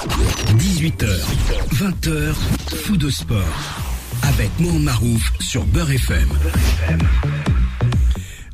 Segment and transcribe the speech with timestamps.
[0.00, 1.04] 18h,
[1.74, 2.32] 20h,
[2.74, 3.38] fou de sport.
[4.22, 6.28] Avec Mohamed Marouf sur Beurre FM.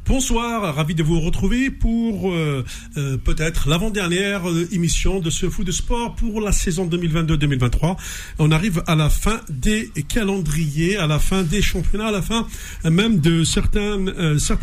[0.08, 2.64] Bonsoir, ravi de vous retrouver pour euh,
[2.96, 7.96] euh, peut-être l'avant-dernière euh, émission de ce foot de sport pour la saison 2022-2023.
[8.40, 12.46] On arrive à la fin des calendriers, à la fin des championnats, à la fin
[12.84, 13.98] même de certains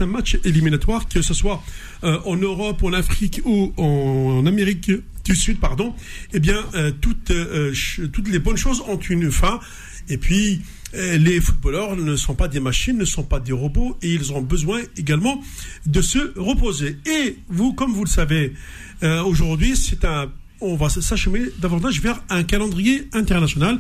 [0.06, 1.64] matchs éliminatoires, que ce soit
[2.04, 4.92] en Europe, en Afrique ou en Amérique
[5.24, 5.94] du Sud, pardon.
[6.34, 6.64] Eh bien,
[7.02, 7.32] toutes,
[8.12, 9.60] toutes les bonnes choses ont une fin.
[10.10, 10.62] Et puis,
[10.96, 14.32] euh, les footballeurs ne sont pas des machines, ne sont pas des robots, et ils
[14.34, 15.42] ont besoin également
[15.86, 16.98] de se reposer.
[17.06, 18.54] Et vous, comme vous le savez,
[19.02, 20.32] euh, aujourd'hui, c'est un
[20.64, 23.80] on va s'acheminer davantage vers un calendrier international.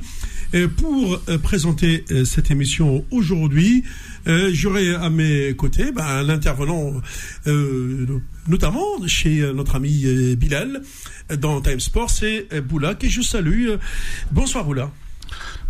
[0.53, 3.83] Euh, pour présenter cette émission aujourd'hui,
[4.25, 6.93] j'aurai à mes côtés ben, l'intervenant,
[8.47, 10.05] notamment chez notre ami
[10.35, 10.83] Bilal
[11.39, 13.69] dans Time Sport, c'est Boula, que je salue.
[14.31, 14.91] Bonsoir Boula.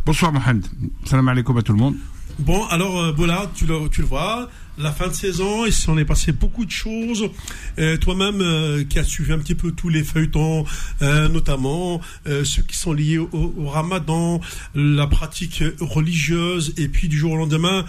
[0.06, 0.66] Bonsoir Mohamed.
[1.06, 1.96] Salam alaikum à tout le monde.
[2.40, 6.06] Bon, alors euh, tu le, tu le vois, la fin de saison, il s'en est
[6.06, 7.30] passé beaucoup de choses.
[7.78, 10.66] Euh, toi-même, euh, qui as suivi un petit peu tous les feuilletons,
[11.02, 14.42] notamment ceux qui sont liés au, ramadan,
[14.76, 17.86] la pratique religieuse, et puis du jour au lendemain,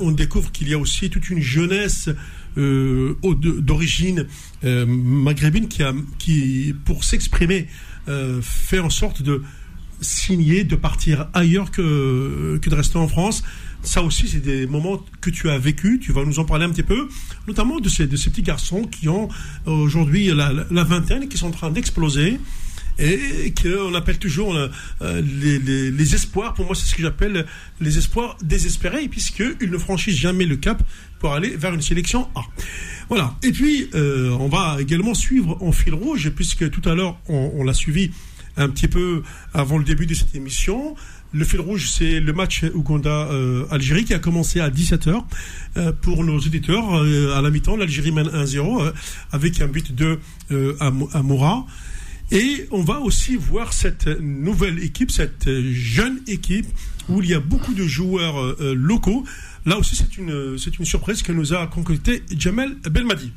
[0.00, 2.08] on découvre qu'il y a aussi toute une jeunesse
[2.56, 4.26] d'origine
[4.62, 7.68] maghrébine qui, a, qui pour s'exprimer,
[8.42, 9.42] fait en sorte de
[10.00, 13.42] signer de partir ailleurs que de rester en France.
[13.84, 16.00] Ça aussi, c'est des moments que tu as vécu.
[16.00, 17.08] Tu vas nous en parler un petit peu,
[17.46, 19.28] notamment de ces, de ces petits garçons qui ont
[19.66, 22.40] aujourd'hui la, vingtaine, qui sont en train d'exploser
[22.98, 24.68] et qu'on appelle toujours euh,
[25.20, 26.54] les, les, les, espoirs.
[26.54, 27.44] Pour moi, c'est ce que j'appelle
[27.80, 30.80] les espoirs désespérés, puisqu'ils ne franchissent jamais le cap
[31.18, 32.42] pour aller vers une sélection A.
[33.08, 33.34] Voilà.
[33.42, 37.64] Et puis, euh, on va également suivre en fil rouge, puisque tout à l'heure, on
[37.64, 38.10] l'a suivi
[38.56, 40.94] un petit peu avant le début de cette émission.
[41.34, 45.20] Le fil rouge, c'est le match Ouganda-Algérie euh, qui a commencé à 17h.
[45.76, 48.92] Euh, pour nos éditeurs, euh, à la mi-temps, l'Algérie mène 1-0
[49.32, 50.20] avec un but de
[51.12, 51.66] Amoura.
[52.30, 56.66] Et on va aussi voir cette nouvelle équipe, cette jeune équipe
[57.08, 59.24] où il y a beaucoup de joueurs locaux.
[59.66, 63.32] Là aussi, c'est une, une surprise que nous a concocté Jamel Belmadi.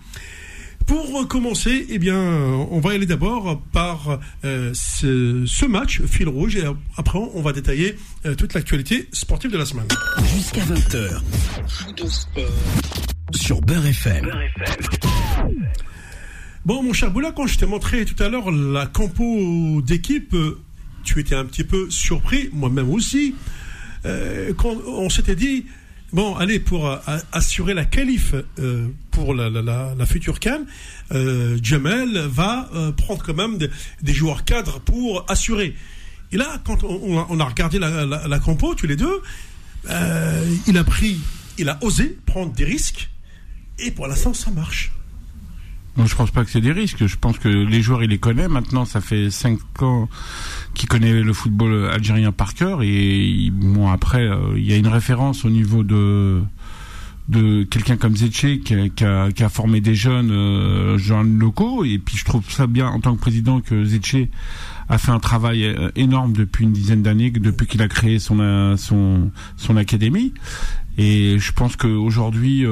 [0.87, 6.63] Pour commencer, eh bien, on va aller d'abord par euh, ce, match, fil rouge, et
[6.95, 9.87] après on va détailler euh, toute l'actualité sportive de la semaine.
[10.33, 11.21] Jusqu'à 20h.
[13.35, 14.31] Sur Beurre FM.
[16.65, 20.35] Bon, mon cher Boula, quand je t'ai montré tout à l'heure la compo d'équipe,
[21.03, 23.35] tu étais un petit peu surpris, moi-même aussi.
[24.05, 25.65] Euh, quand on s'était dit,
[26.13, 26.97] Bon, allez, pour euh,
[27.33, 30.65] assurer la qualif euh, pour la, la, la, future Cannes,
[31.11, 35.75] euh, Jamel va prendre quand même des, joueurs cadres pour assurer.
[36.31, 39.21] Et là, quand on, a, regardé la, la, compo, tous les deux,
[40.67, 41.19] il a pris,
[41.57, 43.09] il a osé prendre des risques,
[43.79, 44.91] et pour l'instant, ça marche.
[45.97, 47.07] Non, je pense pas que c'est des risques.
[47.07, 48.47] Je pense que les joueurs, il les connaît.
[48.47, 50.07] Maintenant, ça fait cinq ans
[50.75, 52.83] qu'il connaît le football algérien par cœur.
[52.83, 56.41] Et bon, après, euh, il y a une référence au niveau de
[57.29, 61.83] de quelqu'un comme Zetché qui, a, formé des jeunes euh, jeunes locaux.
[61.83, 64.29] Et puis, je trouve ça bien en tant que président que Zetché
[64.87, 68.77] a fait un travail euh, énorme depuis une dizaine d'années, depuis qu'il a créé son
[68.77, 70.33] son son académie.
[70.99, 72.65] Et je pense qu'aujourd'hui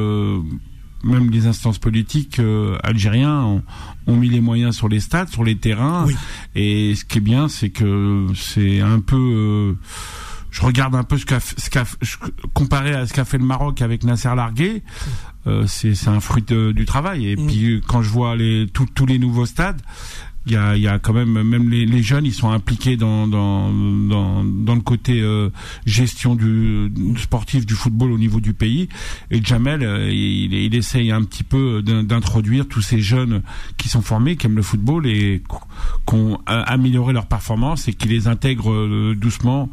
[1.06, 3.62] même les instances politiques euh, algériens
[4.08, 6.08] ont, mis les moyens sur les stades, sur les terrains.
[6.56, 9.16] Et ce qui est bien, c'est que c'est un peu.
[9.16, 9.74] Euh,
[10.52, 11.84] je regarde un peu ce qu'a, ce qu'a
[12.54, 14.84] comparé à ce qu'a fait le Maroc avec Nasser Largué.
[15.48, 17.28] Euh, c'est, c'est un fruit du travail.
[17.28, 17.48] Et mm.
[17.48, 19.82] puis quand je vois les tous les nouveaux stades,
[20.46, 23.28] il y a, y a quand même même les, les, jeunes ils sont impliqués dans
[23.28, 25.50] dans dans, dans le côté euh,
[25.86, 28.90] gestion du, sportif du football au niveau du pays.
[29.32, 33.42] Et Jamel euh, il, il essaye un petit peu d'introduire tous ces jeunes
[33.78, 35.42] qui sont formés qui aiment le football et
[36.08, 39.70] qui ont amélioré leur performance et qui les intègrent euh, doucement.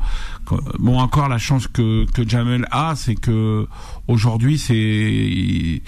[0.78, 3.66] Bon encore la chance que que Jamel a c'est que
[4.08, 5.82] aujourd'hui c'est il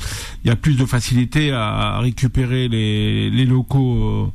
[0.44, 4.26] y a plus de facilité à récupérer les les locaux euh,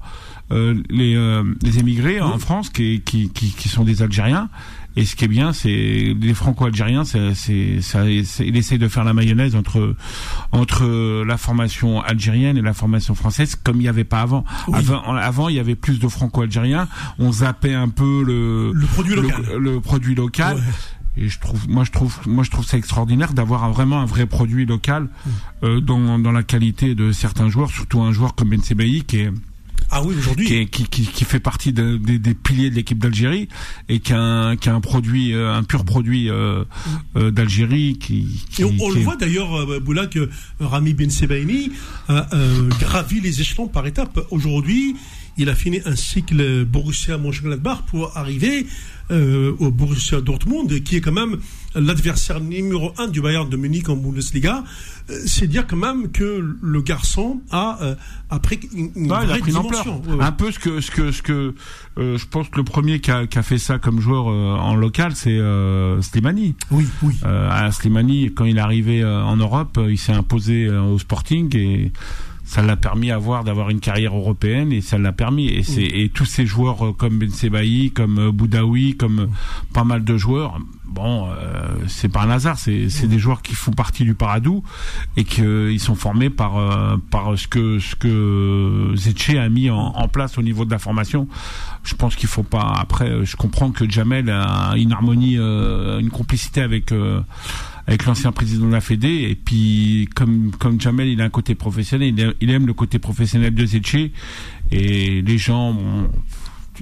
[0.52, 4.50] les, euh, les émigrés en France qui, qui, qui, qui, sont des Algériens.
[4.96, 7.80] Et ce qui est bien, c'est les Franco-Algériens, c'est, c'est,
[8.40, 9.96] il essaie de faire la mayonnaise entre
[10.52, 14.44] entre la formation algérienne et la formation française, comme il n'y avait pas avant.
[14.74, 15.02] avant.
[15.16, 16.88] Avant, il y avait plus de Franco-Algériens.
[17.20, 19.46] On zappait un peu le le produit local.
[19.58, 20.58] Le, produit local.
[21.18, 24.26] Et je trouve, moi je trouve, moi je trouve ça extraordinaire d'avoir vraiment un vrai
[24.26, 25.10] produit local
[25.64, 29.18] euh, dans, dans la qualité de certains joueurs, surtout un joueur comme Ben Sebaï qui
[29.18, 29.32] est
[29.92, 30.46] Ah oui, aujourd'hui.
[30.68, 33.48] Qui, qui, qui, fait partie de, des piliers de l'équipe d'Algérie
[33.88, 36.64] et qui a, un, qui a un produit, euh, un pur produit euh,
[37.16, 37.98] euh, d'Algérie.
[38.00, 41.72] Qui, et on, le voit d'ailleurs, Boula, que Rami Ben Sebaini
[42.08, 42.28] a
[42.80, 44.20] gravi les échelons par étapes.
[44.30, 44.96] Aujourd'hui,
[45.40, 48.68] il a fini un cycle Borussia Mönchengladbach pour arriver
[49.10, 51.38] euh, au Borussia Dortmund, qui est quand même
[51.74, 54.64] l'adversaire numéro un du Bayern de Munich en Bundesliga.
[55.10, 60.02] Euh, c'est dire quand même que le garçon a, euh, pris une, vraie dimension.
[60.20, 61.56] Un peu ce que ce que ce que
[61.98, 65.16] je pense que le premier qui a, qui a fait ça comme joueur en local,
[65.16, 65.40] c'est
[66.02, 66.56] Slimani.
[66.70, 67.16] Oui, oui.
[67.72, 71.92] Slimani, quand il est arrivé en Europe, il s'est imposé au Sporting et
[72.50, 75.50] ça l'a permis avoir d'avoir une carrière européenne et ça l'a permis.
[75.50, 79.28] Et c'est et tous ces joueurs euh, comme Ben Sebaï, comme euh, Boudaoui, comme euh,
[79.72, 80.60] pas mal de joueurs
[80.90, 81.30] bon
[81.86, 84.64] c'est pas un hasard c'est c'est des joueurs qui font partie du Paradou
[85.18, 86.54] et qu'ils sont formés par
[87.12, 90.80] par ce que ce que Zetché a mis en, en, place au niveau de la
[90.80, 91.28] formation.
[91.84, 96.60] Je pense qu'il faut pas après je comprends que Jamel a une harmonie une complicité
[96.64, 96.92] avec
[97.90, 99.28] avec l'ancien président de la Fédé.
[99.32, 103.56] Et puis, comme, comme Jamel, il a un côté professionnel, il aime, le côté professionnel
[103.56, 104.12] de Zetché.
[104.72, 105.76] Et les gens,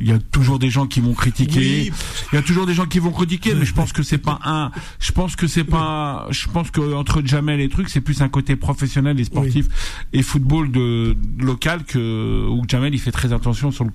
[0.01, 1.93] il y a toujours des gens qui vont critiquer.
[2.33, 4.37] Il y a toujours des gens qui vont critiquer, mais je pense que c'est pas
[4.43, 4.69] un.
[4.99, 6.27] Je pense que c'est pas.
[6.29, 9.67] Je pense que entre Jamel et trucs, c'est plus un côté professionnel et sportif
[10.11, 13.91] et football de, local que où Jamel il fait très attention sur le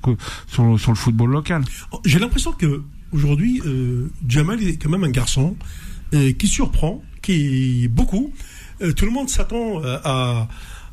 [0.46, 1.62] sur, sur le football local.
[2.06, 2.82] J'ai l'impression que
[3.12, 5.56] aujourd'hui, euh, Jamel est quand même un garçon
[6.12, 8.32] qui surprend, qui beaucoup.
[8.82, 10.48] Euh, tout le monde s'attend euh, à,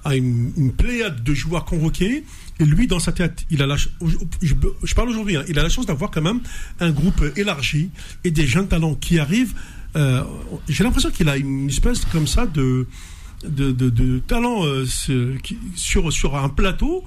[0.06, 2.24] à une, une, pléiade de joueurs convoqués.
[2.60, 5.70] Et lui, dans sa tête, il a la, je, parle aujourd'hui, hein, il a la
[5.70, 6.42] chance d'avoir quand même
[6.80, 7.90] un groupe élargi
[8.24, 9.54] et des jeunes talents qui arrivent.
[9.96, 10.24] Euh,
[10.68, 12.86] J'ai l'impression qu'il a une espèce comme ça de,
[13.44, 14.86] de, de, de talent euh,
[15.76, 17.04] sur, sur un plateau.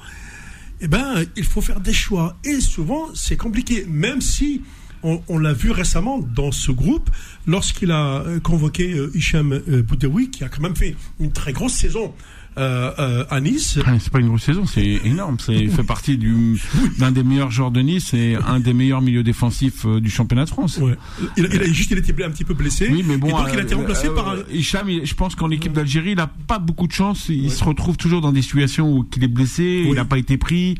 [0.81, 2.37] Eh ben, il faut faire des choix.
[2.44, 4.62] Et souvent, c'est compliqué, même si
[5.02, 7.10] on, l'a vu récemment dans ce groupe
[7.46, 11.52] lorsqu'il a euh, convoqué euh, Hicham euh, Boudaoui, qui a quand même fait une très
[11.52, 12.12] grosse saison
[12.58, 13.78] euh, euh, à Nice.
[13.87, 15.38] Ah, c'est pas une grosse saison, c'est énorme.
[15.40, 16.60] C'est fait partie du
[16.99, 20.50] d'un des meilleurs joueurs de Nice et un des meilleurs milieux défensifs du championnat de
[20.50, 20.76] France.
[20.76, 20.94] Ouais.
[21.38, 22.88] Il, il, a juste il était un petit peu blessé.
[22.90, 24.37] Oui, mais bon, et donc il a été remplacé par.
[24.52, 27.31] Hicham, je pense qu'en équipe d'Algérie, il a pas beaucoup de chance.
[27.31, 30.37] Il se retrouve toujours dans des situations où il est blessé, il n'a pas été
[30.37, 30.76] pris.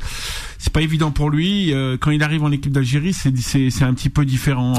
[0.64, 1.74] C'est pas évident pour lui.
[2.00, 4.74] quand il arrive en équipe d'Algérie, c'est c'est un petit peu différent.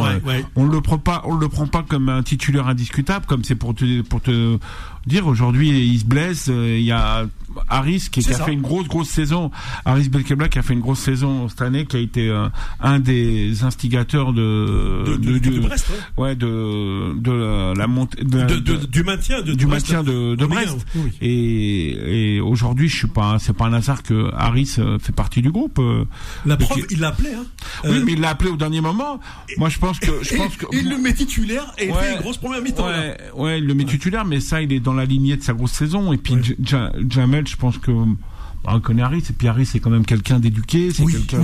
[0.55, 3.75] on le prend pas, on le prend pas comme un titulaire indiscutable, comme c'est pour
[3.75, 4.57] te pour te
[5.05, 6.47] dire aujourd'hui il se blesse.
[6.49, 7.25] Euh, il y a
[7.69, 9.51] Harris qui, a fait une grosse grosse saison.
[9.85, 12.47] Harris Belkebla qui a fait une grosse saison cette année, qui a été euh,
[12.79, 16.35] un des instigateurs de de, de, Brest, ouais.
[16.35, 20.85] de de la, montée du maintien de, du maintien de, Brest.
[21.21, 25.41] Et, et aujourd'hui, je suis pas, c'est pas un hasard que Harris euh, fait partie
[25.41, 25.72] du groupe.
[26.45, 27.33] La preuve, il l'a appelé.
[27.33, 27.45] Hein.
[27.85, 29.19] Oui, mais il l'a appelé au dernier moment.
[29.57, 32.21] Moi, je pense que je pense que il le met titulaire et il fait une
[32.21, 32.87] grosse première mi-temps.
[32.87, 35.53] Ouais, ouais, il le met titulaire, mais ça, il est dans la lignée de sa
[35.53, 36.13] grosse saison.
[36.13, 36.35] Et puis
[37.09, 37.91] Jamel, je pense que
[38.63, 41.43] bah, on connaît Harry, et puis Harry c'est quand même quelqu'un d'éduqué, c'est quelqu'un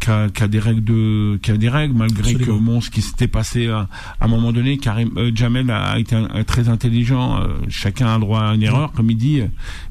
[0.00, 3.28] qui, a, des règles de, qui a des règles malgré que bon, ce qui s'était
[3.28, 3.86] passé à,
[4.20, 6.16] un moment donné, Karim euh, Jamel a été
[6.46, 7.40] très intelligent.
[7.40, 9.42] Euh, chacun a droit à une erreur, comme il dit.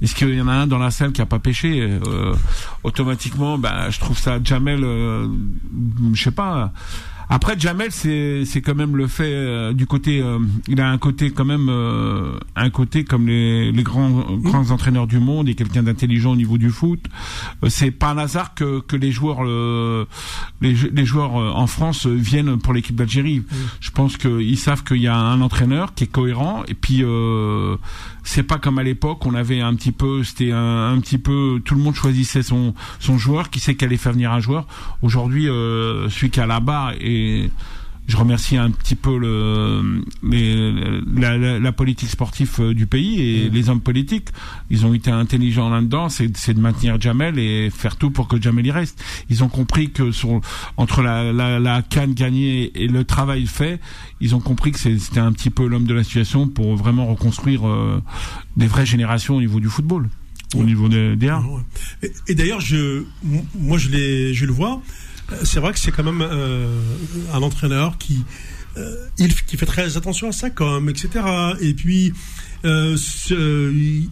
[0.02, 2.34] Est-ce qu'il y en a un dans la salle qui a pas péché euh,
[2.84, 4.82] Automatiquement, bah, je trouve ça Jamel,
[6.14, 6.74] je sais pas
[7.32, 10.98] après Jamel, c'est c'est quand même le fait euh, du côté, euh, il a un
[10.98, 15.54] côté quand même euh, un côté comme les, les grands grands entraîneurs du monde et
[15.54, 17.06] quelqu'un d'intelligent au niveau du foot.
[17.68, 19.44] c'est pas un hasard que que les joueurs
[20.62, 23.44] les, les joueurs en France viennent pour l'équipe d'Algérie.
[23.80, 27.04] Je pense qu'ils savent qu'il y a un entraîneur qui est cohérent et puis
[28.30, 31.74] c'est pas comme à l'époque on avait un petit peu c'était un, petit peu tout
[31.74, 34.68] le monde choisissait son son joueur qui sait qu'elle allait faire venir un joueur.
[35.02, 37.50] Aujourd'hui euh, celui qui a la barre et
[38.10, 40.04] je remercie un petit peu le,
[41.16, 43.54] la, la, politique sportive euh, du pays et mmh.
[43.54, 44.30] les hommes politiques.
[44.72, 48.66] Ils ont été intelligents là-dedans, c'est, de maintenir Jamel et faire tout pour que Jamel
[48.66, 49.00] y reste.
[49.30, 50.42] Ils ont compris que sur,
[50.76, 53.80] entre la, la, la canne gagnée et le travail fait,
[54.22, 57.68] ils ont compris que c'était un petit peu l'homme de la situation pour vraiment reconstruire
[57.68, 58.02] euh,
[58.58, 60.10] des vraies générations au niveau du football,
[60.56, 61.32] au niveau des, des
[62.02, 63.04] Et, et d'ailleurs, je,
[63.54, 64.82] moi je, les, je le vois
[65.44, 66.68] c'est vrai que c'est quand même euh,
[67.34, 68.24] un entraîneur qui,
[68.78, 68.96] euh,
[69.48, 71.10] qui fait très attention à sa com, etc.
[71.62, 72.14] Et puis,
[72.66, 72.98] euh,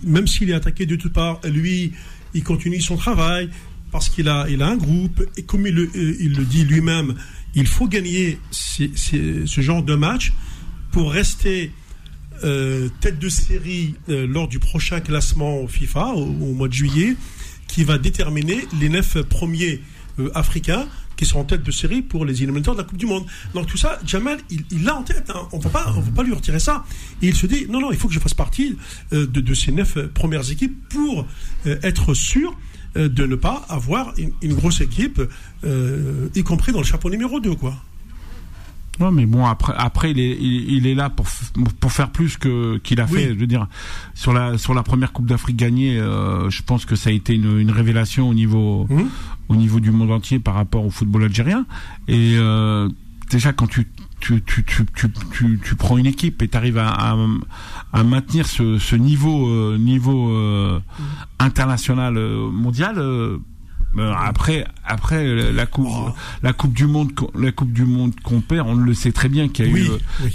[0.03, 1.93] même s'il est attaqué de toutes parts, lui,
[2.33, 3.49] il continue son travail
[3.91, 5.25] parce qu'il a, il a un groupe.
[5.37, 7.15] Et comme il le, dit lui-même,
[7.55, 10.33] il faut gagner ce genre de match
[10.91, 11.71] pour rester
[12.41, 17.15] tête de série lors du prochain classement FIFA au mois de juillet
[17.67, 19.81] qui va déterminer les neuf premiers
[20.35, 23.25] africains qui sont en tête de série pour les éliminatoires de la Coupe du Monde.
[23.53, 25.29] Donc tout ça, Jamal, il l'a en tête.
[25.33, 25.47] Hein.
[25.51, 25.69] On ne va
[26.15, 26.85] pas lui retirer ça.
[27.21, 28.77] Et il se dit, non, non, il faut que je fasse partie
[29.11, 31.25] euh, de, ces neuf premières équipes pour
[31.65, 32.55] être sûr
[32.95, 35.21] de ne pas avoir une, grosse équipe,
[35.63, 37.75] y compris dans le chapeau numéro 2, quoi.
[38.99, 41.27] Non, mais bon, après, après, il est, il, est là pour
[41.79, 43.29] pour faire plus que qu'il a fait.
[43.29, 43.67] Je veux dire,
[44.15, 47.35] sur la sur la première Coupe d'Afrique gagnée, euh, je pense que ça a été
[47.35, 49.03] une, une révélation au niveau mmh.
[49.49, 51.65] au niveau du monde entier par rapport au football algérien.
[52.07, 52.89] Et euh,
[53.29, 53.87] déjà, quand tu
[54.19, 54.83] tu, tu, tu,
[55.31, 57.15] tu, tu, prends une équipe et tu arrives à, à,
[57.93, 61.03] à, maintenir ce, ce niveau euh, niveau euh, mmh.
[61.37, 62.15] international
[62.51, 62.97] mondial
[64.17, 66.09] après, après la coupe, oh.
[66.43, 69.47] la coupe du monde, la coupe du monde qu'on perd, on le sait très bien
[69.47, 69.87] qu'il y a eu,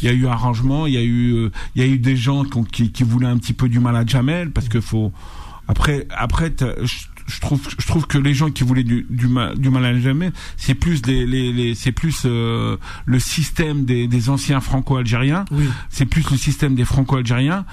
[0.03, 2.45] il y a eu arrangement, il y a eu, il y a eu des gens
[2.45, 5.13] qui, qui, voulaient un petit peu du mal à Jamel parce que faut.
[5.69, 6.53] Après, après,
[7.27, 9.99] je trouve, je trouve que les gens qui voulaient du, du mal, du mal à
[9.99, 15.45] Jamel, c'est plus les, les, les c'est plus euh, le système des, des anciens franco-algériens.
[15.89, 17.65] C'est plus le système des franco-algériens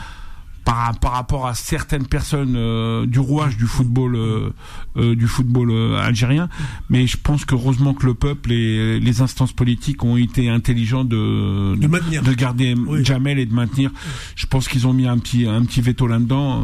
[0.66, 4.50] par, par rapport à certaines personnes euh, du rouage du football euh,
[4.98, 6.50] euh, du football algérien.
[6.89, 11.04] Mais je pense que heureusement que le peuple et les instances politiques ont été intelligents
[11.04, 13.92] de de, garder Jamel et de maintenir.
[14.36, 16.63] Je pense qu'ils ont mis un petit un petit veto là-dedans.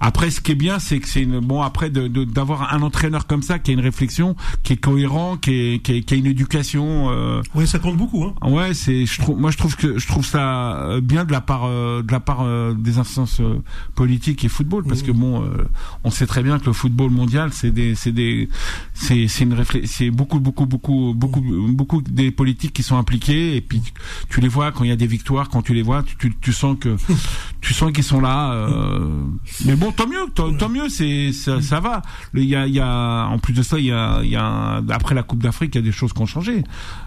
[0.00, 3.58] Après ce qui est bien c'est que c'est bon après d'avoir un entraîneur comme ça
[3.58, 7.08] qui a une réflexion qui est cohérent qui est qui, a une éducation
[7.54, 8.34] oui ça compte beaucoup hein.
[8.48, 11.68] ouais c'est je trouve moi je trouve que je trouve ça bien de la part
[11.68, 13.62] de la part des instances euh,
[13.94, 15.68] politique et football parce que bon euh,
[16.04, 18.48] on sait très bien que le football mondial c'est des c'est des
[18.92, 23.60] c'est c'est une c'est beaucoup beaucoup beaucoup beaucoup beaucoup des politiques qui sont impliqués et
[23.60, 23.82] puis
[24.28, 26.52] tu les vois quand il y a des victoires quand tu les vois tu, tu,
[26.52, 26.96] sens que
[27.60, 29.22] tu sens qu'ils sont là euh,
[29.64, 32.02] mais bon tant mieux tant, mieux c'est ça, ça, va.
[32.34, 34.36] Il y a il y a en plus de ça il y a il y
[34.36, 36.64] a après la Coupe d'Afrique il y a des choses qui ont changé.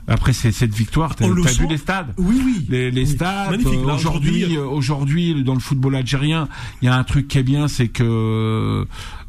[0.07, 2.13] Après cette victoire t'as as vu les stades.
[2.17, 2.65] Oui oui.
[2.69, 6.47] Les, les stades aujourd'hui aujourd'hui dans le football algérien,
[6.81, 8.85] il y a un truc qui est bien, c'est que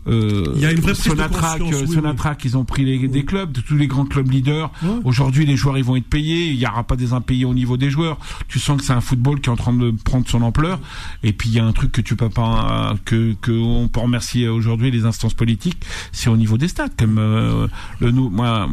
[0.08, 3.76] euh, il y a une vraie Sonatrach, Sonatrach, ils ont pris les, des clubs, tous
[3.76, 4.70] les grands clubs leaders.
[5.04, 6.50] Aujourd'hui, les joueurs, ils vont être payés.
[6.50, 8.18] Il n'y aura pas des impayés au niveau des joueurs.
[8.48, 10.80] Tu sens que c'est un football qui est en train de prendre son ampleur.
[11.22, 14.00] Et puis, il y a un truc que tu peux pas, que, que on peut
[14.00, 16.92] remercier aujourd'hui les instances politiques, c'est au niveau des stades.
[16.96, 17.66] Comme euh,
[18.00, 18.68] le nous, moi,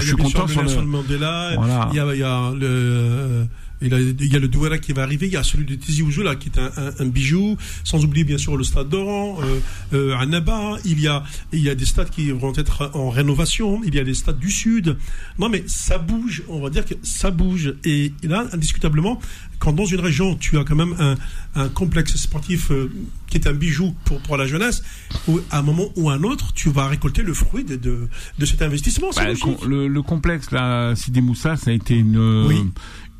[0.00, 0.80] je suis content sur le.
[0.90, 1.88] Mandela, voilà.
[1.92, 3.46] Il y a, il y a le
[3.82, 6.22] il, y a le Douala qui va arriver, il y a celui de Tizi Ouzou
[6.22, 9.60] là, qui est un, un, bijou, sans oublier bien sûr le stade d'Oran, euh,
[9.94, 13.94] euh, il y, a, il y a des stades qui vont être en rénovation, il
[13.94, 14.96] y a des stades du Sud.
[15.38, 17.74] Non mais ça bouge, on va dire que ça bouge.
[17.84, 19.20] Et là, indiscutablement,
[19.58, 21.16] quand dans une région, tu as quand même un,
[21.54, 22.90] un complexe sportif euh,
[23.28, 24.82] qui est un bijou pour, pour la jeunesse,
[25.28, 28.08] où, à un moment ou à un autre, tu vas récolter le fruit de, de,
[28.38, 29.10] de cet investissement.
[29.16, 29.24] Bah,
[29.66, 32.64] le, le, complexe, là, Sidi Moussa, ça a été une, oui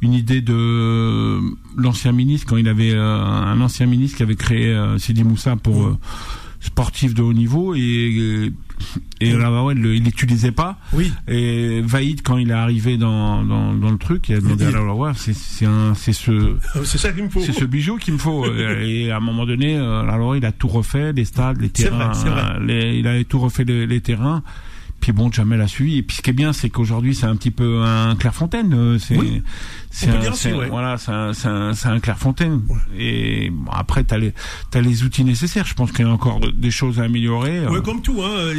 [0.02, 1.40] une idée de
[1.76, 5.56] l'ancien ministre quand il avait euh, un ancien ministre qui avait créé euh, Sidi Moussa
[5.56, 5.98] pour euh,
[6.60, 8.52] sportif de haut niveau et
[9.20, 10.78] et ouais, il l'utilisait pas.
[10.94, 11.12] Oui.
[11.28, 14.70] Et Vaïd quand il est arrivé dans dans, dans le truc il a demandé à
[14.70, 17.40] la c'est c'est un c'est ce c'est ça qu'il me faut.
[17.40, 18.46] c'est ce bijou qu'il me faut.
[18.80, 22.12] Et à un moment donné alors il a tout refait les stades les terrains
[22.60, 24.42] Les, il a tout refait les, les terrains.
[25.00, 25.98] Puis bon, Jamel a suivi.
[25.98, 28.98] Et puis ce qui est bien, c'est qu'aujourd'hui, c'est un petit peu un Clairefontaine.
[28.98, 29.16] C'est,
[29.90, 32.62] c'est un, voilà, c'est un, un, un Clairefontaine.
[32.96, 34.32] Et bon, après, t'as les,
[34.70, 35.66] t'as les outils nécessaires.
[35.66, 37.66] Je pense qu'il y a encore des choses à améliorer.
[37.66, 38.22] Ouais, comme tout.
[38.22, 38.52] Hein.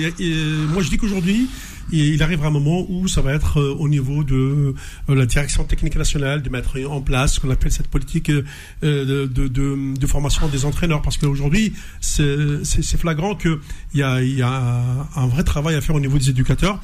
[0.73, 1.47] moi, je dis qu'aujourd'hui,
[1.91, 4.73] il arrivera un moment où ça va être euh, au niveau de
[5.09, 8.43] euh, la direction technique nationale de mettre en place ce qu'on appelle cette politique euh,
[8.81, 11.01] de, de, de, de, formation des entraîneurs.
[11.01, 13.59] Parce qu'aujourd'hui, c'est flagrant qu'il
[13.93, 16.81] y a, y a un vrai travail à faire au niveau des éducateurs.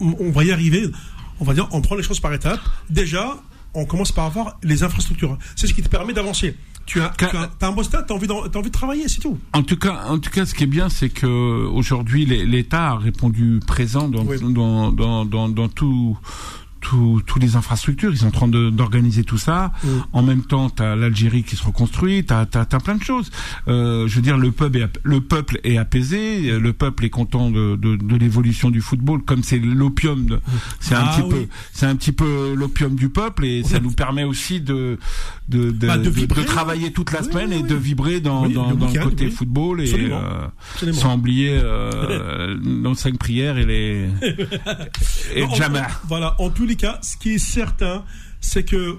[0.00, 0.90] On va y arriver.
[1.40, 2.60] On va dire, on prend les choses par étapes.
[2.90, 3.36] Déjà,
[3.74, 5.38] on commence par avoir les infrastructures.
[5.54, 6.56] C'est ce qui te permet d'avancer.
[6.86, 9.38] Tu as, tu as, un beau stade, tu as, envie de travailler, c'est tout.
[9.52, 11.26] En tout cas, en tout cas, ce qui est bien, c'est que
[11.66, 16.16] aujourd'hui, l'État a répondu présent dans, dans, dans, dans, dans tout
[16.80, 19.72] tous les infrastructures, ils sont en train d'organiser tout ça.
[19.82, 19.88] Mm.
[20.12, 23.30] En même temps, tu as l'Algérie qui se reconstruit, tu as, plein de choses.
[23.68, 27.50] Euh, je veux dire, le peuple est, le peuple est apaisé, le peuple est content
[27.50, 30.38] de, de, de l'évolution du football, comme c'est l'opium.
[30.80, 33.92] C'est un ah petit peu, c'est un petit peu l'opium du peuple et ça nous
[33.92, 34.98] permet aussi de
[35.48, 38.88] de, de, bah, de, de travailler toute la semaine et de vibrer dans, dans, dans
[38.88, 44.08] le côté football et euh, sans oublier euh, nos cinq prières et les
[45.34, 45.44] et
[46.08, 48.04] Voilà, en tous les cas, ce qui est certain,
[48.40, 48.96] c'est que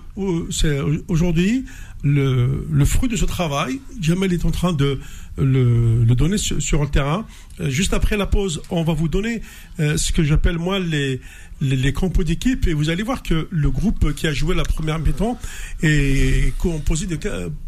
[1.07, 1.65] aujourd'hui,
[2.03, 4.99] le, fruit de ce travail, Jamel est en train de
[5.37, 7.25] le, donner sur, le terrain.
[7.59, 9.41] Euh, juste après la pause, on va vous donner
[9.79, 11.21] euh, ce que j'appelle moi les,
[11.61, 14.99] les, compos d'équipe et vous allez voir que le groupe qui a joué la première
[14.99, 15.39] mi-temps
[15.81, 17.17] est composé de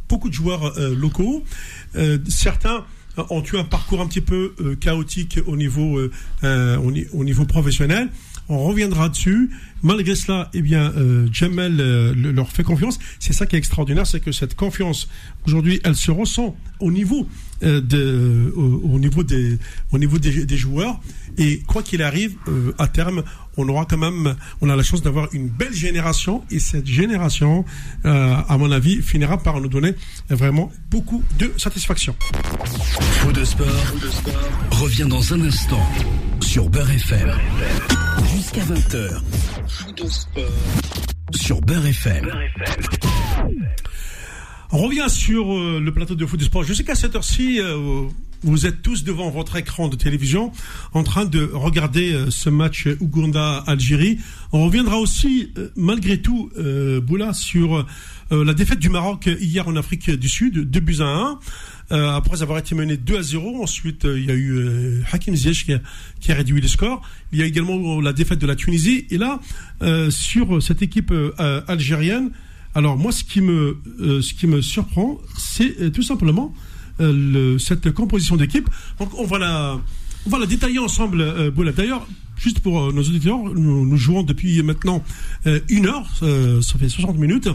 [0.08, 1.44] beaucoup de joueurs euh, locaux.
[2.28, 2.86] certains
[3.30, 6.00] ont eu un parcours un petit peu chaotique au niveau,
[6.44, 8.10] au niveau professionnel.
[8.50, 9.52] On reviendra dessus.
[9.84, 12.98] Malgré cela, eh bien, euh, Jamel euh, leur fait confiance.
[13.20, 15.08] C'est ça qui est extraordinaire, c'est que cette confiance,
[15.46, 17.30] aujourd'hui, elle se ressent au niveau,
[17.64, 19.58] euh, de, au, niveau, des,
[19.92, 21.00] au niveau des, joueurs.
[21.38, 22.36] Et quoi qu'il arrive,
[22.78, 23.24] à terme,
[23.56, 26.44] on aura quand même, on a la chance d'avoir une belle génération.
[26.50, 27.64] Et cette génération,
[28.04, 29.94] à mon avis, finira par nous donner
[30.30, 32.16] vraiment beaucoup de satisfaction.
[33.22, 33.68] Faux de sport,
[34.72, 35.88] revient dans un instant
[36.42, 37.32] sur Beurre FM.
[38.52, 39.22] Jusqu'à 20h.
[41.36, 42.32] Sur Beurre FM.
[44.72, 46.64] On revient sur euh, le plateau de foot de sport.
[46.64, 48.08] Je sais qu'à cette heure-ci, euh,
[48.44, 50.52] vous êtes tous devant votre écran de télévision
[50.94, 54.20] en train de regarder euh, ce match Ouganda-Algérie.
[54.52, 56.50] On reviendra aussi, malgré tout,
[57.04, 57.86] Boula, sur
[58.32, 61.40] la défaite du Maroc hier en Afrique du Sud, 2 buts à 1.
[61.92, 63.64] Euh, après avoir été mené 2 à 0.
[63.64, 65.80] Ensuite, euh, il y a eu euh, Hakim Ziyech qui a,
[66.20, 67.02] qui a, réduit le score.
[67.32, 69.08] Il y a également la défaite de la Tunisie.
[69.10, 69.40] Et là,
[70.10, 71.14] sur cette équipe
[71.68, 72.32] algérienne,
[72.76, 76.54] alors moi, ce qui me, ce qui me surprend, c'est tout simplement
[77.00, 78.70] le, cette composition d'équipe.
[79.00, 79.80] Donc, on va la,
[80.26, 85.04] on va la détailler ensemble, euh, D'ailleurs, juste pour nos auditeurs, nous, jouons depuis maintenant
[85.70, 86.08] une heure,
[86.62, 87.50] ça fait 60 minutes.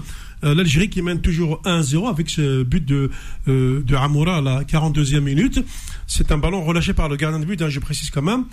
[0.44, 3.10] Euh, L'Algérie qui mène toujours 1-0 avec ce but de,
[3.48, 5.64] euh, de Amoura à la 42e minute.
[6.06, 8.44] C'est un ballon relâché par le gardien de but, hein, je précise quand même.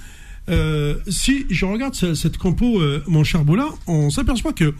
[0.50, 4.74] Euh, si je regarde cette, compo, mon cher Boula, on s'aperçoit que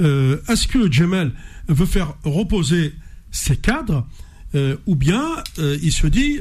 [0.00, 1.32] est-ce que Jamel
[1.66, 2.92] veut faire reposer
[3.30, 4.06] ses cadres
[4.54, 6.40] ou bien il se dit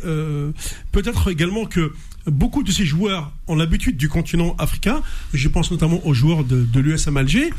[0.91, 1.93] peut-être également que
[2.25, 5.01] beaucoup de ces joueurs ont l'habitude du continent africain.
[5.33, 7.49] Je pense notamment aux joueurs de, de l'USM Alger.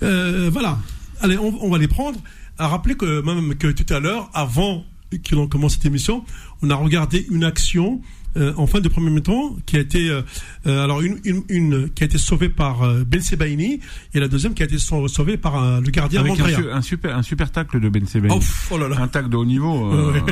[0.00, 0.78] voilà,
[1.22, 2.18] Allez, on, va les prendre.
[2.58, 6.24] À rappeler que même que tout à l'heure, avant que l'on commence cette émission,
[6.62, 8.00] on a regardé une action
[8.36, 10.22] euh, en fin de premier temps qui a été euh,
[10.66, 13.80] euh, alors une, une, une, qui a été sauvée par Ben Sebaini
[14.14, 17.22] et la deuxième qui a été sauvée par le gardien Avec un, un, super un
[17.22, 18.34] super tacle de Ben Sebaini.
[18.34, 18.96] Oh, oh là là.
[19.00, 19.92] Un tacle de haut niveau.
[19.92, 20.22] ouais.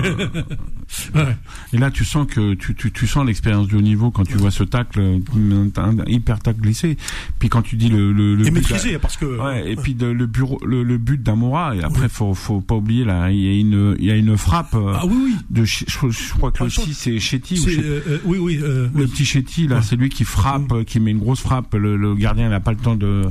[1.72, 4.36] Et là tu sens que tu, tu, tu sens l'expérience de haut niveau quand tu
[4.36, 6.96] vois ce tacle un, hyper tacle glissé.
[7.38, 10.26] Puis quand tu dis le le, le et maîtrisé parce que ouais, et puis le
[10.26, 13.58] bureau le, le but d'Amora et après faut faut pas oublier là il y a
[13.58, 16.94] une il y a une frappe ah oui oui de je, je crois que aussi
[16.94, 18.60] c'est Chetty ou euh, euh, oui, oui.
[18.62, 20.84] Euh, le petit Chetty, là, c'est lui qui frappe, mm.
[20.84, 21.74] qui met une grosse frappe.
[21.74, 23.28] Le, gardien n'a pas le temps de.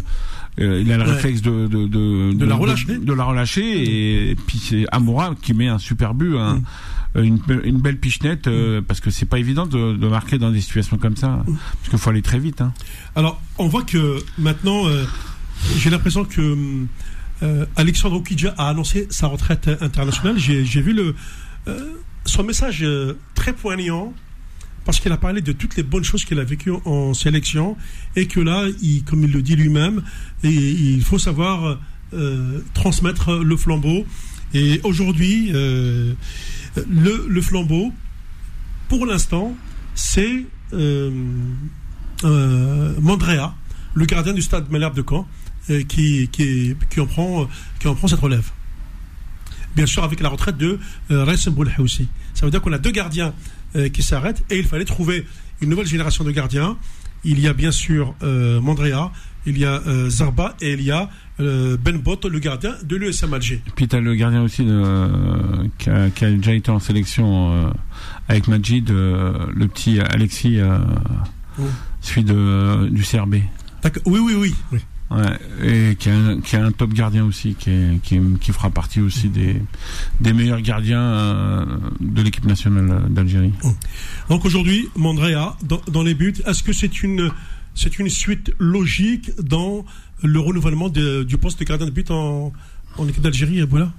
[0.60, 1.88] Il a le réflexe de de,
[2.34, 6.36] de, la relâcher, de, la relâcher et, puis c'est Amoura qui met un super but,
[6.36, 6.64] mm.
[7.16, 8.82] une, une, belle pichenette mm.
[8.82, 12.10] parce que c'est pas évident de, marquer dans des situations comme ça parce qu'il faut
[12.10, 12.62] aller très vite.
[12.62, 12.74] Hein.
[13.16, 14.84] Alors on voit que maintenant
[15.78, 16.58] j'ai l'impression que
[17.76, 20.38] Alexandre Okidja a annoncé sa retraite internationale.
[20.38, 21.16] J'ai vu le
[22.26, 22.86] son message
[23.34, 24.14] très poignant
[24.90, 27.78] parce qu'il a parlé de toutes les bonnes choses qu'il a vécues en sélection
[28.16, 28.66] et que là,
[29.06, 30.02] comme il le dit lui-même,
[30.42, 31.78] il faut savoir
[32.12, 34.04] euh, transmettre le flambeau.
[34.56, 36.16] Et aujourd'hui, euh,
[36.90, 37.94] le, flambeau,
[38.88, 39.56] pour l'instant,
[39.94, 41.12] c'est euh,
[42.24, 43.54] Mandrea,
[43.94, 45.28] le gardien du stade Malherbe de Caen,
[45.88, 47.48] qui, qui, qui, en prend,
[47.80, 48.50] qui en prend cette relève
[49.76, 50.80] bien sûr avec la retraite de
[51.12, 51.36] euh,
[51.80, 52.08] aussi.
[52.34, 53.34] Ça veut dire qu'on a deux gardiens
[53.94, 55.26] qui s'arrêtent et il fallait trouver
[55.62, 56.78] une nouvelle génération de gardiens.
[57.24, 59.12] Il y a bien sûr euh, Mandrea,
[59.46, 63.34] il y a euh, Zarba et il y a Ben Bot, le gardien de l'USM
[63.34, 63.62] Alger.
[63.66, 64.68] Et puis tu as le gardien aussi
[65.78, 67.74] qui, a, déjà été en sélection
[68.28, 70.60] avec Majid, le petit Alexis,
[71.58, 71.64] oh.
[72.02, 73.36] celui de, du CRB.
[74.06, 74.56] Oui, oui, oui.
[74.74, 74.80] oui.
[75.12, 79.02] Ouais, et qui est, qui un top gardien aussi, qui, est, qui, qui, fera partie
[79.02, 79.60] aussi des,
[80.22, 81.66] des meilleurs gardiens euh,
[82.00, 83.54] de l'équipe nationale d'Algérie.
[84.30, 87.32] Donc aujourd'hui, Mandrea, dans, dans les buts, est-ce que c'est une,
[87.74, 89.84] c'est une suite logique dans
[90.24, 92.52] le renouvellement de, du poste de gardien de but en,
[92.98, 93.92] en équipe d'Algérie, voilà.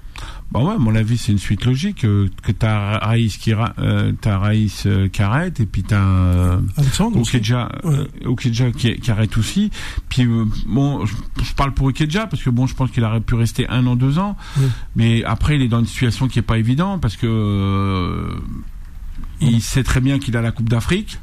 [0.52, 4.12] Bah ouais, à mon avis, c'est une suite logique euh, que t'as Raïs qui euh,
[4.24, 8.04] Raïs euh, qui arrête et puis t'as euh, Alexandre Okedja, euh,
[8.36, 9.70] qui, qui, arrête aussi.
[10.08, 10.26] Puis
[10.66, 13.86] bon, je, parle pour Okedja parce que bon, je pense qu'il aurait pu rester un
[13.86, 14.36] an, deux ans,
[14.96, 18.28] mais après il est dans une situation qui est pas évidente parce que
[19.40, 21.18] il sait très bien qu'il a la Coupe d'Afrique.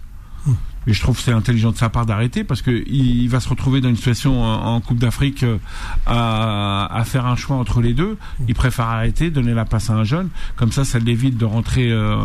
[0.88, 3.50] Et je trouve que c'est intelligent de sa part d'arrêter parce que il va se
[3.50, 5.58] retrouver dans une situation en, Coupe d'Afrique euh,
[6.06, 8.18] à, à, faire un choix entre les deux.
[8.48, 10.30] Il préfère arrêter, donner la passe à un jeune.
[10.56, 12.16] Comme ça, ça l'évite de rentrer euh,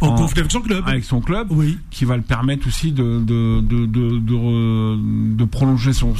[0.00, 1.78] en, conflit avec son club, avec son club, oui.
[1.90, 6.14] qui va le permettre aussi de de de de, de, de prolonger son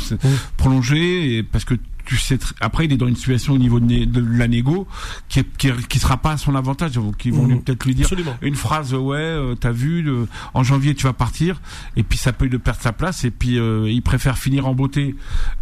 [0.57, 1.75] prolonger et parce que
[2.09, 4.89] tu sais après il est dans une situation au niveau de, de la négo
[5.29, 7.61] qui, qui, qui sera pas à son avantage qui vont mmh.
[7.61, 8.09] peut-être lui dire
[8.41, 10.11] une phrase ouais euh, t'as vu
[10.55, 11.61] en janvier tu vas partir
[11.97, 14.75] et puis ça peut lui perdre sa place et puis euh, il préfère finir en
[14.75, 15.17] beauté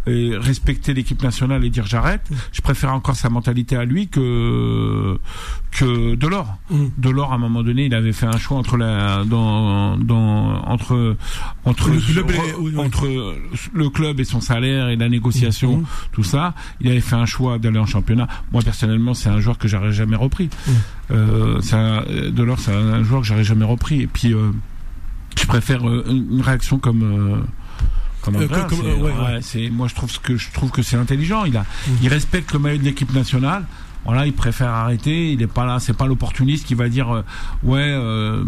[0.07, 2.35] et respecter l'équipe nationale et dire j'arrête mmh.
[2.53, 5.19] je préfère encore sa mentalité à lui que
[5.71, 6.85] que Delors mmh.
[6.97, 11.17] Delors à un moment donné il avait fait un choix entre la dans dans entre
[11.65, 13.35] entre le, club et, entre
[13.73, 15.83] le club et son salaire et la négociation
[16.13, 16.36] tout ça
[16.81, 18.27] il avait fait un choix d'aller en championnat.
[18.51, 20.49] Moi personnellement, c'est un joueur que j'aurais jamais repris.
[20.67, 20.71] Mmh.
[21.11, 24.01] Euh, un, Delors, c'est un joueur que j'aurais jamais repris.
[24.01, 24.51] Et puis, euh,
[25.39, 27.03] je préfère euh, une réaction comme.
[27.03, 27.37] Euh,
[28.21, 31.45] comme, ouais, moi je trouve que je trouve que c'est intelligent.
[31.45, 31.91] Il a, mmh.
[32.01, 33.63] il respecte le maillot de l'équipe nationale
[34.07, 35.33] voilà, il préfère arrêter.
[35.33, 37.23] Il est pas là, c'est pas l'opportuniste qui va dire
[37.63, 38.41] ouais, euh,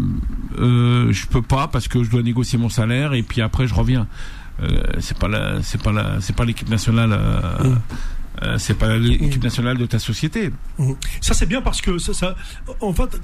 [0.58, 3.74] euh, je peux pas parce que je dois négocier mon salaire et puis après je
[3.74, 4.06] reviens.
[4.62, 7.12] Euh, c'est pas la, c'est pas la, c'est pas l'équipe nationale.
[7.12, 7.78] Euh, mm.
[8.42, 9.44] euh, c'est pas l'équipe mm.
[9.44, 10.50] nationale de ta société.
[10.78, 10.92] Mm.
[11.20, 12.36] Ça c'est bien parce que ça, ça,
[12.80, 13.20] en fait,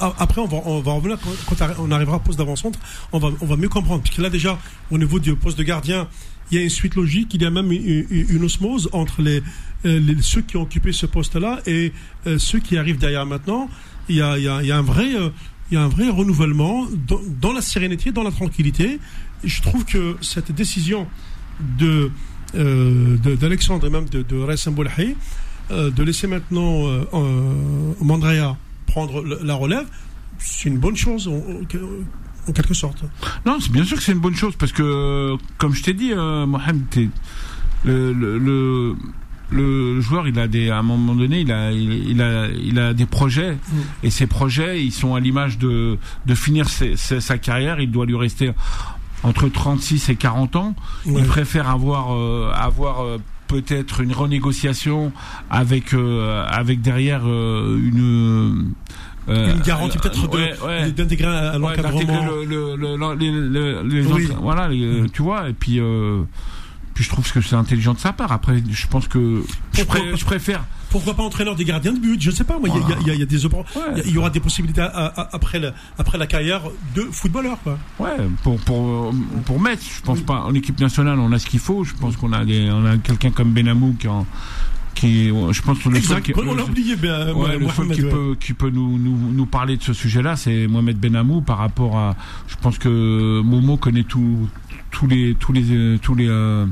[0.00, 2.78] après on va, on va revenir quand, on arrivera à poste d'avant-centre,
[3.12, 4.02] on va, on va mieux comprendre.
[4.02, 4.58] Parce que là déjà,
[4.90, 6.08] au niveau du poste de gardien,
[6.50, 9.42] il y a une suite logique, il y a même une, osmose entre les,
[9.82, 11.92] les, ceux qui ont occupé ce poste-là et
[12.36, 13.68] ceux qui arrivent derrière maintenant.
[14.10, 15.08] Il y a, il y a, il y a un vrai,
[15.70, 16.86] il y a un vrai renouvellement
[17.40, 19.00] dans, la sérénité, dans la tranquillité
[19.44, 21.06] je trouve que cette décision
[21.78, 22.10] de
[22.54, 24.36] euh, d'Alexandre et même de, de
[25.70, 29.86] euh, de laisser maintenant euh, euh, Mandrea prendre la relève,
[30.38, 31.64] c'est une bonne chose en,
[32.52, 33.02] quelque sorte.
[33.46, 36.12] Non, c'est bien sûr que c'est une bonne chose parce que, comme je t'ai dit,
[36.14, 37.08] Mohamed,
[37.84, 38.94] le, le,
[39.50, 42.92] le, joueur, il a des, à un moment donné, il a, il, a, il a
[42.92, 43.78] des projets mm.
[44.02, 47.80] et ces projets, ils sont à l'image de, de finir sa carrière.
[47.80, 48.52] Il doit lui rester
[49.24, 50.74] entre 36 et 40 ans.
[51.06, 55.12] Il préfère avoir euh, avoir euh, peut-être une renégociation
[55.50, 58.74] avec euh, avec derrière une
[59.26, 60.28] une garantie peut-être
[60.92, 62.28] d'intégrer à l'encadrement.
[64.40, 64.68] voilà,
[65.12, 65.80] tu vois, et puis
[66.92, 68.30] puis je trouve que c'est intelligent de sa part.
[68.30, 69.82] Après, je pense que je,
[70.14, 72.56] je préfère pourquoi pas entraîneur des gardiens de but Je ne sais pas.
[72.60, 72.94] Moi, il y, a,
[73.26, 73.34] des
[74.06, 76.62] il y, aura des possibilités après la, après la carrière
[76.94, 77.58] de footballeur.
[77.64, 77.76] Quoi.
[77.98, 79.12] Ouais, pour pour
[79.44, 79.82] pour mettre.
[79.82, 81.82] Je pense pas en équipe nationale, on a ce qu'il faut.
[81.82, 84.24] Je pense qu'on a des, on a quelqu'un comme Benamou qui en
[84.94, 88.02] qui je pense que le seul qui, on l'a oublié ben, ouais, le seul qui
[88.02, 91.96] peut qui peut nous, nous, nous parler de ce sujet-là c'est Mohamed Benamou par rapport
[91.98, 92.14] à
[92.46, 94.48] je pense que Momo connaît tout
[94.94, 96.66] tous les tous les tous les euh,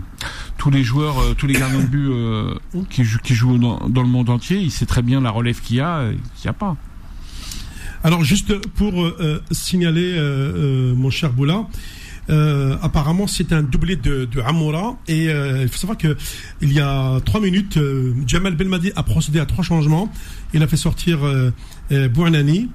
[0.56, 2.54] tous les joueurs, euh, tous les gardiens de but euh,
[2.88, 6.08] qui jouent dans, le monde entier, il sait très bien la relève qu'il y a,
[6.36, 6.76] qu'il n'y a pas.
[8.04, 8.94] Alors juste pour
[9.52, 10.18] signaler,
[10.96, 11.66] mon cher Boula,
[12.28, 16.16] apparemment, c'est un doublé de, de Amoura et il faut savoir que
[16.60, 17.78] il y a trois minutes,
[18.26, 20.12] Jamal Belmadi a procédé à trois changements.
[20.52, 21.20] Il a fait sortir
[21.90, 22.70] Bouanani,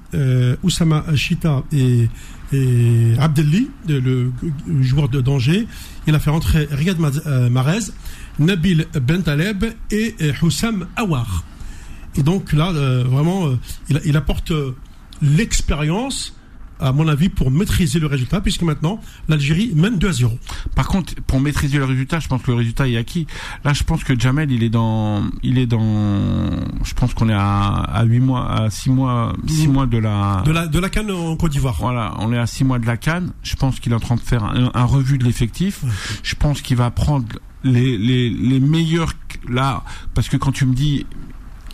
[0.62, 2.08] Oussama Chita et
[2.52, 4.32] et Abdelli, le,
[4.80, 5.66] joueur de danger,
[6.06, 7.90] il a fait rentrer Riyad euh, Marez,
[8.38, 11.44] Nabil Bentaleb et Houssam Awar.
[12.16, 13.56] Et donc là, euh, vraiment, euh,
[14.04, 14.52] il, apporte
[15.22, 16.37] l'expérience
[16.80, 20.38] à mon avis, pour maîtriser le résultat, puisque maintenant, l'Algérie mène 2 à 0.
[20.74, 23.26] Par contre, pour maîtriser le résultat, je pense que le résultat est acquis.
[23.64, 26.50] Là, je pense que Jamel, il est dans, il est dans,
[26.84, 30.42] je pense qu'on est à, à 8 mois, à 6 mois, 6 mois de la,
[30.46, 31.76] de la, de la Cannes en Côte d'Ivoire.
[31.80, 33.32] Voilà, on est à 6 mois de la Cannes.
[33.42, 35.82] Je pense qu'il est en train de faire un, un revue de l'effectif.
[36.22, 37.26] Je pense qu'il va prendre
[37.64, 39.12] les, les, les meilleurs,
[39.48, 39.82] là,
[40.14, 41.06] parce que quand tu me dis,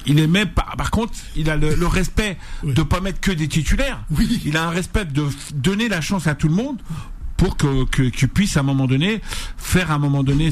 [0.07, 3.49] il est même par, par contre, il a le, respect de pas mettre que des
[3.49, 4.05] titulaires.
[4.11, 4.40] Oui.
[4.45, 6.79] Il a un respect de donner la chance à tout le monde
[7.37, 9.21] pour que, que tu puisses à un moment donné
[9.57, 10.51] faire à un moment donné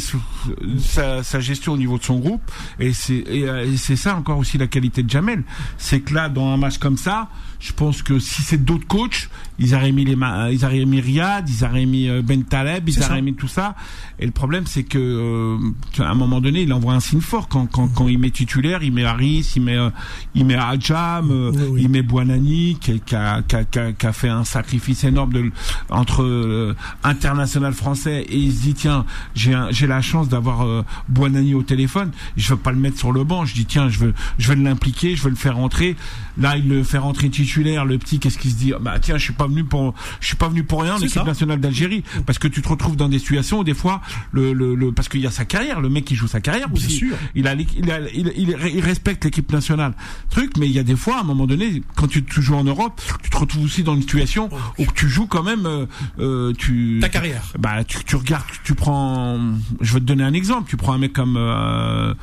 [0.79, 2.43] sa, sa gestion au niveau de son groupe
[2.81, 5.45] et c'est et, c'est ça encore aussi la qualité de Jamel
[5.79, 7.29] c'est que là dans un match comme ça
[7.61, 10.17] je pense que si c'est d'autres coachs ils auraient mis les
[10.51, 13.75] ils auraient mis Riyad ils auraient mis euh, Ben Taleb ils auraient mis tout ça.
[14.19, 17.49] Et le problème c'est que euh, à un moment donné il envoie un signe fort.
[17.49, 19.91] Quand quand, quand il met titulaire il met Harris il met euh,
[20.35, 24.45] il met Adjam il met Buanani qui, qui, a, qui, a, qui, a, fait un
[24.45, 25.51] sacrifice énorme de
[25.91, 31.55] entre international français et il se dit tiens j'ai j'ai la chance d'avoir euh, Buonani
[31.55, 34.15] au téléphone, je veux pas le mettre sur le banc, je dis tiens je veux
[34.39, 35.97] je veux l'impliquer, je veux le faire rentrer.
[36.39, 38.73] Là il le fait rentrer titulaire, le petit qu'est-ce qu'il se dit?
[38.81, 41.25] Bah tiens je suis pas venu pour je suis pas venu pour rien en équipe
[41.25, 44.01] nationale d'Algérie parce que tu te retrouves dans des situations où des fois
[44.33, 46.91] le, le, parce qu'il y a sa carrière, le mec qui joue sa carrière aussi.
[46.91, 47.17] Sûr.
[47.35, 49.95] Il a il, a, il, il, respecte l'équipe nationale.
[50.31, 52.57] Truc mais il y a des fois à un moment donné quand tu, tu joues
[52.57, 54.57] en Europe, tu te retrouves aussi dans une situation oh.
[54.79, 55.87] où tu joues quand même euh,
[56.19, 57.43] euh, tu ta carrière.
[57.59, 59.39] Bah tu, tu regardes, tu prends
[59.81, 60.69] je vais te donner un exemple.
[60.69, 62.15] Tu prends un mec comme euh,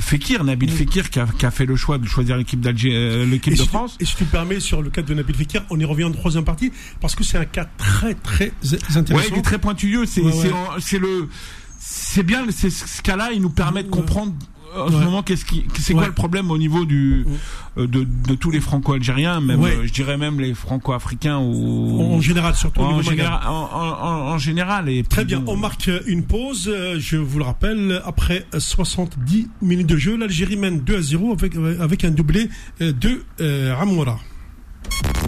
[0.00, 3.24] Fekir, Nabil Fekir, qui a, qui a, fait le choix de choisir l'équipe d'Alger, euh,
[3.24, 3.96] l'équipe de France.
[4.00, 6.12] et si tu me permets, sur le cas de Nabil Fekir, on y revient en
[6.12, 8.52] troisième partie, parce que c'est un cas très très
[8.96, 9.14] intéressant.
[9.14, 10.06] Ouais, il est très pointilleux.
[10.06, 10.22] C'est
[10.98, 11.28] le
[11.82, 14.34] c'est bien, c'est ce cas-là, il nous permet de comprendre
[14.76, 17.26] en ce moment, qu'est-ce qui, c'est quoi le problème au niveau du
[17.78, 22.20] euh, de, de tous les Franco-algériens, même euh, je dirais même les Franco-africains ou en
[22.20, 25.42] général surtout en, général, en, en, en, général et très bien.
[25.46, 26.68] On marque une pause.
[26.72, 31.32] Euh, je vous le rappelle, après 70 minutes de jeu, l'Algérie mène 2 à 0
[31.32, 32.48] avec avec un doublé
[32.80, 34.18] de euh, Ramoura.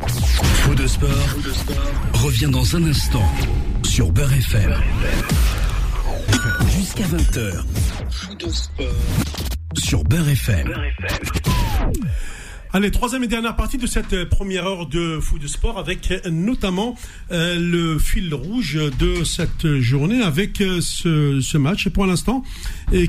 [0.06, 1.08] Faux de sport,
[2.14, 3.28] revient dans un instant
[3.82, 4.74] sur Beurre FM.
[6.70, 7.64] Jusqu'à 20h.
[9.76, 10.72] Sur Beurre FM.
[12.74, 16.96] Allez, troisième et dernière partie de cette première heure de foot de sport avec notamment
[17.30, 22.42] euh, le fil rouge de cette journée avec euh, ce, ce, match pour l'instant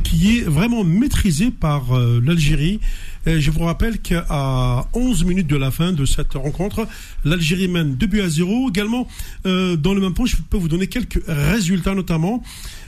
[0.04, 2.82] qui est vraiment maîtrisé par euh, l'Algérie.
[3.26, 6.86] je vous rappelle qu'à 11 minutes de la fin de cette rencontre,
[7.24, 8.70] l'Algérie mène 2 buts à 0.
[8.70, 9.08] Également,
[9.46, 12.44] dans le même point, je peux vous donner quelques résultats notamment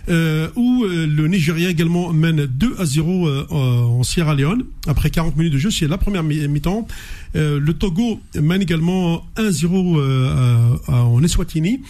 [0.07, 5.09] euh, où euh, le Nigeria également mène 2 à 0 euh, en Sierra Leone après
[5.09, 6.87] 40 minutes de jeu, c'est la première mi-temps.
[7.33, 11.81] le Togo mène également 1-0 en Eswatini.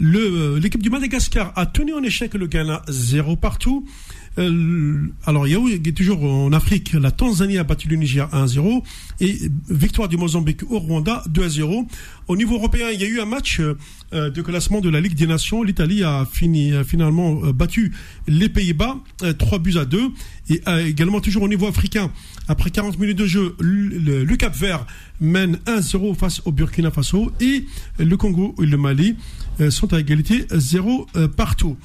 [0.00, 3.86] L'équipe du Madagascar a tenu en échec le Ghana 0 partout.
[4.38, 5.52] Euh, alors, il
[5.84, 8.82] y a toujours en Afrique, la Tanzanie a battu le Niger 1-0
[9.20, 9.36] et
[9.68, 11.86] victoire du Mozambique au Rwanda 2-0.
[12.28, 15.14] Au niveau européen, il y a eu un match euh, de classement de la Ligue
[15.14, 15.62] des Nations.
[15.62, 17.92] L'Italie a fini finalement euh, battu
[18.28, 18.98] les Pays-Bas
[19.38, 20.10] 3 buts à 2
[20.50, 22.10] et également toujours au niveau africain.
[22.48, 24.86] Après 40 minutes de jeu, le, Cap Vert
[25.20, 27.64] mène 1-0 face au Burkina Faso et
[27.98, 29.16] le Congo et le Mali
[29.68, 31.76] sont à égalité 0 partout.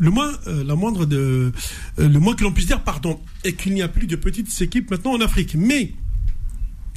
[0.00, 1.52] Le moins, euh, la moindre de,
[1.98, 4.60] euh, le moins que l'on puisse dire, pardon, est qu'il n'y a plus de petites
[4.62, 5.54] équipes maintenant en Afrique.
[5.54, 5.92] Mais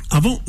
[0.09, 0.41] avant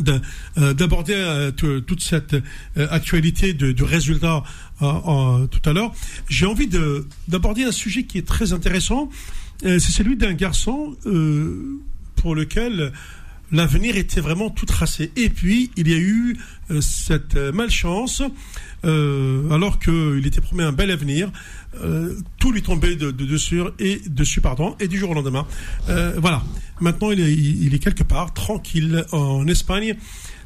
[0.58, 2.36] euh, d'aborder toute cette
[2.76, 4.42] actualité de, résultats
[4.78, 5.92] tout à l'heure,
[6.28, 6.68] j'ai envie
[7.28, 9.08] d'aborder un sujet qui est très intéressant.
[9.62, 10.96] C'est celui d'un garçon
[12.16, 12.92] pour lequel
[13.52, 15.12] l'avenir était vraiment tout tracé.
[15.16, 16.37] Et puis, il y a eu
[16.80, 18.22] cette malchance,
[18.83, 21.30] alors qu'il était promis un bel avenir,
[21.83, 25.46] euh, tout lui tombait de, dessus et dessus pardon et du jour au lendemain.
[25.88, 26.42] Euh, voilà.
[26.80, 29.96] Maintenant il est, il est, quelque part tranquille en Espagne.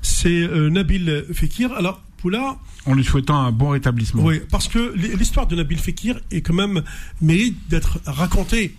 [0.01, 1.73] C'est euh, Nabil Fekir.
[1.73, 2.59] Alors Poula.
[2.87, 4.23] En lui souhaitant un bon rétablissement.
[4.25, 6.83] Oui, parce que l'histoire de Nabil Fekir est quand même
[7.21, 8.75] mérite d'être racontée.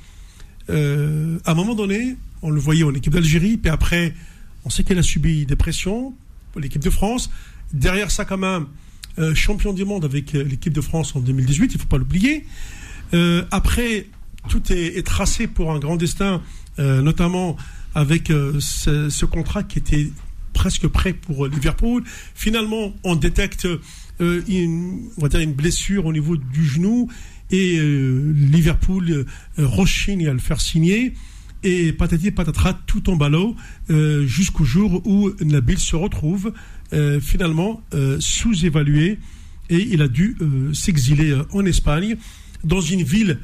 [0.70, 4.14] À un moment donné, on le voyait en équipe d'Algérie, puis après,
[4.66, 6.14] on sait qu'elle a subi des pressions,
[6.58, 7.30] l'équipe de France.
[7.74, 8.66] Derrière ça, quand même,
[9.18, 11.98] euh, champion du monde avec euh, l'équipe de France en 2018, il ne faut pas
[11.98, 12.46] l'oublier.
[13.14, 14.08] Euh, après,
[14.48, 16.42] tout est, tracé pour un grand destin,
[16.78, 17.58] notamment
[17.94, 20.10] avec ce, contrat qui était
[20.54, 22.04] presque prêt pour Liverpool.
[22.36, 23.68] Finalement, on détecte
[24.22, 27.10] on va dire une blessure au niveau du genou
[27.52, 29.26] et Liverpool
[29.58, 31.14] rechigne à le faire signer.
[31.64, 33.56] Et patati patatra, tout tombe à l'eau
[34.26, 36.54] jusqu'au jour où Nabil se retrouve
[36.92, 39.20] euh, finalement euh, sous-évalué
[39.70, 42.18] et il a dû euh, s'exiler en Espagne,
[42.64, 43.38] dans une ville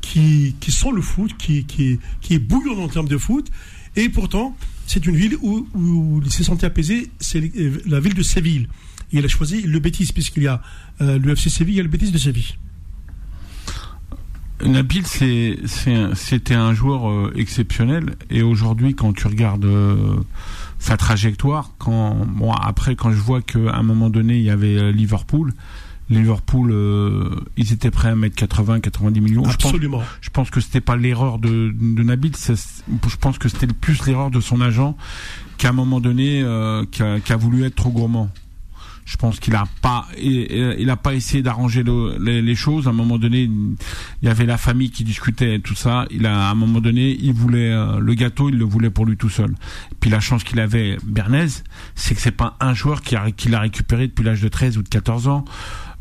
[0.00, 3.50] qui, qui sent le foot, qui, qui, qui est bouillonnante en termes de foot,
[3.96, 7.50] et pourtant c'est une ville où, où il s'est senti apaisé, c'est
[7.86, 8.68] la ville de Séville.
[9.12, 10.62] Et il a choisi le Bétis, puisqu'il y a
[11.00, 12.54] le FC Séville, a le Bétis de Séville.
[14.64, 19.66] Nabil, c'était un joueur exceptionnel, et aujourd'hui, quand tu regardes
[20.82, 21.70] sa trajectoire.
[21.78, 25.52] Quand bon après quand je vois qu'à un moment donné il y avait euh, Liverpool,
[26.10, 29.44] Liverpool, euh, ils étaient prêts à mettre 80, 90 millions.
[29.44, 30.00] Absolument.
[30.00, 33.68] Je pense, je pense que c'était pas l'erreur de, de Nabil, je pense que c'était
[33.68, 34.96] plus l'erreur de son agent
[35.56, 38.28] qu'à un moment donné, euh, qui, a, qui, a, voulu être trop gourmand.
[39.04, 41.84] Je pense qu'il a pas, il a pas essayé d'arranger
[42.18, 42.86] les, choses.
[42.86, 43.76] À un moment donné, il
[44.22, 46.06] y avait la famille qui discutait tout ça.
[46.10, 49.04] Il a, à un moment donné, il voulait euh, le gâteau, il le voulait pour
[49.04, 49.54] lui tout seul.
[50.00, 54.06] Puis la chance qu'il avait, Bernays, c'est que c'est pas un joueur qui l'a récupéré
[54.06, 55.44] depuis l'âge de 13 ou de 14 ans.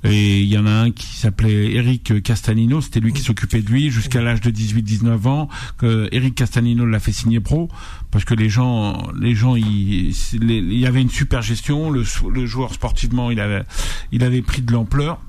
[0.04, 3.70] Et il y en a un qui s'appelait Eric Castanino, c'était lui qui s'occupait de
[3.70, 5.48] lui jusqu'à l'âge de 18-19 ans.
[5.78, 7.70] Que Eric Castanino l'a fait signer pro
[8.10, 11.92] parce que les gens, les gens, il, y avait une super gestion.
[11.92, 13.64] Le, le joueur sportivement, il avait,
[14.12, 15.22] il avait pris de l'ampleur.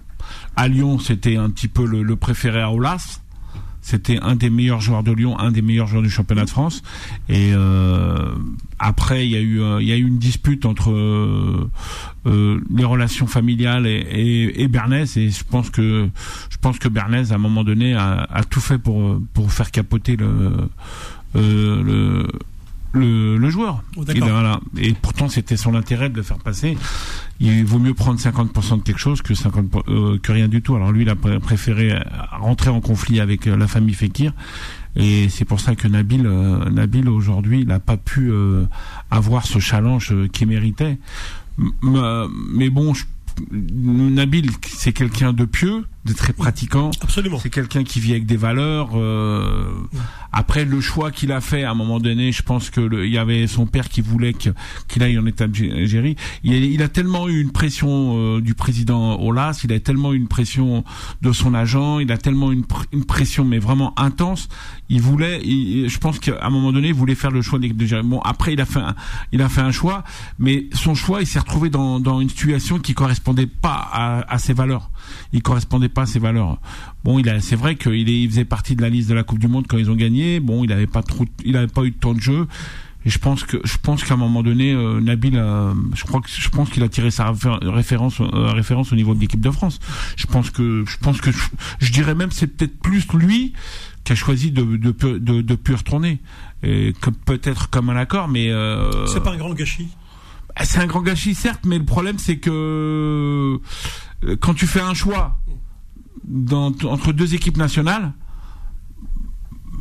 [0.56, 3.21] À Lyon, c'était un petit peu le, le préféré à Olas.
[3.82, 6.82] C'était un des meilleurs joueurs de Lyon, un des meilleurs joueurs du championnat de France.
[7.28, 8.32] Et euh,
[8.78, 12.84] après, il y a eu euh, il y a eu une dispute entre euh, les
[12.84, 15.16] relations familiales et, et, et Bernès.
[15.16, 16.08] Et je pense que
[16.48, 20.16] je pense que Bernès, à un moment donné, a, tout fait pour pour faire capoter
[20.16, 20.68] le
[22.92, 23.82] le, le joueur.
[23.96, 24.60] Oh, et, ben voilà.
[24.76, 26.76] et pourtant, c'était son intérêt de le faire passer.
[27.40, 30.76] Il vaut mieux prendre 50% de quelque chose que 50 euh, que rien du tout.
[30.76, 31.98] Alors lui, il a préféré
[32.42, 34.32] rentrer en conflit avec euh, la famille Fekir.
[34.94, 38.66] Et c'est pour ça que Nabil, euh, Nabil aujourd'hui, n'a pas pu euh,
[39.10, 40.98] avoir ce challenge qu'il méritait.
[41.82, 43.04] mais bon, je,
[43.50, 46.90] Nabil, c'est quelqu'un de pieux, de très pratiquant.
[47.00, 47.38] Absolument.
[47.40, 48.90] C'est quelqu'un qui vit avec des valeurs.
[48.94, 49.72] Euh,
[50.32, 53.12] après le choix qu'il a fait à un moment donné, je pense que le, il
[53.12, 56.16] y avait son père qui voulait qu'il aille en état d'Algérie.
[56.42, 60.16] Il, il, a tellement eu une pression euh, du président Olas, il a tellement eu
[60.16, 60.84] une pression
[61.20, 64.48] de son agent, il a tellement une, une pression mais vraiment intense.
[64.92, 68.20] Il voulait, je pense qu'à un moment donné, il voulait faire le choix de Bon,
[68.20, 68.94] après il a fait, un,
[69.32, 70.04] il a fait un choix,
[70.38, 74.38] mais son choix, il s'est retrouvé dans, dans une situation qui correspondait pas à, à
[74.38, 74.90] ses valeurs.
[75.32, 76.58] Il correspondait pas à ses valeurs.
[77.04, 79.38] Bon, il a, c'est vrai qu'il il faisait partie de la liste de la Coupe
[79.38, 80.40] du Monde quand ils ont gagné.
[80.40, 82.46] Bon, il n'avait pas trop, il avait pas eu de temps de jeu.
[83.04, 85.34] Et je pense que je pense qu'à un moment donné, euh, Nabil,
[85.94, 89.20] je crois que je pense qu'il a tiré sa référence euh, référence au niveau de
[89.20, 89.80] l'équipe de France.
[90.16, 91.30] Je pense que je pense que
[91.80, 93.54] je, dirais même c'est peut-être plus lui
[94.04, 96.20] qui a choisi de de de, de plus retourner.
[97.24, 99.88] Peut-être comme un accord, mais euh, c'est pas un grand gâchis.
[100.64, 103.58] C'est un grand gâchis certes, mais le problème c'est que
[104.24, 105.38] euh, quand tu fais un choix
[106.24, 108.12] dans, entre deux équipes nationales,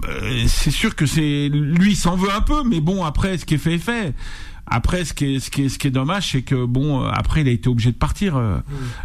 [0.07, 3.55] euh, c'est sûr que c'est lui s'en veut un peu, mais bon après ce qui
[3.55, 4.15] est fait est fait.
[4.67, 7.09] Après, ce qui est, ce qui est, ce qui est dommage, c'est que bon, euh,
[7.11, 8.59] après, il a été obligé de partir euh,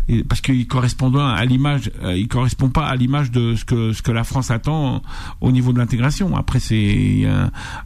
[0.09, 3.92] et, parce qu'il correspond à l'image, euh, il correspond pas à l'image de ce que
[3.92, 5.03] ce que la France attend
[5.40, 6.37] au niveau de l'intégration.
[6.37, 7.27] Après, c'est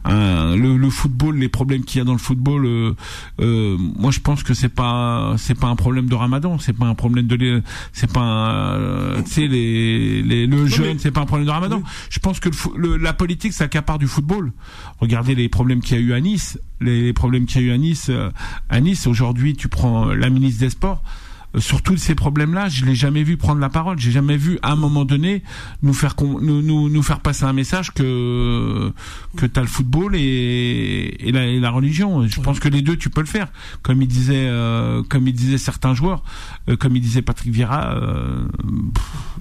[0.05, 2.95] un, le, le, football, les problèmes qu'il y a dans le football.
[3.39, 6.95] Moi, je pense que c'est pas c'est pas un problème de Ramadan, c'est pas un
[6.95, 8.77] problème de c'est pas
[9.25, 11.81] tu sais les, les le jeune, c'est pas un problème de Ramadan.
[12.09, 14.51] Je pense que le, la politique s'accapare du football.
[14.99, 17.71] Regardez les problèmes qu'il y a eu à Nice les, problèmes qu'il y a eu
[17.71, 18.07] à Nice.
[18.09, 18.29] Euh,
[18.69, 21.20] à Nice, aujourd'hui, tu prends la ministre des Sports euh,
[21.57, 23.99] sur tous ces problèmes-là, je l'ai jamais vu prendre la parole.
[23.99, 25.43] J'ai jamais vu à un moment donné
[25.81, 28.91] nous faire nous, nous, nous faire passer un message que
[29.35, 32.25] que t'as le football et, et, la, et la religion.
[32.27, 33.47] Je pense que les deux tu peux le faire.
[33.81, 36.23] Comme il disait euh, comme il disait certains joueurs,
[36.69, 38.45] euh, comme il disait Patrick Vieira, euh,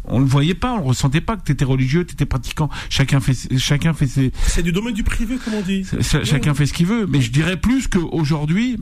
[0.04, 2.70] on le voyait pas, on le ressentait pas que t'étais religieux, t'étais pratiquant.
[2.88, 4.32] Chacun fait chacun fait ses.
[4.46, 5.84] C'est du domaine du privé, comme on dit.
[6.24, 8.78] Chacun fait ce qu'il veut, mais je dirais plus qu'aujourd'hui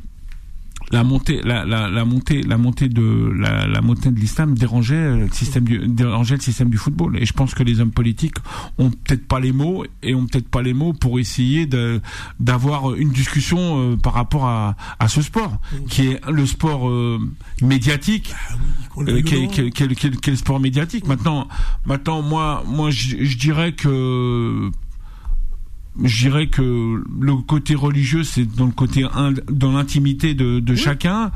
[0.90, 5.16] la montée, la, la, la, montée, la montée de la, la montée de l'islam dérangeait
[5.16, 7.16] le système du dérangeait le système du football.
[7.18, 8.36] Et je pense que les hommes politiques
[8.78, 12.00] ont peut-être pas les mots et ont peut-être pas les mots pour essayer de
[12.40, 13.58] d'avoir une discussion
[13.92, 17.18] euh, par rapport à, à ce sport qui est le sport euh,
[17.62, 18.34] médiatique,
[18.96, 21.06] ah euh, qui, est, qui, qui, qui, le sport médiatique.
[21.06, 21.48] Maintenant,
[21.86, 24.70] maintenant, moi, moi, je dirais que
[26.02, 29.04] je dirais que le côté religieux, c'est dans le côté
[29.50, 31.32] dans l'intimité de, de chacun.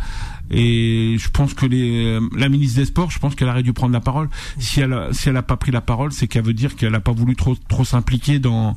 [0.50, 3.92] Et je pense que les, la ministre des Sports, je pense qu'elle aurait dû prendre
[3.92, 4.28] la parole.
[4.58, 6.94] Si elle a, si elle a pas pris la parole, c'est qu'elle veut dire qu'elle
[6.94, 8.74] a pas voulu trop trop s'impliquer dans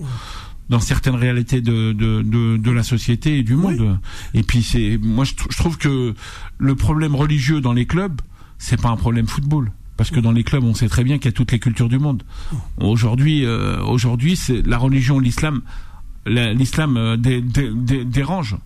[0.70, 4.00] dans certaines réalités de, de, de, de, la société et du monde.
[4.34, 6.16] Et puis c'est, moi je, je trouve que
[6.58, 8.20] le problème religieux dans les clubs,
[8.58, 11.26] c'est pas un problème football parce que dans les clubs, on sait très bien qu'il
[11.26, 12.24] y a toutes les cultures du monde.
[12.78, 15.62] Aujourd'hui, euh, aujourd'hui, c'est la religion, l'islam,
[16.26, 18.58] l'islam euh, dé, dé, dé, dérange,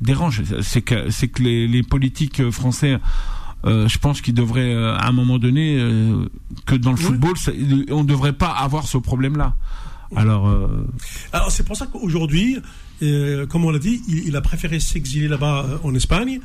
[0.00, 0.42] dérange.
[0.62, 2.98] C'est que c'est que les, les, politiques français.
[3.64, 5.76] Euh, je pense qu'ils devraient à un moment donné
[6.66, 7.50] que dans le football, ça,
[7.90, 9.56] on ne devrait pas avoir ce problème-là.
[10.14, 10.48] Alors,
[11.32, 12.58] alors c'est pour ça qu'aujourd'hui,
[13.00, 16.38] comme on l'a dit, il, il, a préféré s'exiler là-bas en Espagne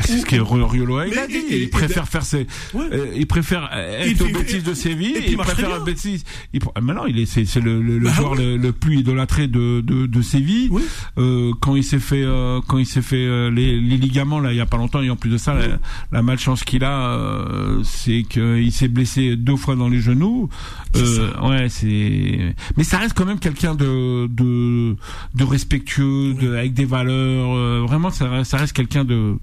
[0.00, 1.44] C'est ce que Riolo a dit.
[1.50, 5.16] il préfère faire ses, euh, il préfère être aux bêtises de Séville.
[5.26, 6.24] il préfère bêtises.
[6.52, 10.22] Il, maintenant, il est, c'est, le, le, bah joueur le, plus idolâtré de, de, de
[10.22, 10.70] Séville.
[11.18, 14.52] Euh, quand il s'est fait, euh, quand il s'est fait euh, les, les, ligaments là,
[14.52, 15.78] il y a pas longtemps, et en plus de ça, la,
[16.10, 20.48] la malchance qu'il a, euh, c'est qu'il s'est blessé deux fois dans les genoux.
[20.94, 22.54] ouais, c'est.
[22.76, 24.96] Mais ça reste quand même quelqu'un de, de,
[25.34, 27.86] de respectueux, de, avec des valeurs.
[27.86, 29.36] vraiment, ça, ça reste quelqu'un de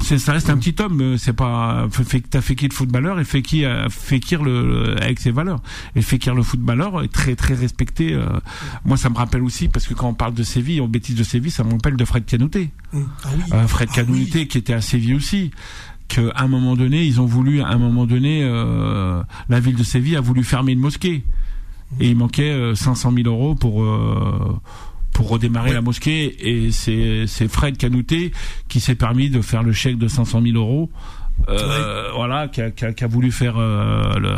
[0.00, 1.88] ça reste un petit homme euh, c'est pas
[2.30, 5.60] t'as fait qui le footballeur et fait qui fait qui le, avec ses valeurs
[5.94, 8.26] et fait qui le footballeur est très très respecté euh.
[8.84, 11.24] moi ça me rappelle aussi parce que quand on parle de Séville en bêtise de
[11.24, 13.00] Séville ça me rappelle de Fred Canouté mmh.
[13.24, 13.42] ah oui.
[13.52, 14.02] euh, Fred ah
[14.46, 15.50] qui était à Séville aussi
[16.08, 19.84] qu'à un moment donné ils ont voulu à un moment donné euh, la ville de
[19.84, 21.24] Séville a voulu fermer une mosquée
[22.00, 23.84] et il manquait 500 000 euros pour
[25.16, 28.32] pour redémarrer la mosquée et c'est Fred Canouté
[28.68, 30.90] qui s'est permis de faire le chèque de 500 000 euros
[31.48, 34.30] euh, voilà qui a, qui, a, qui a, voulu faire euh, le,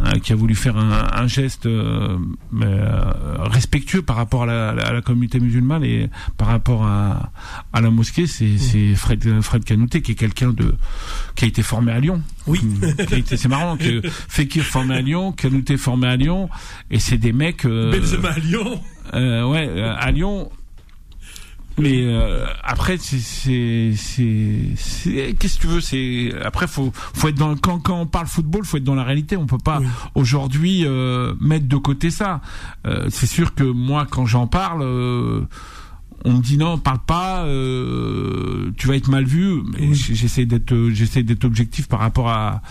[0.00, 2.16] un, qui a voulu faire un, un geste euh,
[2.62, 7.32] euh, respectueux par rapport à la, à la, communauté musulmane et par rapport à,
[7.72, 8.94] à la mosquée, c'est mmh.
[8.94, 10.76] Fred, Fred Canouté qui est quelqu'un de
[11.34, 12.22] qui a été formé à Lyon.
[12.46, 12.60] Oui.
[13.26, 16.48] c'est marrant que Fekir formé à Lyon, Canouté formé à Lyon,
[16.90, 17.64] et c'est des mecs.
[17.64, 18.80] Euh, Benzema à Lyon.
[19.14, 20.50] Euh, ouais, euh, à Lyon.
[21.78, 23.18] Mais euh, après, c'est,
[23.96, 28.26] c'est, qu'est-ce que tu veux C'est après, faut, faut être dans quand, quand on parle
[28.26, 29.36] football, faut être dans la réalité.
[29.36, 29.80] On peut pas
[30.14, 32.40] aujourd'hui euh, mettre de côté ça.
[32.86, 35.46] Euh, c'est sûr que moi, quand j'en parle
[36.24, 39.62] on me dit non, parle pas, euh, tu vas être mal vu.
[39.92, 42.62] J'essaie d'être, j'essaie d'être objectif par rapport à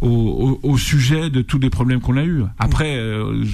[0.00, 2.42] au, sujet de tous les problèmes qu'on a eu.
[2.58, 3.44] Après, euh,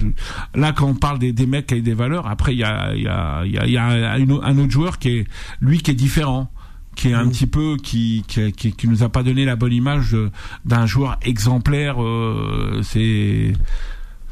[0.54, 3.02] là, quand on parle des, des mecs avec des valeurs, après il y a il
[3.02, 5.26] y a il y a, un autre joueur qui est
[5.60, 6.50] lui qui est différent
[6.96, 10.16] qui est un petit peu qui, qui qui, nous a pas donné la bonne image
[10.64, 13.52] d'un joueur exemplaire euh, c'est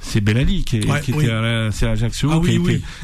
[0.09, 2.41] c'est Bellali qui, qui était à, Ajaccio, ah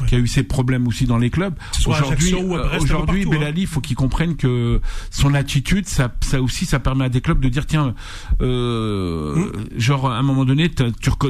[0.07, 1.55] qui, a eu ses problèmes aussi dans les clubs.
[1.85, 3.29] Aujourd'hui, euh, aujourd'hui, hein.
[3.29, 4.81] Bellali, il faut qu'il comprenne que
[5.11, 7.93] son attitude, ça, ça aussi, ça permet à des clubs de dire tiens,
[8.41, 9.51] euh, hum.
[9.77, 10.83] genre à un moment donné, tu,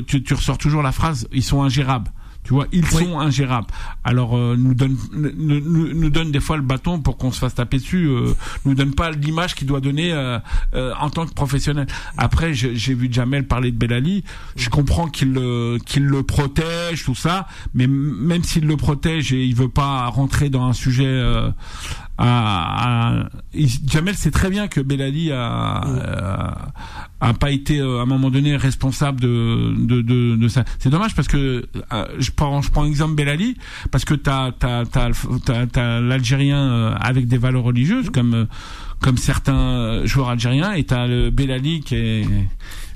[0.08, 2.12] tu, tu ressors toujours la phrase, ils sont ingérables.
[2.46, 3.68] Tu vois, ils sont ingérables.
[4.04, 7.56] Alors euh, nous donne nous, nous, donne des fois le bâton pour qu'on se fasse
[7.56, 8.06] taper dessus.
[8.06, 8.36] Euh,
[8.66, 10.38] nous donne pas l'image qu'il doit donner euh,
[10.76, 11.88] euh, en tant que professionnel.
[12.18, 14.24] Après, j'ai vu Jamel parler de Belali.
[14.56, 19.44] Je comprends qu'il le qu'il le protège tout ça, mais même s'il le protège et
[19.44, 21.24] il veut pas rentrer dans un sujet
[22.20, 23.30] euh, à,
[23.86, 25.82] Jamel sait très bien que Belali a,
[27.20, 30.64] a, pas été à un moment donné responsable de de, de, de ça.
[30.80, 31.66] C'est dommage parce que
[32.18, 33.58] je prends je prends exemple Belali
[33.92, 38.48] parce que t'as t'as t'as l'Algérien avec des valeurs religieuses comme
[39.06, 42.26] comme certains joueurs algériens et t'as le Belali qui est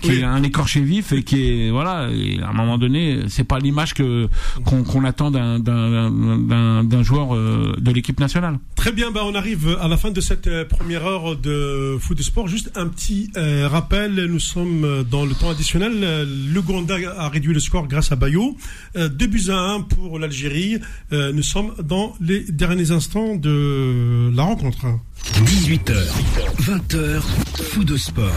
[0.01, 2.10] qui est un écorché vif et qui est voilà
[2.43, 4.28] à un moment donné c'est pas l'image que
[4.66, 8.57] qu'on attend d'un d'un joueur euh, de l'équipe nationale.
[8.76, 12.18] Très bien, bah on arrive à la fin de cette euh, première heure de foot
[12.18, 12.47] de sport.
[12.47, 15.99] Juste un petit euh, rappel, nous sommes dans le temps additionnel.
[16.01, 18.57] Le Gonda a réduit le score grâce à Bayo.
[18.95, 20.80] Deux buts à 1 pour l'Algérie.
[21.12, 24.86] nous sommes dans les derniers instants de la rencontre.
[25.43, 25.99] 18h,
[26.62, 27.22] 20h,
[27.72, 28.32] foot de sport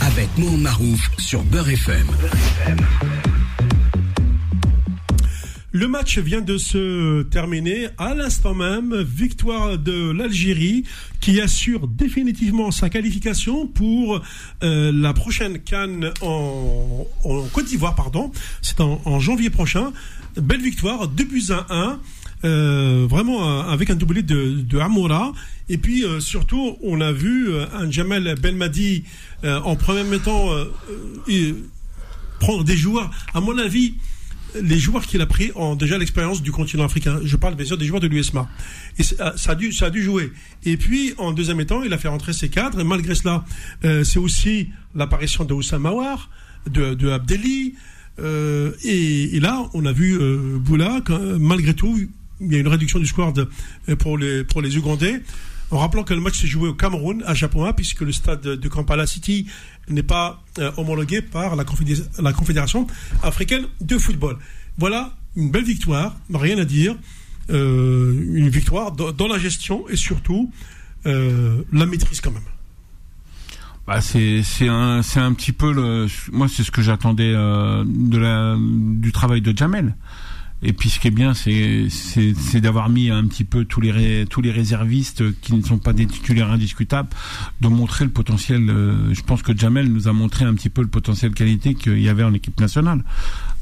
[0.00, 2.06] avec mon Marouf sur Beurre FM.
[5.72, 9.02] Le match vient de se terminer à l'instant même.
[9.02, 10.84] Victoire de l'Algérie
[11.20, 14.20] qui assure définitivement sa qualification pour
[14.64, 17.06] euh, la prochaine Cannes en,
[17.52, 17.94] Côte d'Ivoire.
[17.94, 18.32] pardon.
[18.62, 19.92] C'est en, janvier prochain.
[20.36, 22.00] Belle victoire, 2 buts à 1.
[22.42, 25.32] Euh, vraiment euh, avec un doublé de, de Amoura.
[25.68, 29.04] Et puis surtout, on a vu un Jamel Belmadi
[29.44, 30.66] euh, en premier temps euh,
[31.28, 31.52] euh,
[32.40, 33.10] prendre des joueurs.
[33.32, 33.94] À mon avis,
[34.60, 37.20] les joueurs qu'il a pris ont déjà l'expérience du continent africain.
[37.24, 38.48] Je parle bien sûr des joueurs de l'USMA.
[38.98, 40.32] Et ça a, dû, ça a dû jouer.
[40.64, 42.80] Et puis, en deuxième temps, il a fait rentrer ses cadres.
[42.80, 43.44] Et malgré cela,
[43.82, 46.30] c'est aussi l'apparition de Oussama Mawar,
[46.68, 47.74] de, de Abdelli.
[48.18, 50.18] et, là, on a vu
[50.58, 51.00] Boula,
[51.38, 51.96] malgré tout,
[52.40, 53.32] il y a une réduction du score
[53.98, 55.22] pour, les, pour Ougandais.
[55.70, 58.68] En rappelant que le match s'est joué au Cameroun, à Japon, puisque le stade de
[58.68, 59.46] Kampala City
[59.88, 62.86] n'est pas euh, homologué par la, Confédération
[63.22, 64.36] africaine de football.
[64.78, 66.96] Voilà une belle victoire, rien à dire.
[67.50, 70.52] Euh, une victoire dans, la gestion et surtout
[71.06, 72.42] euh, la maîtrise quand même.
[73.86, 77.34] Bah c'est un petit peu moi c'est ce que j'attendais
[77.84, 79.96] du travail de Jamel
[80.62, 84.42] Et puis ce qui est bien, c'est d'avoir mis un petit peu tous les tous
[84.42, 87.08] les réservistes qui ne sont pas des titulaires indiscutables,
[87.60, 88.68] de montrer le potentiel.
[88.68, 92.00] Euh, je pense que Jamel nous a montré un petit peu le potentiel qualité qu'il
[92.00, 93.02] y avait en équipe nationale.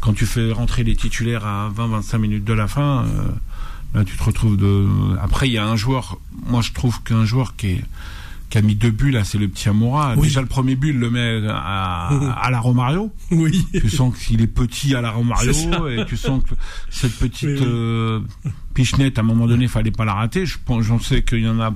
[0.01, 3.05] Quand tu fais rentrer les titulaires à 20-25 minutes de la fin,
[3.95, 4.87] euh, tu te retrouves de.
[5.21, 6.19] Après, il y a un joueur.
[6.47, 7.85] Moi, je trouve qu'un joueur qui est
[8.51, 10.17] qui a mis deux buts là, c'est le petit Amoura.
[10.17, 12.09] Déjà le premier but, il le met à,
[12.43, 13.13] à la Romario.
[13.31, 13.67] Oui.
[13.73, 16.55] Tu sens qu'il est petit à la Romario et tu sens que
[16.91, 18.21] cette petite euh,
[18.75, 20.47] pichenette, à un moment donné, il fallait pas la rater.
[20.47, 21.75] Je pense, j'en sais qu'il y en a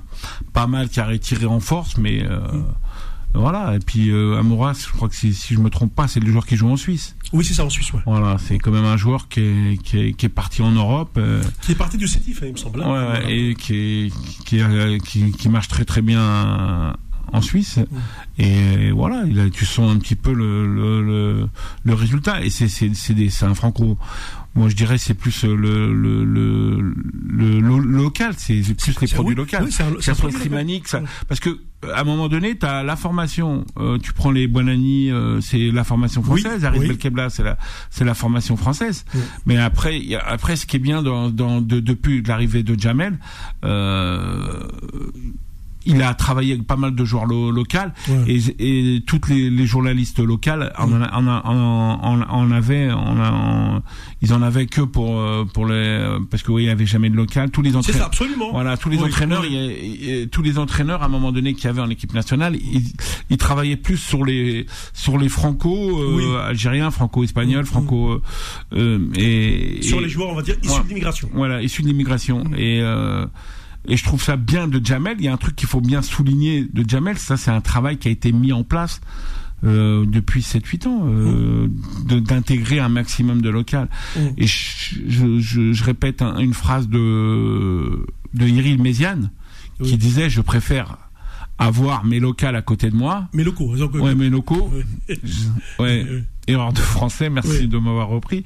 [0.52, 2.64] pas mal qui a retiré en force, mais euh, mm.
[3.34, 6.20] Voilà, et puis euh, Amoura, je crois que si, si je me trompe pas, c'est
[6.20, 7.16] le joueur qui joue en Suisse.
[7.32, 8.00] Oui, c'est ça, en Suisse, ouais.
[8.04, 11.16] Voilà, c'est quand même un joueur qui est, qui est, qui est parti en Europe.
[11.16, 12.82] Euh, qui est parti du Sétif, hein, il me semble.
[12.82, 13.12] Hein.
[13.12, 14.12] Ouais, et qui,
[14.44, 14.60] qui,
[15.04, 16.94] qui, qui, marche très très bien
[17.32, 17.78] en Suisse.
[18.38, 21.48] Et voilà, il a, tu sens un petit peu le, le, le,
[21.84, 22.44] le résultat.
[22.44, 23.98] Et c'est, un franco
[24.54, 26.92] moi, je dirais c'est plus le le, le,
[27.58, 29.56] le, local, c'est plus les produits locaux.
[29.62, 31.58] Oui, c'est un, produit ça, parce que
[31.90, 33.64] à un moment donné, tu as la formation.
[33.78, 36.64] Euh, tu prends les Buonani, euh, c'est la formation française.
[36.66, 37.56] Aris Belkebla, c'est la
[37.90, 39.04] c'est la formation française.
[39.46, 42.78] Mais après, y a, après, ce qui est bien dans, dans de, depuis l'arrivée de
[42.78, 43.18] Jamel.
[43.64, 44.68] Euh,
[45.86, 47.62] il a travaillé avec pas mal de joueurs locaux
[48.26, 53.82] et, et, toutes les, les journalistes locales en, en, en, en, avaient en,
[54.20, 57.16] ils en avaient que pour euh, pour les parce que oui il avait jamais de
[57.16, 57.50] local.
[57.50, 58.50] Tous les entraîneurs absolument.
[58.52, 59.44] voilà tous les entraîneurs
[60.30, 62.92] tous les entraîneurs à un moment donné qu'il y avait en équipe nationale ils,
[63.30, 68.20] ils, travaillaient plus sur les sur les franco euh, algériens franco espagnols franco
[68.72, 71.28] euh, et sur les joueurs on va dire issus de l'immigration.
[71.34, 72.44] Voilà issus de l'immigration.
[72.56, 72.82] Et
[73.88, 75.16] et je trouve ça bien de Jamel.
[75.18, 77.98] Il y a un truc qu'il faut bien souligner de Jamel, ça c'est un travail
[77.98, 79.00] qui a été mis en place
[79.64, 82.20] euh, depuis 7-8 ans, euh, mmh.
[82.20, 83.88] d'intégrer un maximum de local.
[84.16, 84.20] Mmh.
[84.38, 89.30] Et je, je, je répète une phrase de, de Iril Méziane
[89.82, 90.98] qui disait je préfère
[91.58, 93.28] avoir mes locales à côté de moi.
[93.32, 94.70] Mes locaux, ouais, mes locaux.
[95.78, 98.44] ouais erreur de français, merci de m'avoir repris.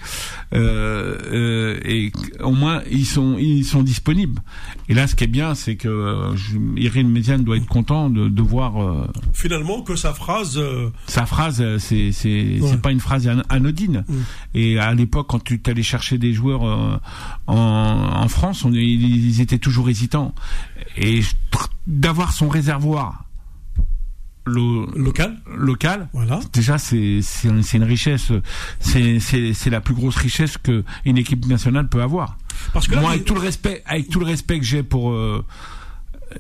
[0.53, 4.43] Euh, euh, et au moins ils sont ils sont disponibles.
[4.89, 6.37] Et là, ce qui est bien, c'est que euh,
[6.77, 11.27] Irine Méziane doit être content de, de voir euh, finalement que sa phrase euh, sa
[11.27, 14.05] phrase c'est c'est c'est pas une phrase anodine.
[14.09, 14.15] Mm.
[14.55, 19.59] Et à l'époque, quand tu allais chercher des joueurs en, en France, on, ils étaient
[19.59, 20.35] toujours hésitants.
[20.97, 21.21] Et
[21.87, 23.26] d'avoir son réservoir
[24.47, 25.37] local.
[25.57, 26.09] local.
[26.13, 26.41] Voilà.
[26.53, 28.33] Déjà c'est une richesse.
[28.81, 32.39] C'est la plus grosse richesse que une équipe nationale peut avoir.
[32.73, 35.45] Parce que moi avec tout le respect avec tout le respect que j'ai pour euh,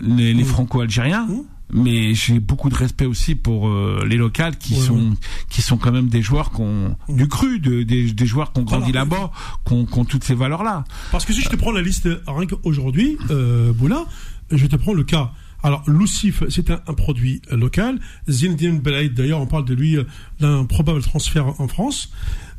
[0.00, 0.46] les, les mmh.
[0.46, 1.42] franco-algériens mmh.
[1.72, 5.14] mais j'ai beaucoup de respect aussi pour euh, les locales qui sont
[5.48, 7.16] qui sont quand même des joueurs qu'on mmh.
[7.16, 9.30] du cru de, des, des joueurs qu'on grandit là-bas
[9.64, 12.46] qu'on ont toutes ces valeurs là parce que si je te prends la liste rien
[12.46, 14.06] qu'aujourd'hui euh, Boula
[14.50, 15.32] je te prends le cas
[15.62, 17.98] alors, Lucif, c'est un, produit local.
[18.28, 20.04] Zinedine Belaïd, d'ailleurs, on parle de lui, euh,
[20.40, 22.12] d'un probable transfert en France.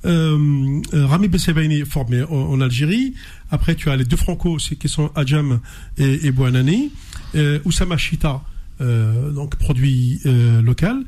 [0.06, 3.14] Euh, euh Rami Bessebaini, formé en, Algérie.
[3.52, 5.60] Après, tu as les deux Franco, qui sont Adjam
[5.98, 6.91] et, et Bouanani.
[7.36, 8.41] Euh, Oussama Chita,
[8.80, 11.04] donc produit local.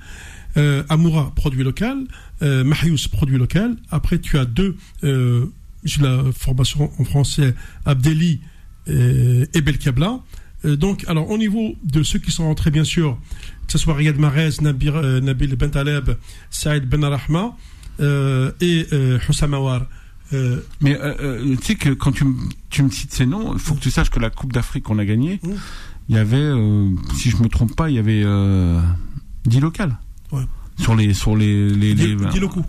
[0.90, 2.06] Amoura, produit local.
[2.42, 3.76] Mahious, produit local.
[3.92, 7.54] Après, tu as deux, j'ai la formation en français,
[7.86, 8.42] Abdeli
[8.88, 10.20] et Belkabla.
[10.66, 13.18] Euh, donc, alors, au niveau de ceux qui sont rentrés, bien sûr,
[13.66, 16.12] que ce soit Riyad Mahrez, Nabil, euh, Nabil Bentaleb,
[16.50, 17.56] Saïd Ben Rahma
[18.00, 19.20] euh, et euh,
[19.54, 19.86] Awar.
[20.82, 20.98] Mais
[21.58, 22.26] tu sais que quand tu,
[22.70, 25.00] tu me cites ces noms, il faut que tu saches que la Coupe d'Afrique qu'on
[25.00, 25.40] a gagnée,
[26.08, 26.52] il y avait,
[27.16, 28.24] si je me trompe pas, il y avait
[29.46, 29.98] 10 locales.
[30.32, 30.44] Ouais.
[30.78, 32.64] Sur les, sur les, les, 10, les 10 locaux.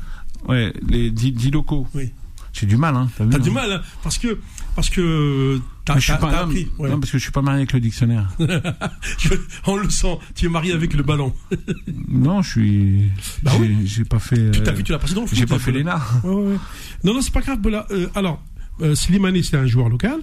[0.49, 1.87] Ouais, les 10, 10 locaux.
[1.95, 2.11] Oui.
[2.53, 3.09] J'ai du mal, hein.
[3.17, 3.53] T'as, du hein.
[3.53, 4.39] mal, hein, parce que
[4.75, 6.69] parce que t'as, je suis pas, appris.
[6.79, 8.29] Non, parce que je suis pas marié avec le dictionnaire.
[9.67, 10.19] on le sent.
[10.35, 11.33] Tu es marié avec le ballon.
[12.09, 13.11] non, je suis.
[13.43, 13.77] Bah j'ai, oui.
[13.85, 14.51] j'ai pas fait.
[14.51, 15.39] Tu t'as vu, tu l'as passé dans le foot.
[15.39, 16.01] J'ai pas fait l'ENA.
[16.25, 16.57] Ouais, ouais.
[17.05, 17.59] Non, non, c'est pas grave.
[17.91, 18.43] Euh, alors,
[18.83, 20.21] euh, Slimani, c'est un joueur local.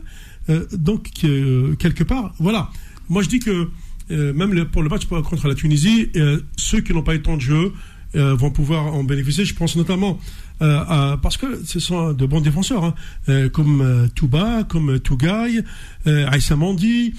[0.50, 2.70] Euh, donc, euh, quelque part, voilà.
[3.10, 3.70] Moi, je dis que
[4.12, 7.22] euh, même le, pour le match contre la Tunisie, euh, ceux qui n'ont pas eu
[7.22, 7.74] tant de jeu
[8.14, 9.46] vont pouvoir en bénéficier.
[9.46, 12.96] Je pense notamment euh, euh, parce que ce sont de bons défenseurs, hein,
[13.30, 15.64] euh, comme Touba, comme Tougaï,
[16.06, 17.14] Aïssa Mandi,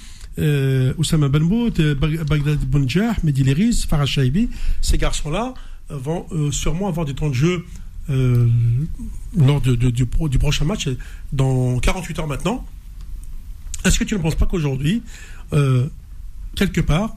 [0.97, 4.49] Oussama Benbout, Bagdad Bonjah, Mehdi Liris, Farah Shaibi.
[4.81, 5.53] Ces garçons-là
[5.89, 7.65] vont sûrement avoir des temps de jeu
[8.09, 10.87] lors de, du, prochain match,
[11.33, 12.65] dans 48 heures maintenant.
[13.85, 15.03] Est-ce que tu ne penses pas qu'aujourd'hui,
[16.55, 17.15] quelque part,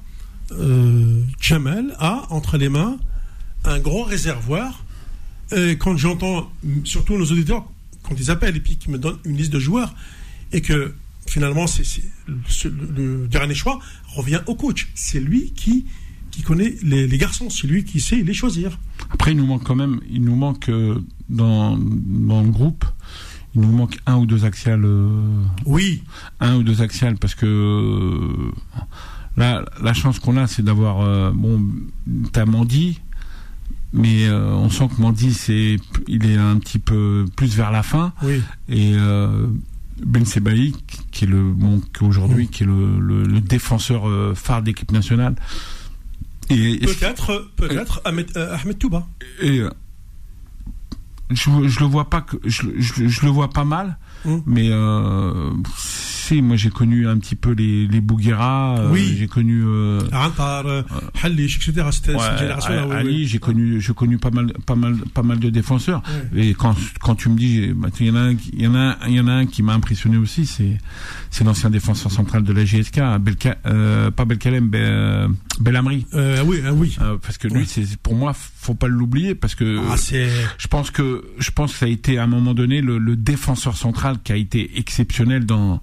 [1.41, 2.99] Jamel a entre les mains
[3.65, 4.82] un gros réservoir
[5.79, 6.51] quand j'entends
[6.85, 7.65] surtout nos auditeurs
[8.03, 9.95] quand ils appellent et puis qu'ils me donnent une liste de joueurs
[10.53, 10.95] et que
[11.27, 11.85] finalement c'est
[12.65, 13.79] le, dernier choix
[14.09, 14.89] revient au coach.
[14.95, 15.87] C'est lui qui
[16.31, 18.79] qui connaît les, garçons, c'est lui qui sait les choisir.
[19.11, 20.99] Après, il nous manque quand même, il nous manque euh,
[21.29, 22.87] dans, dans le groupe,
[23.55, 24.87] il nous manque un ou deux axiales.
[24.87, 26.03] Euh, oui.
[26.41, 28.51] Un ou deux axiales parce que euh,
[29.37, 31.63] là, la chance qu'on a, c'est d'avoir bon,
[32.33, 32.99] t'as Mandy,
[33.93, 35.77] mais on sent que Mandy, c'est,
[36.09, 38.13] il est un petit peu plus vers la fin.
[38.23, 38.43] Oui.
[38.69, 38.95] Et
[40.05, 40.73] Ben Sebaï,
[41.11, 45.35] qui est le, bon, aujourd'hui, qui est le, le, défenseur phare d'équipe nationale
[46.49, 49.07] peut-être, peut-être Ahmed, euh, Ahmed Touba.
[49.41, 49.71] Et euh,
[51.31, 54.43] je, je le vois pas que je, je, le vois pas mal, hum.
[54.47, 54.71] mais
[56.31, 59.15] euh, moi j'ai connu un petit peu les, les Bouguera, euh, oui.
[59.19, 60.83] j'ai connu euh, Antar, euh,
[61.23, 61.87] Halish, etc.
[61.91, 62.97] C'était cette génération-là.
[62.97, 66.03] Ali, j'ai connu, j'ai connu pas mal, pas mal, pas mal de défenseurs.
[66.35, 68.75] Et quand, quand tu me dis, bah, il y en a un, il y en
[68.75, 70.79] a, il y en a un qui m'a impressionné aussi, c'est,
[71.31, 76.07] c'est l'ancien défenseur central de la GSK, Belka, euh, pas Belkalem, Be, Belhamri.
[76.15, 76.97] Euh, oui, oui.
[77.23, 79.97] parce que lui, c'est, pour moi, faut pas l'oublier parce que ah,
[80.59, 83.17] je pense que, je pense que ça a été à un moment donné le, le
[83.17, 85.83] défenseur central qui a été exceptionnel dans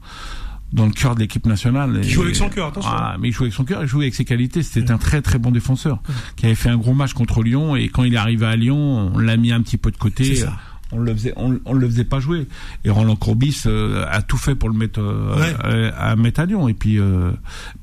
[0.72, 1.99] dans le cœur de l'équipe nationale.
[2.03, 2.91] Il joue avec son cœur, attention.
[2.93, 4.63] Ah, mais il joue avec son cœur, il joue avec ses qualités.
[4.63, 5.99] C'était un très très bon défenseur
[6.36, 9.11] qui avait fait un gros match contre Lyon et quand il est arrivé à Lyon,
[9.13, 10.36] on l'a mis un petit peu de côté.
[10.36, 10.57] Ça
[10.91, 12.47] on le faisait on, le faisait pas jouer
[12.84, 16.67] et Roland Courbis euh, a tout fait pour le mettre euh, à, mettre à Lyon
[16.67, 17.32] et puis euh,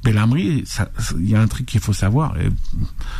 [0.04, 2.48] il y a un truc qu'il faut savoir et,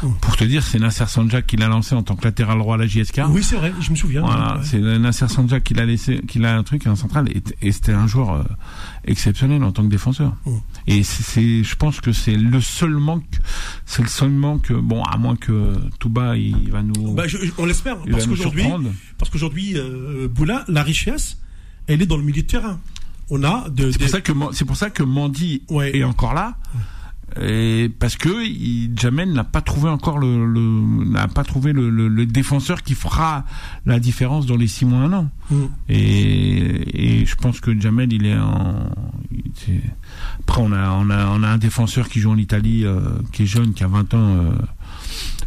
[0.03, 0.09] oh.
[0.21, 2.79] pour te dire c'est Nasser Sanja qui l'a lancé en tant que latéral droit à
[2.79, 6.21] la JSK oui c'est vrai je me souviens voilà, c'est Nasser Sanja qui l'a laissé
[6.27, 7.29] qui l'a un truc un central
[7.61, 8.43] et, c'était un joueur euh,
[9.07, 10.61] exceptionnel en tant que défenseur oh.
[10.87, 13.25] et c'est je pense que c'est le seul manque
[13.85, 17.25] c'est le seul manque bon à moins que Touba il va nous bah,
[17.59, 18.65] on l'espère parce qu'aujourd'hui
[19.19, 21.39] parce qu'aujourd'hui euh, Boula, la richesse,
[21.87, 22.81] elle est dans le milieu de terrain.
[23.29, 26.57] On a de, c'est pour ça que c'est pour ça que Mandy est encore là.
[27.41, 28.31] Et parce que
[28.97, 30.47] Jamel n'a pas trouvé encore le,
[31.05, 33.45] n'a pas trouvé le, défenseur qui fera
[33.85, 35.31] la différence dans les six mois un an.
[35.51, 35.65] Mm.
[35.89, 38.91] Et, je pense que Jamel il est en
[40.39, 43.01] après on a on a on a un défenseur qui joue en Italie euh,
[43.33, 44.51] qui est jeune qui a 20 ans euh,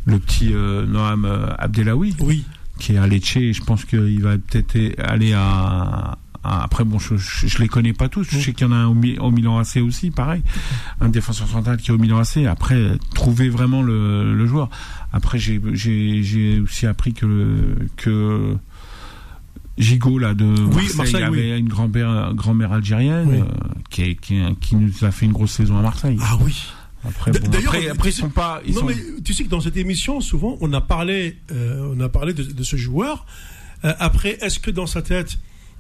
[0.06, 1.28] le petit Noam
[1.58, 2.16] Abdelawi.
[2.20, 2.44] Oui
[2.80, 3.34] qui est à Lecce.
[3.34, 8.28] Je pense qu'il va peut-être aller à, après bon je, je, les connais pas tous.
[8.30, 10.42] Je sais qu'il y en a un au, Milan AC aussi pareil.
[11.02, 14.70] Un défenseur central qui est au Milan AC après trouver vraiment le, le joueur.
[15.12, 18.56] Après j'ai j'ai aussi appris que le, que
[19.78, 20.46] Gigot là de
[20.98, 25.54] Marseille, avait une grand-mère grand-mère algérienne euh, qui, qui, qui nous a fait une grosse
[25.54, 26.18] saison à Marseille.
[26.22, 26.56] Ah oui.
[27.08, 27.32] Après,
[27.90, 28.62] après, ils sont pas.
[28.74, 32.10] non, mais tu sais que dans cette émission, souvent, on a parlé, euh, on a
[32.10, 33.26] parlé de, ce joueur.
[33.86, 35.38] Euh, après, est-ce que dans sa tête,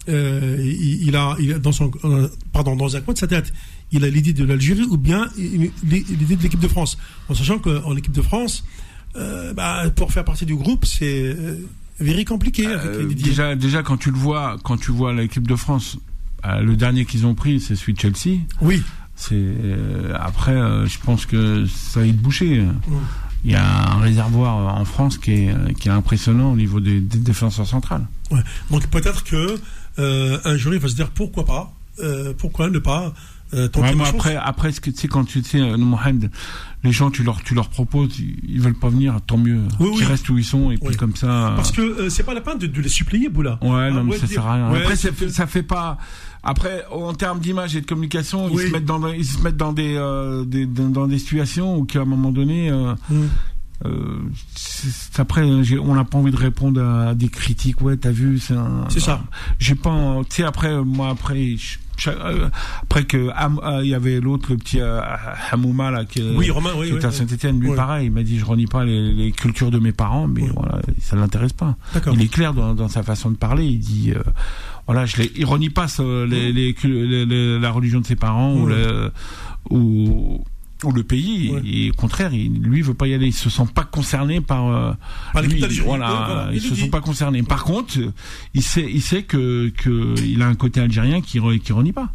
[0.08, 1.92] euh, il, a, il dans son,
[2.54, 3.52] pardon, dans un coin de sa tête,
[3.92, 6.98] il a l'idée de l'Algérie ou bien l'idée de l'équipe de France,
[7.28, 8.64] en sachant qu'en équipe de France,
[9.16, 11.36] bah, pour faire partie du groupe, c'est
[12.00, 12.68] very compliqué.
[13.16, 15.98] déjà, déjà quand tu le vois, quand tu vois l'équipe de France,
[16.46, 18.40] le dernier qu'ils ont pris, c'est celui de Chelsea.
[18.62, 18.82] Oui.
[19.20, 22.66] C'est euh, après, euh, je pense que ça va être bouché.
[23.44, 27.02] Il y a un réservoir en France qui est, qui est impressionnant au niveau des,
[27.02, 28.08] défenseurs centrales.
[28.72, 29.58] Donc peut-être que euh,
[30.00, 31.74] un jury va se dire pourquoi pas,
[32.38, 33.14] pourquoi ne pas
[33.52, 36.30] tenter ouais, après, après, ce que tu sais quand tu sais, Mohamed,
[36.84, 40.06] les gens tu leur tu leur proposes, ils, veulent pas venir, tant mieux, oui, qu'ils
[40.06, 41.54] restent où ils sont et puis comme ça.
[41.56, 43.60] Parce que c'est pas la peine de, les supplier, Boula.
[43.62, 44.82] Ouais, non, ah, mais ça sert à rien.
[44.82, 45.98] après, ça fait, ça fait pas
[46.42, 49.74] après, en termes d'image et de communication, ils se mettent dans, ils se mettent dans
[49.74, 53.28] des, euh, des dans des situations où qu'à un moment donné, euh, mm.
[53.86, 54.20] Euh,
[55.18, 57.82] après, on n'a pas envie de répondre à des critiques.
[57.82, 58.56] Ouais, t'as vu, c'est
[58.90, 59.22] C'est ça.
[59.58, 61.56] J'ai pas, tu sais, après, moi, après.
[62.08, 62.48] Euh,
[62.84, 64.80] après que euh, il y avait l'autre le petit
[65.52, 68.40] Hamouma là qui, oui, Romain, oui, qui était à Saint-Étienne lui pareil il m'a dit
[68.40, 71.76] je renie pas les, les, cultures de mes parents mais voilà ça l'intéresse pas
[72.14, 74.14] il est clair dans, dans, sa façon de parler il dit
[74.90, 79.12] voilà, je les ironie pas les, les, la religion de ses parents ou, le,
[79.70, 80.44] ou,
[80.84, 81.54] ou le pays.
[81.66, 83.28] Et, au contraire, il, lui, veut pas y aller.
[83.28, 84.68] Il se sent pas concerné par.
[84.68, 84.94] Euh,
[85.42, 87.44] lui, voilà, il, se sent pas concerné.
[87.44, 87.98] Par contre,
[88.54, 92.14] il sait, il sait que, que il a un côté algérien qui, qui renie pas.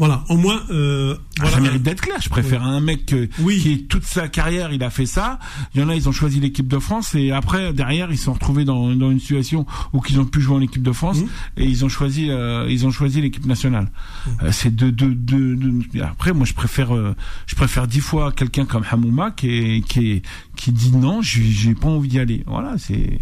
[0.00, 0.62] Voilà, au moins.
[0.70, 2.16] Euh, ah, ça mérite d'être clair.
[2.22, 5.38] Je préfère un mec qui toute sa carrière, il a fait ça.
[5.74, 8.24] Il y en a, ils ont choisi l'équipe de France et après derrière, ils se
[8.24, 11.18] sont retrouvés dans, dans une situation où qu'ils ont pu jouer en équipe de France
[11.18, 11.26] mmh.
[11.58, 13.90] et ils ont choisi, euh, ils ont choisi l'équipe nationale.
[13.90, 14.30] Mmh.
[14.42, 17.14] Euh, c'est de, de, de, Après, moi, je préfère, euh,
[17.46, 20.22] je préfère dix fois quelqu'un comme Hamouma qui est, qui est,
[20.60, 22.44] qui dit non, j'ai pas envie d'y aller.
[22.46, 23.18] Voilà, c'est,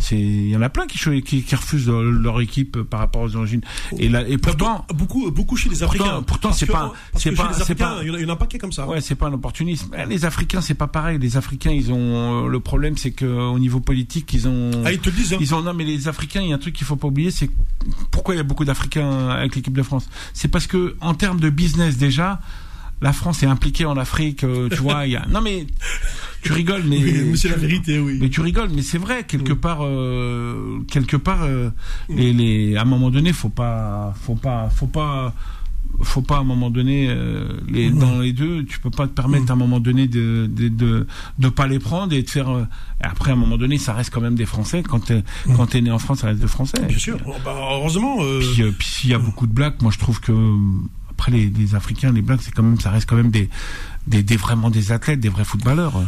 [0.00, 3.36] c'est, il y en a plein qui, qui, qui refusent leur, équipe par rapport aux
[3.36, 3.60] origines.
[3.98, 6.22] Et là, et pourtant, beaucoup, beaucoup chez les Africains.
[6.22, 8.88] Pourtant, c'est pas, c'est pas, c'est pas, il y en a un paquet comme ça.
[8.88, 9.94] Ouais, c'est pas un opportunisme.
[9.96, 11.20] Eh, les Africains, c'est pas pareil.
[11.20, 14.98] Les Africains, ils ont, le problème, c'est que au niveau politique, ils ont, ah, ils
[14.98, 15.38] te disent, hein.
[15.40, 17.30] ils ont, non, mais les Africains, il y a un truc qu'il faut pas oublier,
[17.30, 17.48] c'est
[18.10, 20.08] pourquoi il y a beaucoup d'Africains avec l'équipe de France?
[20.34, 22.40] C'est parce que en termes de business déjà
[23.02, 25.26] la France est impliquée en Afrique, euh, tu vois, y a...
[25.26, 25.66] Non mais
[26.42, 28.18] tu rigoles, mais, c'est la vérité, oui.
[28.20, 31.70] Mais tu rigoles, mais c'est vrai quelque part, euh, quelque part, euh,
[32.08, 35.34] les, les, à un moment donné, faut pas, faut pas, faut pas,
[36.02, 37.14] faut pas à un moment donné,
[37.68, 40.68] les, dans les deux, tu peux pas te permettre à un moment donné de de,
[40.68, 41.06] de,
[41.38, 42.48] de pas les prendre et de faire.
[43.00, 44.82] après, à un moment donné, ça reste quand même des Français.
[44.82, 45.22] Quand t'es
[45.56, 46.82] quand t'es né en France, ça reste des Français.
[46.88, 47.18] Bien sûr.
[47.44, 48.18] Bah, heureusement.
[48.40, 50.32] Puis, puis s'il y a beaucoup de blagues, moi je trouve que
[51.22, 53.48] après les, Africains, les Blacks, c'est quand même, ça reste quand même des,
[54.08, 56.02] des, vraiment des athlètes, des vrais footballeurs.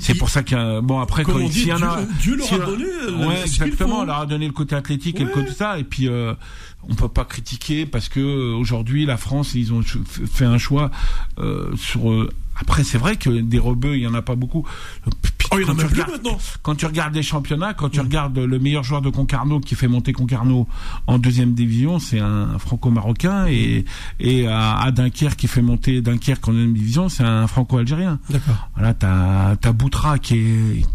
[0.00, 2.52] C'est pour ça qu'il y a, bon après quand il y en a, Dieu, leur
[2.52, 2.84] a donné,
[3.26, 6.34] ouais, exactement, leur a donné le côté athlétique et le côté ça, et puis euh,
[6.88, 10.92] on peut pas critiquer parce que euh, aujourd'hui la France, ils ont fait un choix
[11.38, 14.66] euh, sur euh, après, c'est vrai que des rebeux, il y en a pas beaucoup.
[15.52, 16.38] Oh, il y en a même plus maintenant.
[16.62, 19.88] Quand tu regardes les championnats, quand tu regardes le meilleur joueur de Concarneau qui fait
[19.88, 20.66] monter Concarneau
[21.06, 23.84] en deuxième division, c'est un franco-marocain et
[24.20, 28.18] et à, Dunkerque qui fait monter Dunkerque en deuxième division, c'est un franco-algérien.
[28.30, 28.68] D'accord.
[28.74, 30.86] Voilà, t'as as Boutra qui est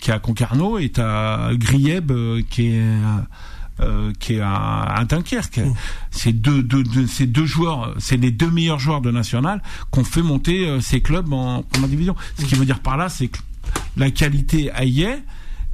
[0.00, 2.82] qui est à Concarneau et t'as Grieb euh, qui est
[3.80, 5.58] euh, qui est à, Dunkerque.
[5.58, 5.74] Mm.
[6.10, 10.22] C'est deux, deux, ces deux joueurs, c'est les deux meilleurs joueurs de national qu'on fait
[10.22, 12.16] monter euh, ces clubs en première division.
[12.38, 13.38] Ce qui veut dire par là, c'est que
[13.96, 15.22] la qualité y est.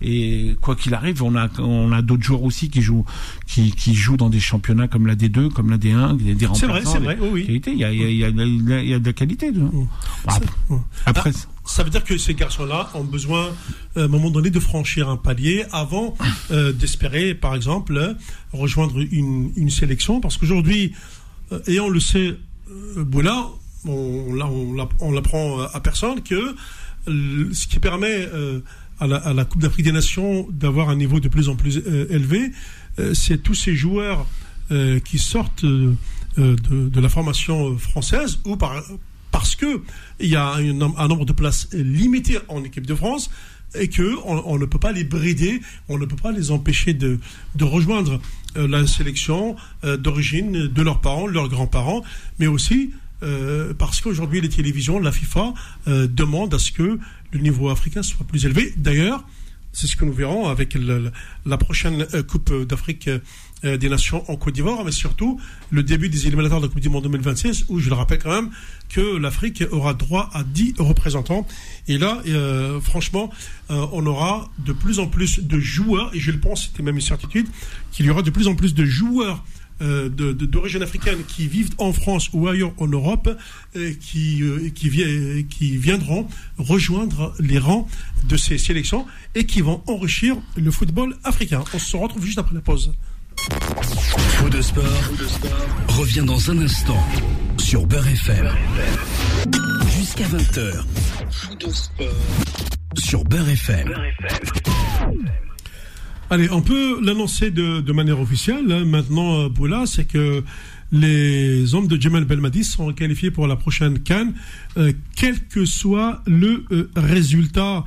[0.03, 3.07] Et quoi qu'il arrive, on a on a d'autres joueurs aussi qui jouent
[3.47, 6.67] qui, qui jouent dans des championnats comme la D2, comme la D1, des, des C'est
[6.67, 7.47] vrai, c'est vrai, oui.
[7.49, 9.51] Il y a il y a, il y a, il y a de la qualité.
[9.53, 9.63] De...
[11.07, 13.47] Après, ah, ça veut dire que ces garçons-là ont besoin,
[13.97, 16.15] euh, à un moment donné, de franchir un palier avant
[16.51, 18.17] euh, d'espérer, par exemple,
[18.53, 20.21] rejoindre une, une sélection.
[20.21, 20.93] Parce qu'aujourd'hui,
[21.53, 22.37] euh, et on le sait,
[22.97, 23.47] Boula,
[23.87, 24.39] on,
[25.01, 26.55] on l'apprend à personne, que
[27.07, 28.29] ce qui permet
[29.01, 31.79] à la, à, la, Coupe d'Afrique des Nations d'avoir un niveau de plus en plus
[32.11, 32.53] élevé,
[33.13, 34.27] c'est tous ces joueurs
[35.05, 35.97] qui sortent de,
[36.37, 38.83] de, la formation française ou par
[39.35, 39.83] parce que
[40.21, 43.31] il y a un, nombre de places limité en équipe de France
[43.75, 47.19] et que on, ne peut pas les brider, on ne peut pas les empêcher de,
[47.57, 48.21] de rejoindre
[48.57, 52.05] euh, la sélection euh, d'origine de leurs parents, leurs grands-parents,
[52.39, 52.93] mais aussi
[53.25, 55.55] euh, parce qu'aujourd'hui les télévisions, la FIFA
[55.87, 56.99] demandent à ce que
[57.33, 58.73] le niveau africain soit plus élevé.
[58.77, 59.25] D'ailleurs,
[59.73, 60.77] c'est ce que nous verrons avec
[61.47, 63.09] la prochaine Coupe d'Afrique
[63.65, 66.83] euh, des Nations en Côte d'Ivoire, mais surtout le début des éliminatoires de la Coupe
[66.83, 68.51] du Monde 2026, où je le rappelle quand même
[68.91, 71.47] que l'Afrique aura droit à 10 représentants.
[71.89, 73.31] Et là, euh, franchement,
[73.71, 76.97] euh, on aura de plus en plus de joueurs, et je le pense, c'était même
[76.97, 77.47] une certitude,
[77.91, 79.43] qu'il y aura de plus en plus de joueurs
[79.85, 83.29] d'origine africaine qui vivent en France ou ailleurs en Europe,
[84.01, 84.43] qui,
[84.75, 86.27] qui, qui viendront
[86.59, 87.89] rejoindre les rangs
[88.29, 91.65] de ces sélections et qui vont enrichir le football africain.
[91.75, 92.93] On se retrouve juste après la pause.
[94.39, 94.85] Faux de sport,
[95.89, 97.03] revient dans un instant
[97.59, 98.49] sur Beurre FM.
[99.97, 100.85] Jusqu'à 20h.
[101.31, 102.07] Faux de sport
[102.99, 103.95] sur Beurre FM.
[106.31, 108.73] Allez, on peut l'annoncer de, manière officielle.
[108.73, 108.85] Hein.
[108.87, 110.43] Maintenant, Boula, euh, c'est que
[110.91, 114.33] les hommes de Jamal Belmadi sont qualifiés pour la prochaine Cannes,
[114.79, 117.85] euh, quel que soit le euh, résultat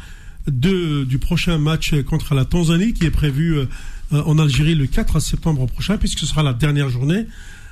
[0.48, 3.58] du prochain match contre la Tanzanie qui est prévu
[4.12, 7.28] en Algérie le 4 septembre prochain, puisque ce sera la dernière journée.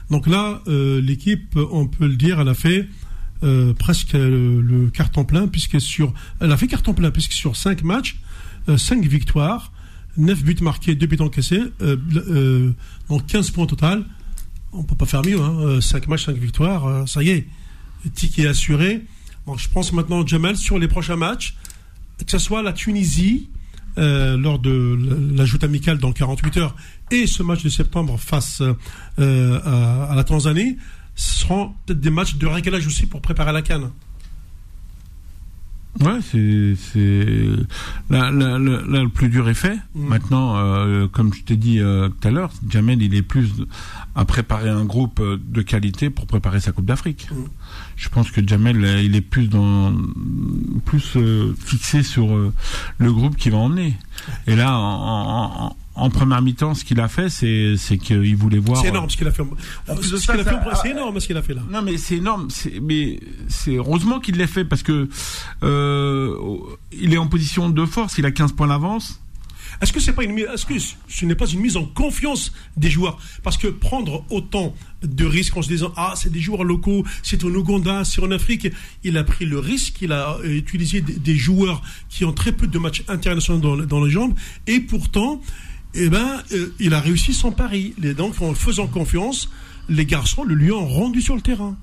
[0.09, 2.89] Donc là, l'équipe, on peut le dire, elle a fait
[3.79, 8.17] presque le, carton plein, puisque sur, elle a fait carton plein, puisque sur 5 matchs,
[8.67, 9.71] 5 victoires,
[10.17, 11.61] 9 buts marqués, 2 buts encaissés,
[13.09, 14.05] donc 15 points total.
[14.71, 17.47] On peut pas faire mieux, hein, 5 matchs, 5 victoires, ça y est,
[18.13, 19.05] ticket assuré.
[19.57, 21.55] Je pense maintenant, Jamal, sur les prochains matchs,
[22.17, 23.49] que ce soit la Tunisie,
[23.97, 24.99] euh, lors de
[25.37, 26.75] l'ajout amical dans 48 heures
[27.11, 28.61] et ce match de septembre face
[29.19, 30.75] euh, à, la Tanzanie,
[31.15, 33.91] ce seront peut-être des matchs de régalage aussi pour préparer la canne.
[36.01, 37.25] Ouais, c'est c'est
[38.09, 39.77] là, le plus dur est fait.
[39.93, 40.07] Mm.
[40.07, 43.49] Maintenant, euh, comme je t'ai dit tout à l'heure, Jamel il est plus
[44.15, 47.27] à préparer un groupe de qualité pour préparer sa Coupe d'Afrique.
[47.31, 47.45] Mm
[47.95, 49.93] je pense que Jamel il est plus dans
[50.85, 52.53] plus euh, fixé sur euh,
[52.97, 53.93] le groupe qui va emmener.
[54.47, 55.75] Et là, en, en
[56.09, 58.81] première mi-temps, ce qu'il a fait, c'est c'est qu'il voulait voir.
[58.81, 59.43] C'est énorme ce qu'il a fait.
[60.01, 60.33] Ce ça-
[60.83, 61.61] c'est énorme ce qu'il a fait là.
[61.71, 62.49] Non, mais c'est énorme.
[62.49, 65.07] c'est- Mais c'est heureusement qu'il l'a fait parce que
[65.63, 66.35] euh,
[66.91, 68.17] il est en position de force.
[68.17, 69.21] Il a 15 points d'avance.
[69.81, 72.89] Est-ce que c'est pas une est-ce que ce n'est pas une mise en confiance des
[72.89, 73.17] joueurs?
[73.43, 74.73] Parce que prendre autant
[75.03, 78.31] de risques en se disant ah c'est des joueurs locaux, c'est en Ouganda, c'est en
[78.31, 78.67] Afrique,
[79.03, 82.53] il a pris le risque, il a euh, utilisé des, des joueurs qui ont très
[82.53, 84.33] peu de matchs internationaux dans, dans les jambes
[84.65, 85.41] et pourtant
[85.95, 87.93] eh ben euh, il a réussi son pari.
[88.03, 89.49] Et donc en faisant confiance,
[89.89, 91.75] les garçons le lui ont rendu sur le terrain.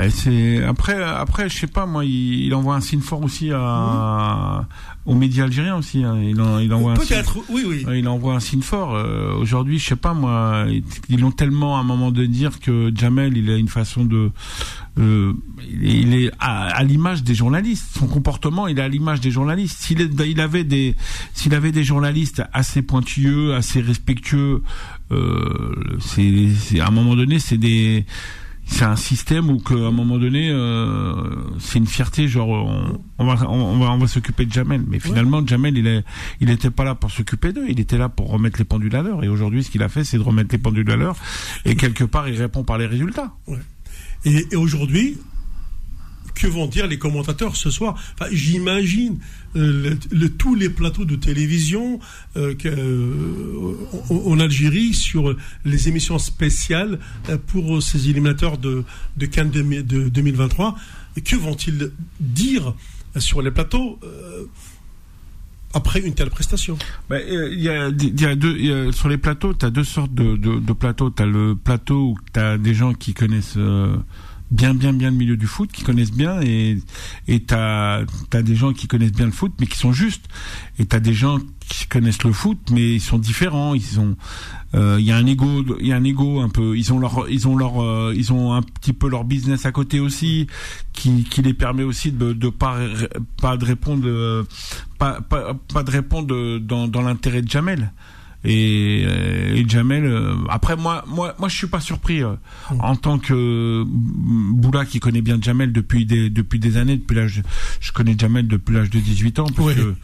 [0.00, 3.50] Et c'est après après je sais pas moi il, il envoie un signe fort aussi
[3.52, 4.66] à
[5.06, 6.04] aux médias algériens aussi.
[6.04, 6.18] hein.
[6.22, 7.86] Il en, il envoie un signe- Peut-être, oui oui.
[7.96, 8.94] Il envoie un signe fort.
[8.94, 12.60] Euh, Aujourd'hui, je sais pas moi, ils- ils l'ont tellement à un moment de dire
[12.60, 14.30] que Jamel, il a une façon de,
[14.98, 15.32] euh,
[15.70, 17.86] il est- à, l'image des journalistes.
[17.98, 19.80] Son comportement, il est à l'image des journalistes.
[19.80, 20.00] S'il
[20.40, 20.94] avait des,
[21.34, 24.62] s'il avait des journalistes assez pointilleux, assez respectueux,
[25.12, 28.04] euh, c'est, à un moment donné, c'est des
[28.70, 31.14] c'est un système où qu'à un moment donné, euh,
[31.58, 32.70] c'est une fierté, genre
[33.18, 36.04] on, va on, va s'occuper de Jamel, mais finalement Jamel il est
[36.40, 39.00] il était pas là pour s'occuper d'eux, il était là pour remettre les pendules à
[39.00, 39.24] l'heure.
[39.24, 41.16] Et aujourd'hui, ce qu'il a fait, c'est de remettre les pendules à l'heure.
[41.64, 43.32] Et quelque part, il répond par les résultats.
[44.24, 45.18] Et, aujourd'hui,
[46.34, 49.18] que vont dire les commentateurs ce soir J'imagine
[49.56, 49.96] euh,
[50.38, 51.98] tous les plateaux de télévision
[52.36, 53.74] euh, euh,
[54.10, 55.34] en, Algérie sur
[55.64, 57.00] les émissions spéciales
[57.48, 58.84] pour ces éliminateurs de,
[59.16, 60.76] de Cannes 2000 de 2023.
[61.24, 61.90] Que vont-ils
[62.20, 62.74] dire
[63.16, 63.98] sur les plateaux
[65.74, 66.78] après une telle prestation
[67.10, 67.90] euh, Il y a,
[68.34, 71.10] deux, sur les plateaux, tu as deux sortes de, de, de plateaux.
[71.10, 73.96] Tu as le plateau où tu as des gens qui connaissent euh,
[74.50, 76.78] bien, bien, bien le milieu du foot, qui connaissent bien, et
[77.26, 80.26] et tu as, des gens qui connaissent bien le foot, mais qui sont justes.
[80.78, 81.38] Et tu as des gens
[81.68, 83.74] qui connaissent le foot, mais ils sont différents.
[83.74, 84.16] Ils ont,
[84.74, 86.76] euh, il y a un ego, il y a un ego un peu.
[86.76, 89.72] Ils ont leur, ils ont leur, euh, ils ont un petit peu leur business à
[89.72, 90.46] côté aussi,
[90.92, 92.78] qui, qui les permet aussi de, de pas,
[93.40, 94.44] pas de répondre, euh,
[94.98, 97.92] pas, pas, pas de répondre dans, dans l'intérêt de Jamel.
[98.44, 102.34] Et, euh, et Jamel, euh, après moi, moi, moi, je suis pas surpris euh,
[102.78, 107.42] en tant que Boula qui connaît bien Jamel depuis des depuis des années, depuis l'âge,
[107.80, 109.94] je connais Jamel depuis l'âge de 18 ans parce que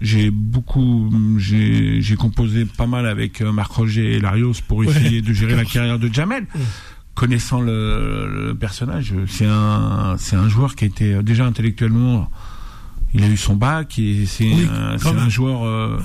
[0.00, 1.08] j'ai beaucoup,
[1.38, 4.88] j'ai composé pas mal avec Marc Roger et Larios pour Ouais.
[4.88, 6.46] essayer de gérer la carrière de Jamel.
[7.14, 12.30] Connaissant le, le personnage, c'est un c'est un joueur qui a été euh, déjà intellectuellement,
[13.12, 15.64] il a eu son bac et c'est Oui, un, joueur.
[15.64, 15.98] euh,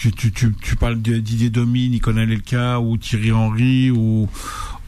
[0.00, 4.28] tu, tu, tu, tu parles de Didier Domi, Nicolas Lelka ou Thierry Henry ou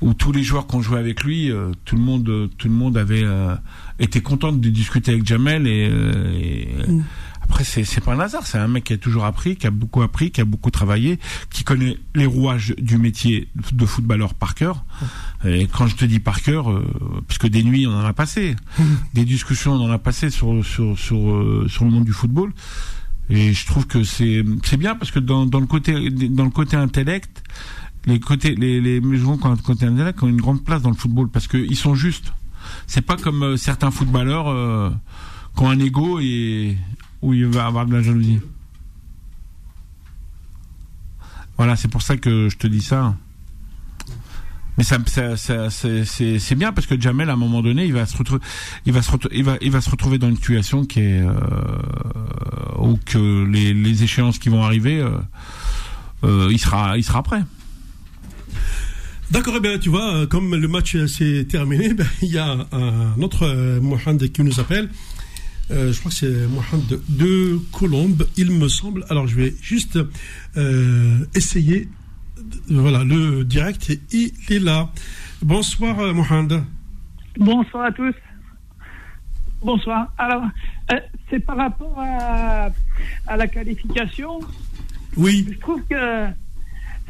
[0.01, 2.75] ou tous les joueurs qui ont joué avec lui, euh, tout le monde, tout le
[2.75, 3.57] monde avait euh,
[3.99, 7.01] été content de discuter avec Jamel et, euh, et, euh,
[7.43, 9.71] après c'est c'est pas un hasard, c'est un mec qui a toujours appris, qui a
[9.71, 11.19] beaucoup appris, qui a beaucoup travaillé,
[11.51, 14.85] qui connaît les rouages du métier de footballeur par cœur.
[15.45, 16.85] Et quand je te dis par cœur, euh,
[17.27, 18.55] parce que des nuits on en a passé,
[19.15, 22.53] des discussions on en a passé sur sur sur euh, sur le monde du football.
[23.31, 24.43] Et je trouve que c'est
[24.79, 27.43] bien parce que dans, dans le côté dans le côté intellect,
[28.07, 31.47] les côtés les les un côté intellect ont une grande place dans le football parce
[31.47, 32.33] que ils sont justes.
[32.87, 34.91] C'est pas comme euh, certains footballeurs euh,
[35.57, 36.77] qui ont un ego et
[37.23, 38.41] où il va avoir de la jalousie.
[41.57, 43.17] Voilà, c'est pour ça que je te dis ça.
[44.79, 44.97] Mais ça,
[45.37, 48.41] c'est- bien parce que Jamel, à un moment donné, il va se retrouver,
[48.87, 51.33] il va se il va, il va se retrouver dans une situation qui est euh,
[52.81, 55.11] où que les, les échéances qui vont arriver, euh,
[56.25, 57.43] euh, il sera, il sera prêt.
[59.31, 62.67] D'accord, eh bien, tu vois, euh, comme le match s'est terminé, ben, il y a
[62.73, 64.89] un autre euh, Mohamed qui nous appelle.
[65.71, 69.05] Euh, je crois que c'est Mohamed de, de Colombe, il me semble.
[69.11, 69.99] Alors, je vais juste
[70.57, 71.89] euh, essayer.
[72.71, 74.91] Voilà, le direct, et il est là.
[75.43, 76.63] Bonsoir, Mohamed.
[77.37, 78.15] Bonsoir à tous.
[79.63, 80.11] Bonsoir.
[80.17, 80.43] Alors,
[81.31, 82.71] c'est par rapport à,
[83.27, 84.41] à la qualification.
[85.17, 86.27] Oui, Je trouve que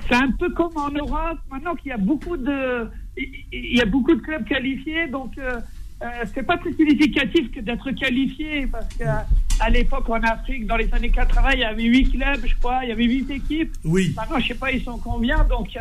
[0.09, 3.87] c'est un peu comme en Europe, maintenant qu'il y a beaucoup de, il y a
[3.87, 5.61] beaucoup de clubs qualifiés, donc euh,
[6.03, 9.27] euh, c'est pas très significatif que d'être qualifié, parce qu'à
[9.61, 12.81] à l'époque en Afrique, dans les années 80, il y avait huit clubs, je crois,
[12.85, 13.73] il y avait huit équipes.
[13.85, 14.15] oui.
[14.17, 15.45] Maintenant, je sais pas, ils sont combien.
[15.45, 15.81] Donc, euh,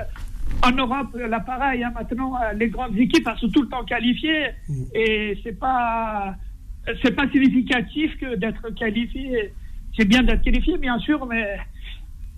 [0.64, 3.84] en Europe, là, pareil, hein, maintenant, euh, les grandes équipes elles sont tout le temps
[3.84, 4.48] qualifiées.
[4.94, 6.36] Et c'est pas,
[7.02, 9.54] c'est pas significatif que d'être qualifié.
[9.98, 11.58] C'est bien d'être qualifié, bien sûr, mais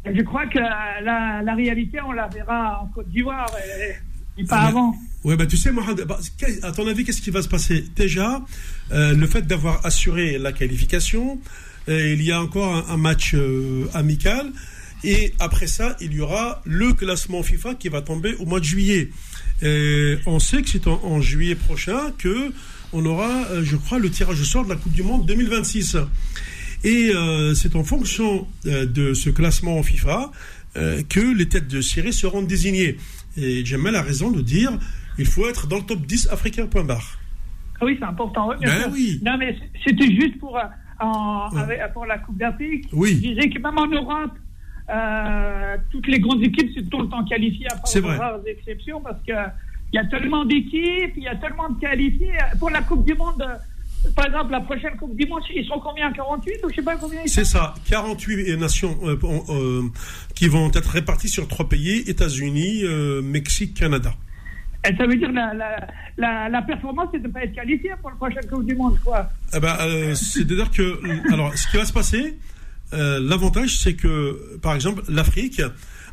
[0.06, 4.62] je crois que la, la réalité, on la verra en Côte d'Ivoire et, et pas
[4.62, 4.96] avant.
[5.24, 6.20] Ouais, bah, tu sais, Mohamed, bah,
[6.64, 7.84] à ton avis, qu'est-ce qui va se passer?
[7.96, 8.42] Déjà,
[8.92, 11.40] euh, le fait d'avoir assuré la qualification,
[11.90, 14.52] euh, il y a encore un, un match euh, amical.
[15.04, 18.66] Et après ça, il y aura le classement FIFA qui va tomber au mois de
[18.66, 19.10] juillet.
[19.62, 22.52] Et on sait que c'est en, juillet prochain que
[22.94, 25.98] on aura, euh, je crois, le tirage au sort de la Coupe du Monde 2026.
[26.84, 30.32] Et euh, c'est en fonction euh, de ce classement FIFA
[31.10, 32.96] que les têtes de série seront désignées.
[33.36, 34.72] Et Jamel a raison de dire
[35.18, 37.20] il faut être dans le top 10 africain, point barre.
[37.82, 38.52] Ah oui, c'est important.
[38.62, 39.20] Ben oui.
[39.26, 40.58] Non, mais c'était juste pour,
[41.94, 42.86] pour la Coupe d'Afrique.
[42.94, 43.16] Oui.
[43.16, 44.38] Je disais que même en Europe,
[45.92, 49.22] toutes les grandes équipes sont tout le temps qualifiées, à part de rares exceptions, parce
[49.92, 52.34] qu'il y a tellement d'équipes, il y a tellement de qualifiés.
[52.60, 53.44] Pour la Coupe du Monde,
[54.16, 56.96] par exemple, la prochaine Coupe du Monde, ils sont combien 48 ou je sais pas
[56.96, 59.18] combien C'est ça, 48 nations euh,
[59.50, 59.82] euh,
[60.36, 62.84] qui vont être réparties sur trois pays États-Unis,
[63.24, 64.14] Mexique, Canada.
[64.90, 65.54] Et ça veut dire la,
[66.18, 68.98] la, la, performance, c'est de ne pas être qualifié pour la prochaine Coupe du Monde,
[69.04, 69.30] quoi.
[69.54, 69.76] Eh ben,
[70.16, 71.34] C'est-à-dire que.
[71.34, 72.38] Alors, ce qui va se passer,
[72.94, 75.62] euh, l'avantage, c'est que, par exemple, l'Afrique,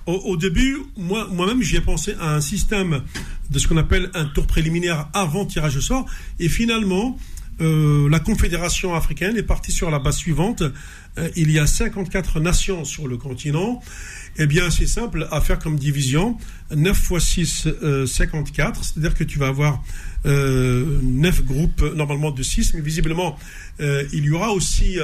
[0.07, 3.03] au, début, moi, moi-même, j'y ai pensé à un système
[3.51, 6.07] de ce qu'on appelle un tour préliminaire avant tirage au sort.
[6.39, 7.19] Et finalement,
[7.61, 10.63] euh, la Confédération africaine est partie sur la base suivante.
[11.19, 13.83] Euh, il y a 54 nations sur le continent.
[14.39, 16.37] Eh bien, c'est simple à faire comme division.
[16.75, 17.69] 9 x 6,
[18.07, 18.85] 54.
[18.85, 19.83] C'est-à-dire que tu vas avoir
[20.27, 23.39] euh, 9 groupes, normalement de 6, mais visiblement,
[23.81, 24.99] il y aura aussi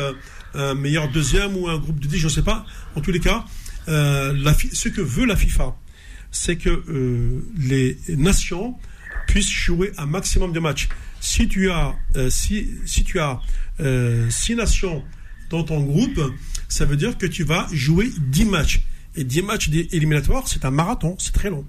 [0.54, 2.66] un meilleur deuxième ou un groupe de 10, je ne sais pas.
[2.94, 3.46] En tous les cas,
[3.88, 5.76] euh, ce que veut la FIFA,
[6.30, 8.76] c'est que euh, les nations
[9.26, 10.88] puissent jouer un maximum de matchs.
[11.20, 13.40] Si tu as, euh, si, si tu as
[14.30, 15.04] six nations
[15.50, 16.20] dans ton groupe,
[16.68, 18.82] ça veut dire que tu vas jouer 10 matchs.
[19.16, 21.66] Et 10 matchs éliminatoires, c'est un marathon, c'est très long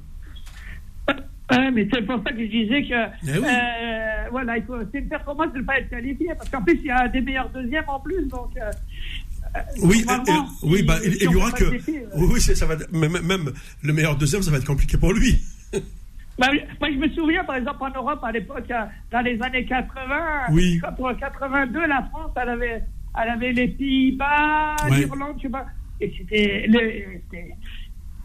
[1.71, 4.55] mais c'est pour ça que je disais que eh euh, voilà,
[4.91, 7.21] c'est une performance de ne pas être qualifié, parce qu'en plus, il y a des
[7.21, 8.27] meilleurs deuxièmes en plus.
[8.27, 8.71] Donc, euh,
[9.55, 10.05] euh, oui,
[10.63, 11.65] oui bah, il, y aura que.
[12.15, 13.51] oui, ça va, même, même,
[13.83, 15.39] le meilleur deuxième, ça va être compliqué pour lui.
[16.39, 16.47] Bah,
[16.79, 18.67] moi, je me souviens, par exemple, en Europe, à l'époque,
[19.11, 20.15] dans les années 80,
[20.51, 20.81] oui.
[20.97, 22.83] pour 82, la France, elle avait,
[23.21, 25.67] elle avait les Pays-Bas, l'Irlande, je sais pas.
[26.01, 26.67] Et c'était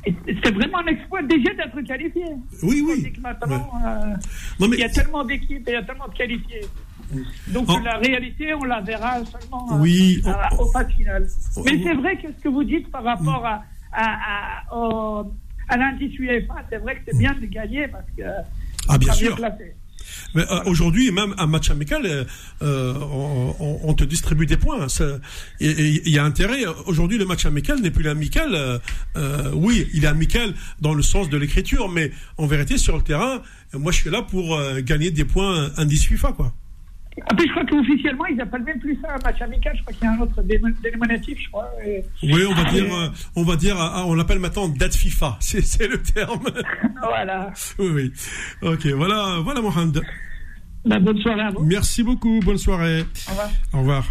[0.04, 2.24] c'est vraiment un exploit déjà d'être qualifié.
[2.62, 3.12] Oui, oui.
[3.20, 6.64] Maintenant, euh, il y a tellement d'équipes il y a tellement de qualifiés.
[7.48, 11.26] Donc la réalité, on la verra seulement euh, au phase finale.
[11.64, 15.24] Mais c'est vrai que ce que vous dites par rapport à, à, à,
[15.68, 18.22] à l'indice UEFA, c'est vrai que c'est bien de gagner parce que
[18.88, 19.36] ah, bien sûr.
[20.34, 22.24] Mais euh, aujourd'hui, même un match amical, euh,
[22.62, 24.86] euh on, on, te distribue des points.
[25.60, 26.64] Il y a intérêt.
[26.86, 28.80] Aujourd'hui, le match amical n'est plus l'amical.
[29.16, 33.02] Euh, oui, il est amical dans le sens de l'écriture, mais en vérité, sur le
[33.02, 33.42] terrain,
[33.72, 36.52] moi, je suis là pour gagner des points indice FIFA, quoi.
[37.26, 39.76] Après, je crois qu'officiellement, ils n'appellent même plus ça un match amical.
[39.76, 41.70] Je crois qu'il y a un autre dénominatif, je crois.
[42.22, 45.36] Oui, on va dire, euh, on va dire, ah, on l'appelle maintenant date FIFA.
[45.40, 46.44] C'est le terme.
[47.02, 47.52] voilà.
[47.78, 48.12] Oui, oui.
[48.62, 50.02] Ok, voilà, voilà, Mohamed.
[50.84, 51.64] Ben, bonne soirée à vous.
[51.64, 52.40] Merci beaucoup.
[52.44, 53.04] Bonne soirée.
[53.26, 53.50] Au revoir.
[53.72, 54.04] Au revoir.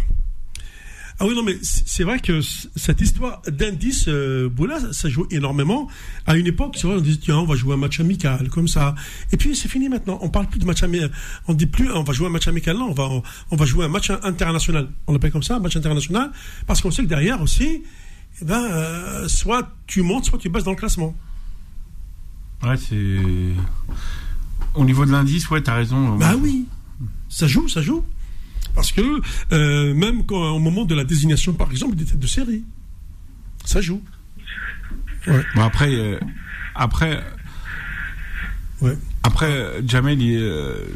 [1.20, 5.88] Ah oui, non, mais c'est vrai que cette histoire d'indice, euh, Boula, ça joue énormément.
[6.26, 8.68] À une époque, c'est vrai, on disait, tiens, on va jouer un match amical, comme
[8.68, 8.94] ça.
[9.32, 10.20] Et puis, c'est fini maintenant.
[10.22, 11.10] On parle plus de match amical.
[11.48, 12.76] On dit plus, on va jouer un match amical.
[12.76, 13.08] Non, on va,
[13.50, 14.90] on, va jouer un match international.
[15.08, 16.30] On l'appelle comme ça, un match international.
[16.68, 17.82] Parce qu'on sait que derrière aussi,
[18.40, 21.16] eh ben, euh, soit tu montes, soit tu baisses dans le classement.
[22.62, 23.16] Ouais, c'est.
[24.76, 26.16] Au niveau de l'indice, ouais, t'as raison.
[26.16, 26.66] Bah oui.
[27.28, 28.04] Ça joue, ça joue.
[28.78, 29.20] Parce que
[29.50, 32.62] euh, même quand, au moment de la désignation, par exemple, des têtes de série,
[33.64, 34.00] ça joue.
[35.26, 36.16] Bon, après, euh,
[36.76, 37.20] après,
[38.80, 38.96] ouais.
[39.24, 40.86] après, Jamel, il, euh,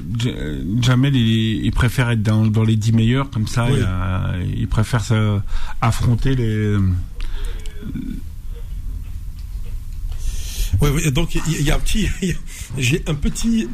[0.81, 3.67] Jamel, il, préfère être dans, dans, les 10 meilleurs, comme ça,
[4.57, 5.03] il, préfère
[5.81, 6.77] affronter les.
[10.81, 12.09] Oui, donc il y, a un petit,
[12.79, 13.67] j'ai un petit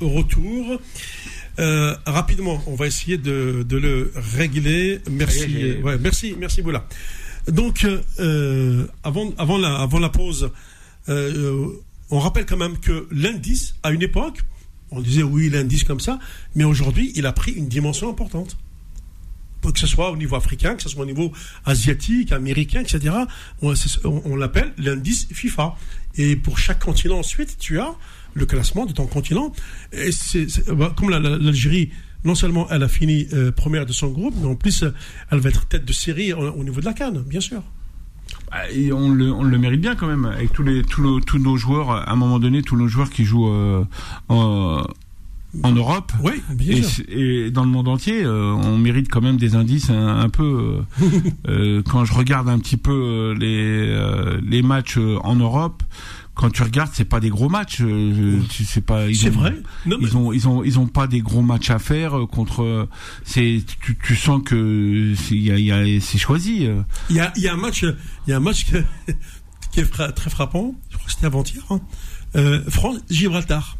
[0.00, 0.80] retour.
[1.58, 5.00] Euh, rapidement, on va essayer de, le régler.
[5.10, 5.76] Merci.
[5.82, 6.86] Ouais, merci, merci Boula.
[7.48, 7.86] Donc,
[8.20, 10.50] euh, avant, avant, la, avant la pause,
[11.08, 11.66] euh,
[12.10, 14.40] on rappelle quand même que l'indice, à une époque,
[14.90, 16.18] on disait oui, l'indice comme ça,
[16.54, 18.56] mais aujourd'hui, il a pris une dimension importante.
[19.60, 21.32] Que ce soit au niveau africain, que ce soit au niveau
[21.66, 23.12] asiatique, américain, etc.
[23.60, 25.76] On, on l'appelle l'indice FIFA.
[26.16, 27.94] Et pour chaque continent ensuite, tu as
[28.34, 29.52] le classement de ton continent.
[29.92, 31.90] Et c'est, bah, comme l'Algérie,
[32.24, 34.84] non seulement elle a fini euh, première de son groupe, mais en plus
[35.30, 37.62] elle va être tête de série au, niveau de la Cannes, bien sûr.
[38.50, 41.38] Bah, et on le, on le, mérite bien quand même, avec tous, les, tous, tous,
[41.38, 43.84] nos joueurs, à un moment donné, tous nos joueurs qui jouent euh,
[45.62, 47.04] en Europe Oui, bien et, sûr.
[47.08, 50.82] et dans le monde entier, euh, on mérite quand même des indices un, un peu.
[51.02, 51.06] euh,
[51.48, 55.82] euh, quand je regarde un petit peu euh, les euh, les matchs euh, en Europe,
[56.38, 57.80] quand tu regardes, c'est pas des gros matchs.
[57.82, 59.12] euh, sais pas.
[59.12, 59.54] C'est vrai.
[59.86, 62.26] Non, mais- Ils ont ils ont ils ont pas des gros matchs à faire euh,
[62.26, 62.62] contre.
[62.62, 62.88] euh,
[63.24, 66.68] C'est tu, tu sens que c'est il c'est choisi.
[67.10, 68.84] Il y a, il y a un match, il y a un match que-
[69.72, 70.74] qui est fra- très frappant.
[70.90, 71.62] Je crois que c'était avant-hier.
[71.70, 71.80] Hein.
[72.36, 73.76] Euh, France-Gibraltar.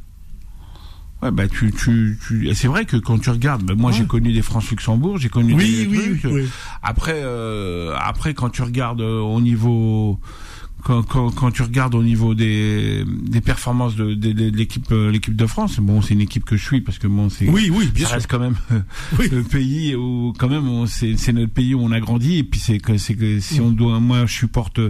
[1.22, 2.16] Ouais, bah tu, tu,
[2.54, 3.96] c'est vrai que quand tu regardes, bah, moi Ouais.
[3.96, 6.32] j'ai connu des France-Luxembourg, j'ai connu Oui, des oui, trucs.
[6.32, 6.48] oui.
[6.80, 10.20] Après, euh, après quand tu regardes au niveau,
[10.84, 15.10] quand, quand, quand tu regardes au niveau des, des performances de, de, de l'équipe, euh,
[15.10, 17.70] l'équipe de France, bon, c'est une équipe que je suis parce que bon, c'est, Oui,
[17.72, 18.14] oui, bien ça sûr.
[18.14, 18.54] reste quand même
[19.18, 19.28] Oui.
[19.30, 22.78] le pays où quand même c'est notre pays où on a grandi et puis c'est
[22.78, 24.80] que c'est que si on doit moi je supporte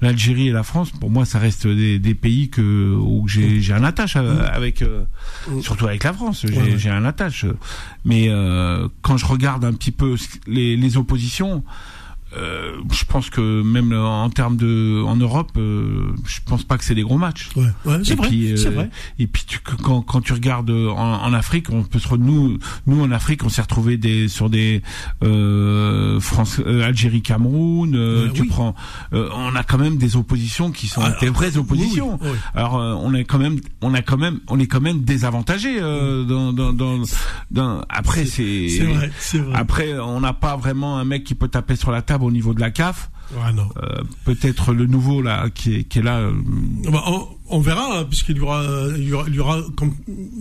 [0.00, 3.72] l'Algérie et la France pour moi ça reste des, des pays que où j'ai j'ai
[3.72, 5.02] un attache à- avec euh,
[5.60, 7.46] surtout avec la France j'ai Ouais, un attache
[8.04, 10.16] mais euh, quand je regarde un petit peu
[10.46, 11.64] les les oppositions
[12.36, 16.84] euh, je pense que même en termes de en Europe euh, je pense pas que
[16.84, 18.28] c'est des gros matchs Ouais, ouais, c'est et vrai.
[18.28, 18.90] puis, euh, vrai.
[19.18, 22.58] Et puis tu, quand, quand tu regardes euh, en, en Afrique, on peut se nous
[22.86, 24.82] nous en Afrique, on s'est retrouvé des sur des
[25.22, 27.94] euh, France, euh, Algérie, Cameroun.
[27.94, 28.48] euh, tu oui.
[28.48, 28.74] prends,
[29.12, 32.18] euh, on a quand même des oppositions qui sont des vraies oppositions.
[32.22, 32.38] oui, oui.
[32.54, 35.76] Alors euh, on est quand même, on a quand même, on est quand même désavantagé
[35.80, 37.02] euh, dans, dans, dans,
[37.50, 38.68] dans- Après c'est
[39.54, 42.54] après on n'a pas vraiment un mec qui peut taper sur la table au niveau
[42.54, 43.10] de la CAF.
[43.82, 46.18] Euh, Peut-être le nouveau là qui est, qui est là.
[46.18, 46.32] euh,
[46.90, 48.62] Bah, on, on verra, hein, puisqu'il y aura,
[48.96, 49.92] il y aura, il y aura, comme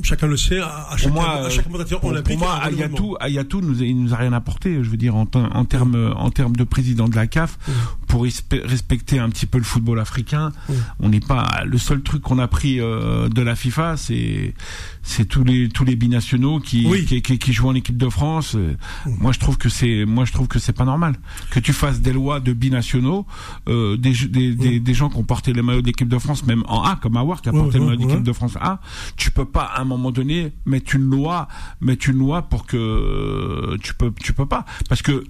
[0.01, 2.37] chacun le sait, à, chaque, moi, à chaque pour, olympique.
[2.39, 2.59] pour moi.
[2.63, 4.83] Ayatou, Ayatou nous, a- il nous a rien apporté.
[4.83, 7.57] Je veux dire, en, te- en termes, en termes de président de la CAF,
[8.07, 10.73] pour respe- respecter un petit peu le football africain, Mm.
[11.01, 11.63] on n'est pas.
[11.65, 14.53] Le seul truc qu'on a pris euh, de la FIFA, c'est,
[15.03, 17.05] c'est tous les tous les binationaux qui Oui.
[17.05, 18.55] qui, qui, qui jouent en équipe de France.
[18.55, 18.75] Euh,
[19.19, 21.15] Moi, je trouve que c'est, moi, je trouve que c'est pas normal
[21.51, 23.25] que tu fasses des lois de binationaux,
[23.67, 26.45] euh, des, des, des, des gens qui ont porté le maillot de l'équipe de France,
[26.45, 28.21] même en A, comme Awar qui a Ouais, porté le ouais, l'équipe ouais.
[28.21, 28.79] de France A.
[29.17, 31.47] Tu peux pas à un moment donné mettre une loi,
[31.81, 35.23] mettre une loi pour que tu peux, tu peux pas, parce que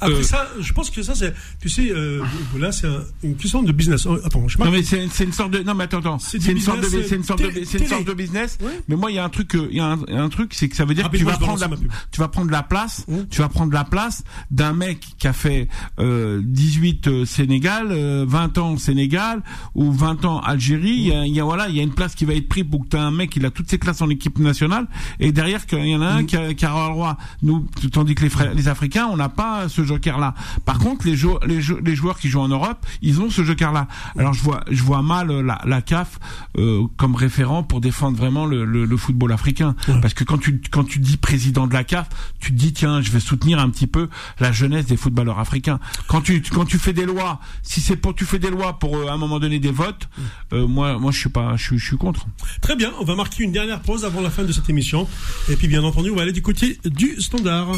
[0.00, 2.22] Après euh, ça, je pense que ça, c'est, tu sais, euh,
[2.58, 4.06] là, c'est un- une question de business.
[4.06, 4.64] Oh, attends, je sais pas.
[4.66, 6.86] Non mais c'est c'est une sorte de non mais attends attends C'est une sorte de
[7.02, 8.80] c'est une sorte de c'est une sorte de business Ouais.
[8.88, 10.68] mais moi il y a un truc euh, il y a un, y truc c'est
[10.68, 11.68] que ça veut dire que tu vas prendre la
[12.10, 13.16] tu vas prendre la place Mmh.
[13.30, 15.68] tu vas prendre la place d'un mec qui a fait
[15.98, 19.42] euh, 18 euh, Sénégal euh, 20 ans Sénégal
[19.74, 21.94] ou 20 ans Algérie il y a, il y a voilà il y a une
[21.94, 23.78] place qui va être prise pour que tu as un mec il a toutes ses
[23.78, 24.86] classes en équipe nationale
[25.20, 26.16] et derrière qu'il y en a Mmh.
[26.18, 29.28] un qui a, qui a le droit nous tandis que les les Africains on n'a
[29.28, 32.48] pas ce joker là par contre les jou- les, jou- les joueurs qui jouent en
[32.48, 35.82] Europe ils ont ce joker là alors je vois je vois mal euh, la, la
[35.82, 36.18] CAF
[36.58, 39.74] euh, comme référent pour défendre vraiment le, le, le football africain.
[40.00, 42.08] Parce que quand tu quand tu dis président de la CAF
[42.40, 44.08] tu te dis tiens je vais soutenir un petit peu
[44.38, 45.80] la jeunesse des footballeurs africains.
[46.08, 48.96] Quand tu quand tu fais des lois si c'est pour tu fais des lois pour
[48.96, 50.08] euh, à un moment donné des votes
[50.52, 52.26] euh, moi moi je suis pas je suis je suis contre.
[52.60, 55.08] Très bien, on va marquer une dernière pause avant la fin de cette émission.
[55.48, 57.68] Et puis, bien entendu, on va aller du côté du standard.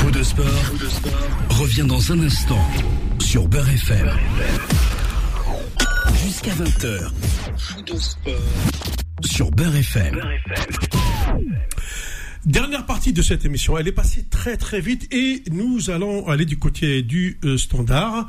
[0.00, 0.44] Faux de sport,
[1.50, 2.64] revient dans un instant
[3.18, 4.10] sur Beurre FM.
[6.24, 7.10] Jusqu'à 20h.
[7.56, 8.32] Faux de sport
[9.22, 10.20] sur Beurre FM.
[12.46, 16.46] Dernière partie de cette émission, elle est passée très très vite et nous allons aller
[16.46, 18.26] du côté du euh, standard.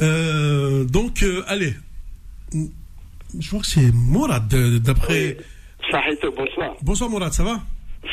[0.00, 1.74] Euh, donc, euh, allez,
[2.52, 4.46] je vois que c'est Mourad
[4.82, 5.38] d'après.
[6.36, 6.76] Bonsoir.
[6.82, 7.60] Bonsoir Mourad, ça va?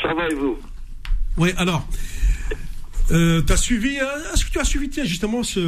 [0.02, 0.58] Ça va et vous?
[1.36, 1.86] Oui, alors,
[3.10, 5.60] euh, t'as suivi, euh, est-ce que tu as suivi tiens, justement ce,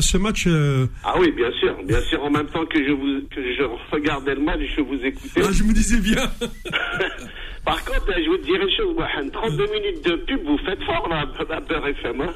[0.00, 2.22] ce match euh, Ah oui, bien sûr, bien sûr.
[2.22, 3.62] En même temps que je vous que je
[3.92, 5.42] regardais le match, je vous écoutais.
[5.44, 6.30] ah, Je me disais bien.
[7.64, 11.08] Par contre, je vous dire une chose, Mohamed, 32 minutes de pub, vous faites fort
[11.08, 12.20] là, à Beurre FM.
[12.22, 12.32] Hein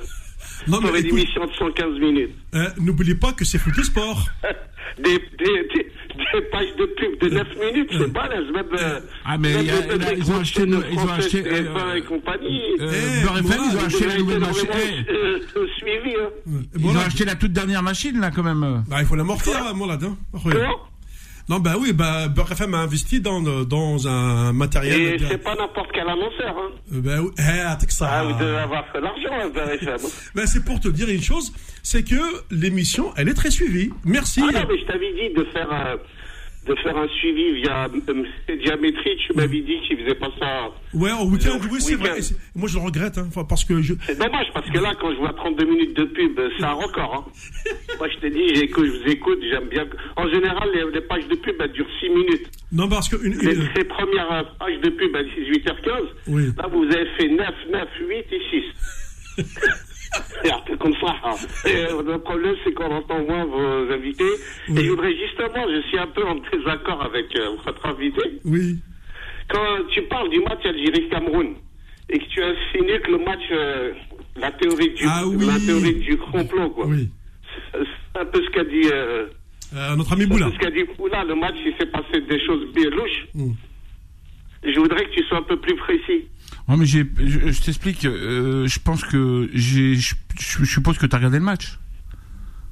[0.69, 2.31] Non, Pour mais une écoute, émission de 115 minutes.
[2.55, 4.27] euh, n'oubliez pas que c'est foot et sport.
[4.99, 5.19] Des, des,
[5.75, 8.37] des, des pages de pub de 9 minutes, c'est pas là.
[8.37, 12.03] Euh, Ah, mais y a- ils ont acheté une- ils ont acheté, euh, TF1 et
[12.03, 12.61] compagnie.
[12.81, 14.69] euh, Eh, ils ont acheté la nouvelle machine
[15.09, 15.41] euh,
[15.79, 16.15] suivi.
[16.17, 16.61] Hein.
[16.79, 19.73] ils ont acheté la toute dernière machine là quand même Bah, il faut l'amortir, hein,
[19.73, 20.05] Mourad.
[20.05, 20.17] Hein.
[20.33, 20.63] Regarde.
[20.65, 20.81] Comment?
[21.49, 25.01] Non, bah oui, bah, Beurre FM a investi dans, dans un matériel.
[25.01, 26.57] Et c'est pas n'importe quel annonceur.
[26.57, 26.71] Hein.
[26.91, 28.09] Bah oui, eh, ça.
[28.11, 29.99] Ah, vous devez avoir fait l'argent, Beurre FM.
[30.35, 32.17] Ben, c'est pour te dire une chose, c'est que
[32.51, 33.91] l'émission, elle est très suivie.
[34.05, 34.41] Merci.
[34.43, 35.97] Ah non, mais je t'avais dit de faire, euh,
[36.67, 39.17] de faire un suivi via euh, Diamétrie.
[39.27, 40.71] Tu m'avais dit qu'il faisait pas ça.
[40.95, 42.11] Ouais, au week-end, oui, c'est week-end.
[42.13, 42.21] vrai.
[42.55, 43.95] Moi, je le regrette, hein, parce que je.
[44.07, 46.73] C'est dommage parce que là, quand je vois 32 minutes de pub, euh, c'est un
[46.73, 47.29] record.
[47.29, 47.71] Hein.
[47.99, 49.87] Moi, je te dis, je vous écoute, j'aime bien.
[50.17, 52.51] En général, les, les pages de pub, elles durent 6 minutes.
[52.73, 56.47] Non, parce que une, une- les premières euh, pages de pub à 18h15, Oui.
[56.57, 59.45] là, vous avez fait 9, 9, 8 et 6.
[60.67, 61.15] Peu comme ça.
[61.25, 61.35] hein.
[61.67, 64.25] Et, euh, le problème, c'est qu'on entend moins vos invités.
[64.69, 64.79] Oui.
[64.81, 68.23] Et je voudrais justement, je suis un peu en désaccord avec euh, votre invité.
[68.45, 68.77] oui.
[69.49, 71.55] Quand tu parles du match Algérie-Cameroun
[72.09, 73.93] et que tu insinues que le match, euh,
[74.37, 75.45] la théorie du, Ah oui.
[75.47, 76.87] la théorie du complot, quoi.
[76.87, 77.11] Oui.
[77.75, 78.89] C'est un peu ce qu'a dit,
[79.97, 80.51] notre ami c'est Boula.
[80.51, 81.25] ce qu'a dit Poula.
[81.25, 83.27] Le match, il s'est passé des choses bien louches.
[83.35, 83.53] Mm.
[84.67, 86.27] Je voudrais que tu sois un peu plus précis.
[86.69, 88.05] Non, mais j'ai, je, je t'explique.
[88.07, 91.79] euh, je pense que j'ai, je, je suppose que tu as regardé le match.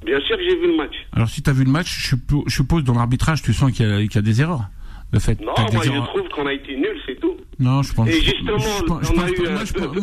[0.05, 0.95] Bien sûr que j'ai vu le match.
[1.13, 3.71] Alors si tu as vu le match, je, suppo- je suppose dans l'arbitrage, tu sens
[3.73, 4.69] qu'il y, a- qu'il y a des erreurs.
[5.13, 5.39] Le fait.
[5.43, 7.37] Non, moi, je trouve qu'on a été nuls, c'est tout.
[7.59, 8.09] Non, je pense.
[8.09, 8.57] Et justement,
[8.89, 9.97] on a eu, moi, je pense-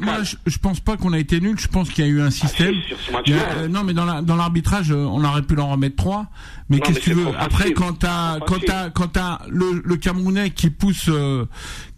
[0.00, 0.16] moi,
[0.46, 1.58] je pense- pas qu'on a été nul.
[1.60, 2.72] Je pense qu'il y a eu un système.
[2.74, 3.50] si, sur ce Il y match-là.
[3.50, 6.26] a- euh, non, mais dans la, dans l'arbitrage, euh, on aurait pu leur remettre trois.
[6.70, 10.48] Mais qu'est-ce que tu veux Après, quand t'as, quand t'as, quand t'as le, le Camerounais
[10.50, 11.44] qui pousse, euh,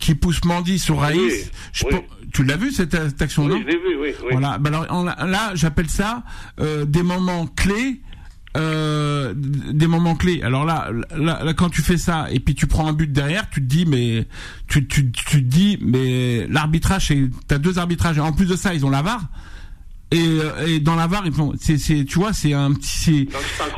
[0.00, 1.90] qui pousse Mandy sur Raïs, Oui, je oui.
[1.92, 2.02] pense-
[2.32, 4.08] tu l'as vu cette, cette action Oui, non je l'ai vu, oui.
[4.32, 4.58] Voilà.
[4.58, 6.24] Bah alors, on là, j'appelle ça
[6.60, 8.00] euh, des moments clés.
[8.56, 10.40] Euh, des moments clés.
[10.42, 13.50] Alors là, là, là, quand tu fais ça et puis tu prends un but derrière,
[13.50, 14.26] tu te dis mais
[14.66, 17.12] tu tu tu te dis mais l'arbitrage,
[17.48, 18.18] t'as deux arbitrages.
[18.18, 19.20] En plus de ça, ils ont la VAR.
[20.12, 23.28] Et, euh, et dans la VAR, ils font, c'est, c'est, tu vois, c'est un petit,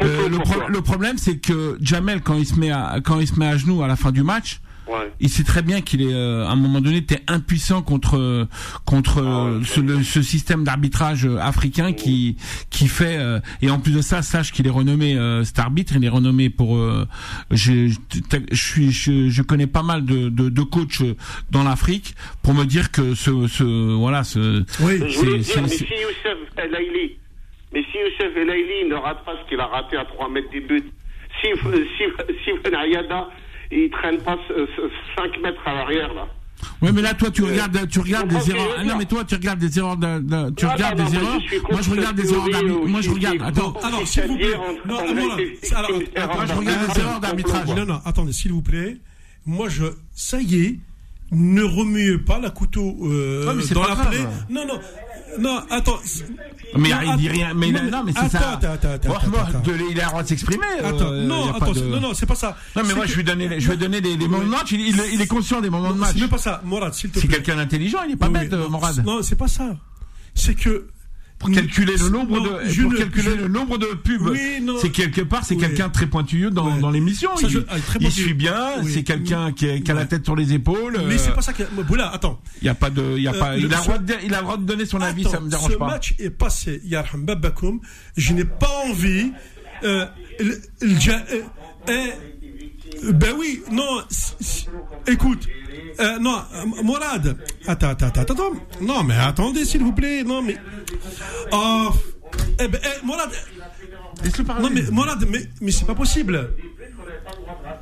[0.02, 3.26] euh, le, pro- le problème, c'est que Jamel, quand il se met à, quand il
[3.26, 5.12] se met à genoux à la fin du match, Ouais.
[5.20, 8.47] il sait très bien qu'il est euh, à un moment donné t'es impuissant contre
[8.86, 12.36] contre euh, ouais, ce, le- ce système d'arbitrage euh, africain qui
[12.70, 15.94] qui fait euh, et en plus de ça sache qu'il est renommé euh, cet arbitre
[15.97, 17.06] il est renommé pour euh,
[17.51, 17.98] je je
[18.52, 21.15] je suis je, je connais pas mal de de, de coachs euh,
[21.51, 24.98] dans l'Afrique pour me dire que ce ce voilà ce Oui.
[25.09, 27.16] Je voulais c'est- dire, mais c'est- si Youssef El Aili,
[27.74, 30.51] mais si Youssef El Aili ne rate pas ce qu'il a raté à 3 mètres
[30.51, 30.82] des buts,
[31.40, 31.48] si,
[31.97, 32.05] si,
[32.44, 32.74] si Ben
[33.70, 34.36] Ayada, il traîne pas
[35.16, 36.27] 5 mètres à l'arrière, là.
[36.82, 38.74] Ouais, mais là, toi, tu regardes, tu regardes des erreurs.
[38.78, 39.97] Ah, non, mais toi, tu regardes des erreurs.
[39.97, 41.70] de- de- tu Non, regardes non, des non, moi, erreurs.
[41.70, 42.89] Moi, je regarde des erreurs d'arbitrage.
[42.90, 43.36] Moi, je regarde.
[43.43, 43.73] Attends.
[43.85, 44.47] Alors, s'il vous plaît.
[44.57, 45.35] Non, on- ah, on voilà.
[45.35, 47.69] a été C'est- alors, victime attends, d'erreurs je regarde les erreurs d'arbitrage.
[47.69, 48.97] Non, non, attendez, s'il vous plaît.
[49.47, 49.85] Moi, je.
[50.16, 50.78] Ça y est,
[51.31, 54.11] ne remuez pas la couteau euh, Non, mais c'est dans pas la grave.
[54.11, 54.27] plaie.
[54.51, 54.81] Non, non.
[55.39, 55.99] Non, attends.
[56.77, 57.55] Mais Non, il dit rien.
[57.55, 58.51] Mais non, non, mais c'est ça.
[58.53, 60.65] attends, attends, attends, de- il a le droit de s'exprimer.
[60.82, 62.57] euh, Attends, non, attends, de- non, non, c'est pas ça.
[62.77, 64.73] Non, mais C'est moi, que- je vais donner, je vais donner les moments de match.
[64.73, 66.16] Il, il, il est conscient des moments de match.
[66.19, 67.36] C'est pas ça, Morad, s'il te C'est plaît.
[67.36, 67.99] quelqu'un d'intelligent.
[68.07, 69.05] Il est pas Oui, bête, oui, euh, Morad.
[69.05, 69.77] Non, c'est pas ça.
[70.35, 70.89] C'est que.
[71.39, 72.48] Pour calculer le nombre Non, de,
[72.82, 74.23] pour ne- calculer le nombre de pubs.
[74.28, 74.66] Oui.
[74.81, 75.60] C'est quelque part, c'est Oui.
[75.60, 76.81] quelqu'un très pointilleux dans, Ouais.
[76.81, 77.31] dans l'émission.
[77.40, 78.56] Il, je- ah, très il suit bien.
[78.82, 78.90] Oui.
[78.93, 80.98] C'est quelqu'un qui, a- qui a la tête sur les épaules.
[81.06, 81.62] Mais euh, c'est pas ça que.
[81.82, 82.40] Boula, attends.
[82.60, 84.15] Il y a pas de, il y a Euh, pas, il a droit ce- de,
[84.24, 85.86] il a le droit de donner son avis, Attends, ça me dérange ce pas.
[85.86, 87.81] match est passé, Yarham Babakoum.
[88.16, 89.31] Je n'ai pas envie.
[89.85, 90.06] Euh,
[90.40, 91.43] le- le euh,
[91.89, 92.06] euh,
[93.12, 94.02] ben oui, non.
[95.06, 95.48] Écoute.
[96.01, 97.36] Euh, non, euh, Morad.
[97.66, 98.52] Attends, attends, attends, attends.
[98.81, 100.23] Non, mais attendez, s'il vous plaît.
[100.23, 100.56] Non, mais.
[101.52, 101.90] Oh.
[102.60, 103.31] Eh ben, eh, Morad.
[104.23, 104.62] Laisse-le parler.
[104.62, 106.51] Non, mais Morad, mais, mais c'est pas possible.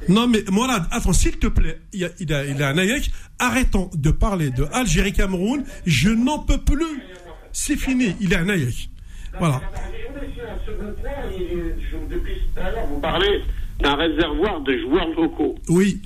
[0.09, 2.79] Non, mais Morad, attends, s'il te plaît, il, y a, il, a, il a un
[2.79, 3.11] aïek.
[3.39, 5.65] Arrêtons de parler de Algérie-Cameroun.
[5.85, 7.03] Je n'en peux plus.
[7.53, 8.91] C'est fini, il a un aïek.
[9.39, 9.61] Voilà.
[12.11, 13.43] Depuis tout à l'heure, vous parlez
[13.81, 15.55] d'un réservoir de joueurs locaux.
[15.69, 16.01] Oui.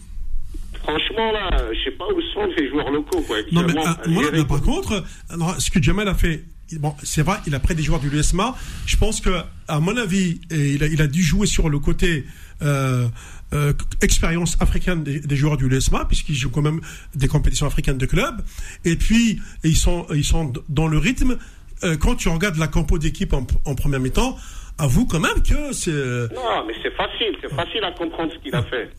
[0.82, 3.36] Franchement, là, je sais pas où sont les joueurs locaux, quoi.
[3.52, 6.44] Non, mais euh, mais par contre, euh, ce que Jamal a fait,
[6.78, 8.54] bon, c'est vrai, il a pris des joueurs du l'USMA.
[8.86, 9.30] Je pense que,
[9.68, 12.24] à mon avis, il, a, il a dû jouer sur le côté
[12.62, 13.08] euh,
[13.52, 16.80] euh, expérience africaine des, des joueurs du l'USMA, puisqu'ils jouent quand même
[17.14, 18.42] des compétitions africaines de club.
[18.84, 21.36] Et puis, ils sont, ils sont dans le rythme.
[21.82, 24.36] Euh, quand tu regardes la compo d'équipe en, en première mi-temps,
[24.80, 25.90] avoue quand même que c'est.
[25.90, 28.90] euh, Non, mais c'est facile, c'est facile à comprendre ce qu'il a fait.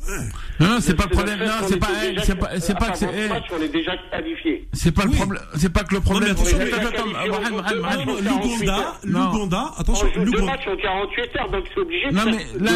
[0.60, 1.40] Non, non, c'est pas le problème.
[1.40, 1.88] Non, c'est pas,
[2.24, 3.08] c'est pas, c'est pas que c'est,
[3.52, 4.68] on est déjà qualifié.
[4.74, 6.36] c'est pas le problème, c'est pas que le problème.
[8.24, 9.32] L'Ouganda, Non.
[9.32, 12.66] l'Ouganda, On attention, deux matchs en 48 heures, donc c'est obligé de Non faire- mais
[12.66, 12.72] là,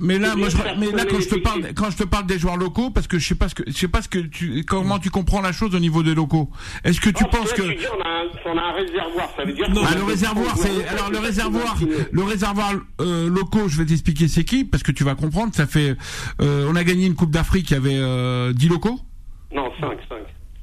[0.00, 2.56] mais là, moi, mais là, quand je te parle, quand je te parle des joueurs
[2.56, 4.98] locaux, parce que je sais pas ce que, je sais pas ce que tu, comment
[4.98, 6.48] tu comprends la chose au niveau des locaux.
[6.84, 10.04] Est-ce que tu penses que, on a, un, réservoir, ça veut dire ah, a le
[10.04, 11.76] réservoir, c'est alors le réservoir.
[12.12, 13.68] Le réservoir euh, locaux.
[13.68, 15.54] Je vais t'expliquer c'est qui, parce que tu vas comprendre.
[15.54, 15.96] Ça fait,
[16.40, 17.70] euh, on a gagné une Coupe d'Afrique.
[17.70, 19.00] Il y avait euh, 10 locaux?
[19.52, 19.95] Non, 5, 5.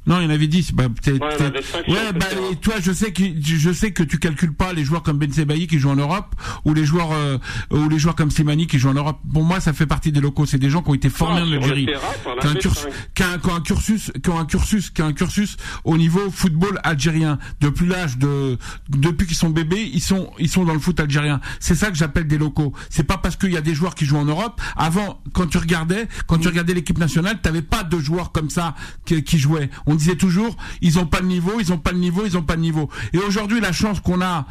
[0.05, 0.73] Non, il y en avait 10.
[0.73, 0.85] Bah,
[1.19, 4.73] Ouais, avait ouais, bah, et toi, je sais que je sais que tu calcules pas
[4.73, 6.35] les joueurs comme Ben Sebaï qui jouent en Europe
[6.65, 7.38] ou les joueurs euh,
[7.71, 9.19] ou les joueurs comme Slimani qui jouent en Europe.
[9.31, 10.45] Pour moi, ça fait partie des locaux.
[10.45, 12.89] C'est des gens qui ont été formés en Algérie, qui ont un avais curs- cinq.
[13.15, 15.57] qui ont un- qui ont un cursus, qui ont un cursus, qui ont un cursus
[15.85, 17.39] au niveau football algérien.
[17.61, 18.57] Depuis l'âge de,
[18.89, 21.39] depuis qu'ils sont bébés, ils sont, ils sont dans le foot algérien.
[21.59, 22.73] C'est ça que j'appelle des locaux.
[22.89, 24.59] C'est pas parce qu'il y a des joueurs qui jouent en Europe.
[24.75, 28.75] Avant, quand tu regardais, quand tu regardais l'équipe nationale, t'avais pas de joueurs comme ça
[29.05, 29.69] qui, qui jouaient.
[29.85, 32.44] On disait toujours, ils ont pas le niveau, ils ont pas le niveau, ils ont
[32.44, 32.90] pas le niveau.
[33.14, 34.45] Et aujourd'hui, la chance qu'on a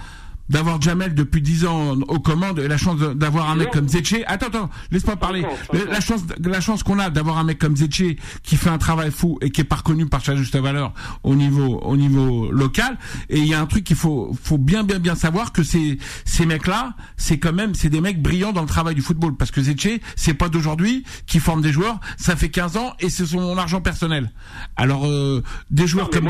[0.48, 4.24] d'avoir Jamel depuis 10 ans aux commandes et la chance d'avoir un mec comme Zetché.
[4.27, 5.44] Attends, attends, laisse-moi parler.
[5.73, 9.10] La- chance, la chance qu'on a d'avoir un mec comme Zetché qui fait un travail
[9.10, 10.93] fou et qui est pas reconnu par sa juste valeur
[11.23, 12.98] au niveau, au niveau local.
[13.28, 15.98] Et il y a un truc qu'il faut, faut bien, bien, bien savoir que ces,
[16.24, 19.36] ces mecs-là, c'est quand même, c'est des mecs brillants dans le travail du football.
[19.36, 21.98] Parce que Zetché, c'est pas d'aujourd'hui qui forme des joueurs.
[22.19, 24.31] Ça fait 15 ans et c'est son argent personnel.
[24.77, 26.24] Alors, euh, des joueurs comme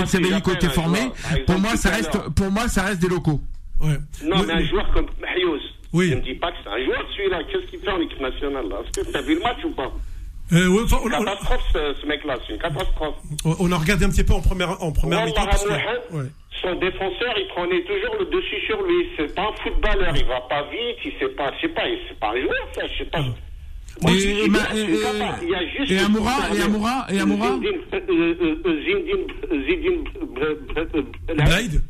[0.71, 3.41] formés, joueur, par pour moi, ça reste, pour moi, ça reste des locaux.
[3.83, 3.99] Ouais.
[4.25, 5.59] Non, Le- mais un le- joueur comme Mahios,
[5.93, 6.09] Oui.
[6.11, 7.41] je ne dis pas que c'est un joueur celui-là.
[7.51, 8.77] Qu'est-ce qu'il fait en équipe nationale là?
[8.85, 9.91] Est-ce que tu as vu le match ou pas?
[10.53, 13.15] Euh, ouais, enfin, on, on- Catastrophe ce, ce mec-là, c'est une catastrophe.
[13.45, 15.47] on- a regardé un petit peu en première, en première mi-temps.
[16.13, 16.25] ouais.
[16.61, 19.07] Son défenseur, il prenait toujours le dessus sur lui.
[19.17, 22.19] C'est pas un footballeur, il va pas vite, il sait pas, je sais pas, c'est
[22.21, 23.21] pas un joueur ça, je sais pas.
[23.21, 27.49] Moi, Et- je et il et- y a juste et Amoura, et Amoura, et Amoura
[27.49, 28.57] Zindine, euh, euh,
[30.95, 31.83] euh, Blade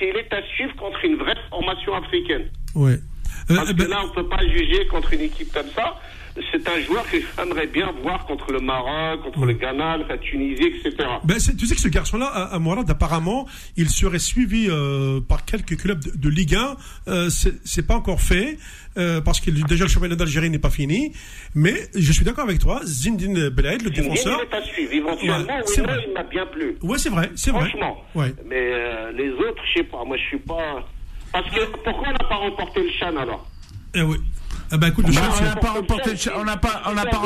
[0.00, 2.44] Est à suivre contre une vraie formation africaine.
[2.74, 2.98] Ouais.
[3.50, 5.98] Euh, Parce que ben, là, on peut pas juger contre une équipe comme ça.
[6.52, 10.64] C'est un joueur que j'aimerais bien voir contre le Maroc, contre le Ghana, la Tunisie,
[10.66, 10.96] etc.
[11.24, 13.46] ben, tu sais que ce garçon-là, à, à Mourad, apparemment,
[13.76, 16.76] il serait suivi euh, par quelques clubs de, de Ligue 1.
[17.08, 18.58] Euh, c'est pas encore fait
[18.98, 21.12] euh, parce que déjà le championnat d'Algérie n'est pas fini.
[21.54, 24.40] Mais je suis d'accord avec toi, Zindine Belaid, le défenseur.
[24.50, 24.92] il à suivre.
[24.92, 26.04] Éventuellement, Ouais, oui, c'est non, vrai.
[26.06, 26.76] il m'a bien plu.
[26.82, 27.68] Ouais, c'est vrai, c'est vrai.
[27.70, 27.96] Franchement.
[28.14, 28.34] Ouais.
[28.46, 30.04] Mais euh, les autres, je sais pas.
[30.04, 30.84] Moi, je suis pas.
[31.32, 33.46] Parce que pourquoi on n'a pas remporté le Chan alors?
[33.94, 34.16] Eh oui.
[34.72, 37.22] Écoute, le Bah, chef, on n'a pas remporté le on n'a pas, on n'a pas,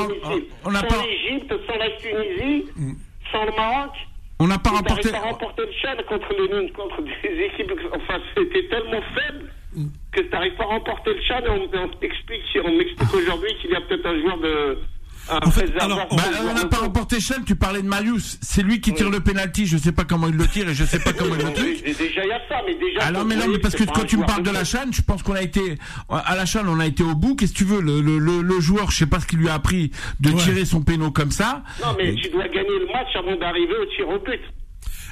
[0.64, 2.92] on n'a sans pas, l'Égypte, sans la Tunisie, Mm.
[3.32, 3.90] sans le Maroc.
[4.38, 5.10] on n'a pas remporté.
[5.10, 7.72] remporter le Chan contre, le, contre des équipes.
[7.94, 9.86] Enfin, c'était tellement faible Mm.
[10.12, 11.40] que tu n'arrives pas à remporter le Chan.
[11.46, 14.78] Et on, on t'explique, on m'explique aujourd'hui qu'il y a peut-être un joueur de.
[15.30, 17.86] Un En fait, réservoir alors, de Bah, on n'a pas remporté Chen, tu parlais de
[17.88, 18.38] Marius.
[18.42, 19.66] C'est lui qui tire le penalty.
[19.66, 21.82] Je sais pas comment il le tire et je sais pas comment il le oui,
[21.98, 23.02] Déjà, il y a ça, mais déjà.
[23.06, 25.22] Alors mais non, mais parce que quand tu me parles de la chaîne, je pense
[25.22, 25.78] qu'on a été
[26.08, 27.36] à la chaîne, on a été au bout.
[27.36, 27.80] Qu'est-ce que tu veux?
[27.80, 29.90] Le, le, le, le joueur, je sais pas ce qu'il lui a appris
[30.20, 30.36] de Ouais.
[30.36, 31.62] tirer son péno comme ça.
[31.82, 34.40] Non, mais tu dois gagner le match avant d'arriver au tir au but.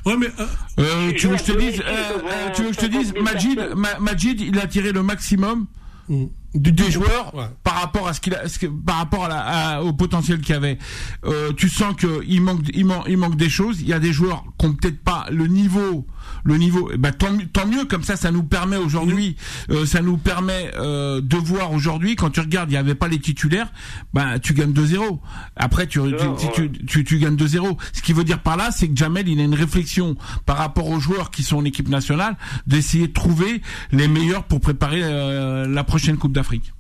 [0.07, 0.47] Ouais, mais euh,
[0.79, 1.85] Euh, tu veux que je te dise, euh,
[2.25, 3.61] euh, tu veux que je te 50 dise, 000 Majid,
[4.01, 5.67] Majid, il a tiré le maximum?
[6.09, 6.25] Mm.
[6.55, 7.45] du- des joueurs Ouais.
[7.65, 9.41] par rapport à ce qu'il a, ce que- par rapport à la,
[9.77, 10.79] à- au potentiel qu'il y avait.
[11.25, 13.81] Euh, tu sens que il manque, il manque, il manque des choses.
[13.81, 16.07] Il y a des joueurs qui ont peut-être pas le niveau,
[16.45, 16.91] le niveau.
[16.99, 17.85] ben tant, mieux- tant mieux.
[17.85, 19.37] Comme ça, ça nous permet aujourd'hui,
[19.71, 22.17] euh, ça nous permet euh, de voir aujourd'hui.
[22.17, 23.71] Quand tu regardes, il y avait pas les titulaires.
[24.15, 25.21] Ben tu gagnes 2-0.
[25.57, 27.77] Après, tu, tu, tu, tu, tu, tu gagnes 2-0.
[27.93, 30.17] Ce qui veut dire par là, c'est que Jamel, il a une réflexion
[30.47, 32.37] par rapport aux joueurs qui sont en équipe nationale,
[32.67, 33.63] d'essayer de trouver
[33.93, 36.73] les meilleurs pour préparer euh, la prochaine Coupe d'Afrique.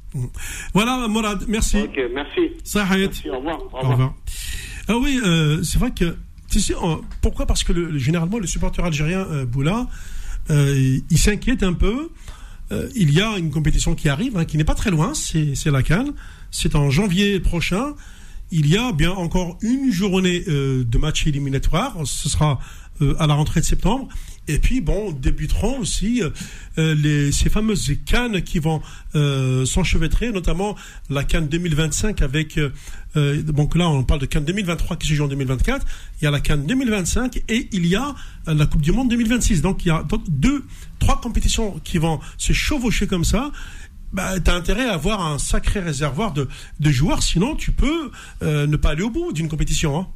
[0.74, 1.78] voilà, Mourad, merci.
[1.82, 2.52] Ok, merci.
[2.64, 2.98] Sahet.
[3.06, 3.58] Merci, au revoir.
[3.60, 3.90] Au Au revoir.
[3.92, 4.14] revoir.
[4.88, 6.16] Ah oui, euh, c'est vrai que.
[6.50, 6.74] Tu sais,
[7.20, 7.46] pourquoi?
[7.46, 9.86] Parce que le- généralement, le supporter algérien euh, Boula,
[10.50, 12.10] euh, il s'inquiète un peu.
[12.72, 15.70] Euh, il y a une compétition qui arrive, hein, qui n'est pas très loin, c'est
[15.70, 16.12] la Cannes.
[16.50, 17.94] C'est en janvier prochain.
[18.50, 21.94] Il y a bien encore une journée euh, de match éliminatoire.
[22.04, 22.58] Ce sera
[23.02, 24.08] euh, à la rentrée de septembre.
[24.48, 26.30] Et puis, bon, débuteront aussi euh,
[26.78, 28.80] euh, les, ces fameuses cannes qui vont
[29.16, 30.76] euh, s'enchevêtrer, notamment
[31.10, 32.58] la canne 2025 avec,
[33.16, 35.84] euh, donc là on parle de canne 2023 qui se joue en 2024,
[36.20, 38.14] il y a la canne 2025 et il y a
[38.46, 39.60] la Coupe du Monde 2026.
[39.60, 40.64] Donc il y a deux,
[41.00, 43.50] trois compétitions qui vont se chevaucher comme ça.
[44.12, 46.48] Bah, tu as intérêt à avoir un sacré réservoir de,
[46.80, 48.10] joueurs, sinon tu peux
[48.42, 49.98] ne pas aller au bout d'une compétition.
[49.98, 50.06] Hein.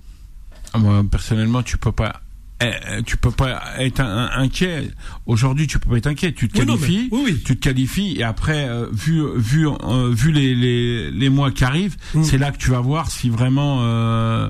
[0.72, 2.22] Ah, Moi, personnellement, tu peux pas.
[2.62, 4.90] Eh, Tu peux pas être inquiet.
[5.26, 6.32] Aujourd'hui, tu peux pas être inquiet.
[6.32, 7.42] Tu te Oui, non, mais- qualifies, oui, oui.
[7.44, 11.64] tu te qualifies, et après, euh, vu vu euh, vu les, les les mois qui
[11.64, 12.22] arrivent, Mm.
[12.24, 14.48] c'est là que tu vas voir si vraiment euh,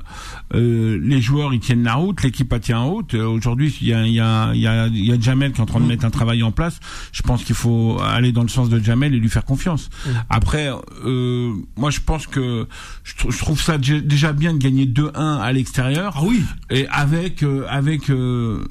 [0.53, 2.83] les joueurs ils tiennent la route, l'équipe elle tient.
[3.13, 5.59] Euh, Aujourd'hui, il y a il y a il y a y a Jamel qui
[5.59, 6.79] est en train de mettre un travail en place.
[7.11, 9.89] Je pense qu'il faut aller dans le sens de Jamel et lui faire confiance.
[10.29, 10.69] Après,
[11.05, 12.67] euh, moi, je pense que
[13.03, 16.41] je, tr- je trouve ça dé- déjà bien de gagner 2-1 à l'extérieur Ah oui.
[16.69, 18.63] et avec avec avec, euh,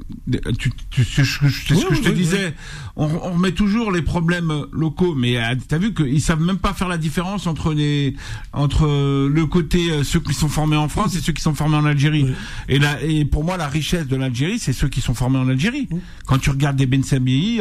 [0.59, 2.55] tu, tu, c'est ce que je, ce que je te disais,
[2.97, 6.75] on, on, remet toujours les problèmes locaux, mais euh, t'as vu qu'ils savent même pas
[6.75, 8.15] faire la différence entre les,
[8.53, 8.87] entre
[9.29, 11.85] le côté euh, ceux qui sont formés en France et ceux qui sont formés en
[11.85, 12.27] Algérie.
[12.69, 15.49] Et là, et pour moi, la richesse de l'Algérie, c'est ceux qui sont formés en
[15.49, 15.89] Algérie.
[16.27, 17.03] Quand tu regardes des Ben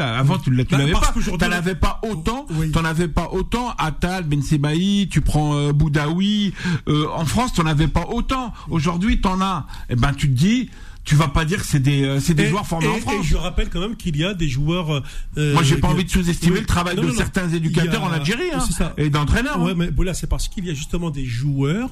[0.02, 3.74] avant tu, bah, l'avais pas, t'en avais pas autant, t'en avais pas autant.
[3.78, 6.54] Atal, Ben Sebaï, tu prends euh, Boudaoui,
[6.88, 8.54] en France, t'en avais pas autant.
[8.70, 9.66] Aujourd'hui, t'en as.
[9.90, 10.70] Et eh ben, tu te dis,
[11.04, 13.16] tu vas pas dire que c'est des euh, c'est des joueurs formés en France.
[13.20, 15.04] Et je rappelle quand même qu'il y a des joueurs.
[15.38, 18.94] Euh, Moi, j'ai pas envie de sous-estimer le travail de certains éducateurs en Algérie hein,
[18.98, 19.62] et d'entraîneurs.
[19.62, 19.76] Ouais, hein.
[19.78, 21.90] mais voilà, c'est parce qu'il y a justement des joueurs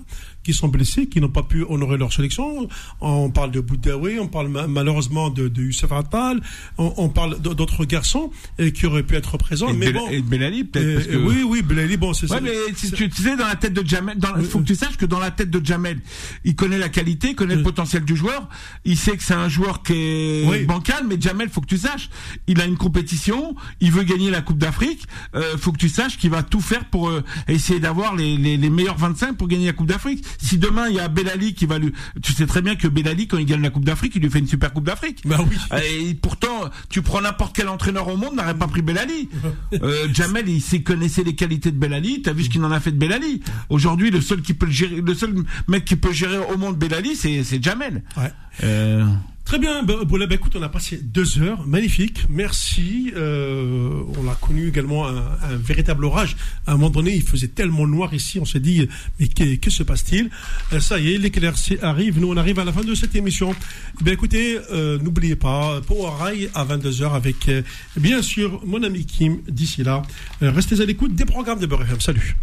[0.50, 2.68] qui sont blessés, qui n'ont pas pu honorer leur sélection.
[3.02, 6.42] On parle de Boudaoui, on parle malheureusement de, de Youssef Attal,
[6.80, 9.70] on, parle d'autres garçons euh, qui auraient pu être présents.
[9.70, 11.08] Et mais bon, et Belali peut-être.
[11.24, 12.42] Oui, oui, Belali, bon, c'est ouais, ça.
[12.42, 15.06] mais tu, tu, sais, dans la tête de Jamel, il faut que tu saches que
[15.06, 16.00] dans la tête de Jamel,
[16.44, 18.50] il connaît la qualité, il connaît le potentiel du joueur,
[18.86, 22.10] il sait que c'est un joueur qui est bancal, mais Jamel, faut que tu saches,
[22.48, 25.04] il a une compétition, il veut gagner la Coupe d'Afrique,
[25.36, 28.58] euh, faut que tu saches qu'il va tout faire pour euh, essayer d'avoir les, les,
[28.58, 30.26] les meilleurs 25 pour gagner la Coupe d'Afrique.
[30.42, 31.94] Si demain il y a Belali qui va lui,
[32.24, 34.40] tu sais très bien que Belali quand il gagne la Coupe d'Afrique, il lui fait
[34.40, 35.22] une super Coupe d'Afrique.
[35.26, 35.58] Bah oui.
[35.84, 39.30] Et pourtant, tu prends n'importe quel entraîneur au monde n'aurait pas pris Belali.
[39.82, 42.22] euh, Jamel, il sait connaissait les qualités de Belali.
[42.22, 43.42] T'as vu ce qu'il en a fait de Belali.
[43.70, 45.36] Aujourd'hui, le seul qui peut le gérer, le seul
[45.68, 48.04] mec qui peut gérer au monde Belali, c'est c'est Jamel.
[48.18, 48.32] Ouais.
[48.64, 49.06] Euh...
[49.50, 53.12] Très bien, bah, bah, écoute, on a passé deux heures, magnifique, merci.
[53.16, 56.38] Euh, on a connu également un, véritable orage.
[56.68, 58.88] À un moment donné, il faisait tellement noir ici, on s'est dit,
[59.20, 60.30] mais que, que se passe-t-il?
[60.72, 63.56] Euh, Ça y est, l'éclaircie arrive, nous on arrive à la fin de cette émission.
[64.02, 67.50] Bien écoutez, euh, n'oubliez pas, Power Rail à 22h avec,
[67.98, 70.04] bien sûr, mon ami Kim, d'ici là.
[70.42, 72.38] restez à l'écoute des programmes de Beurre Salut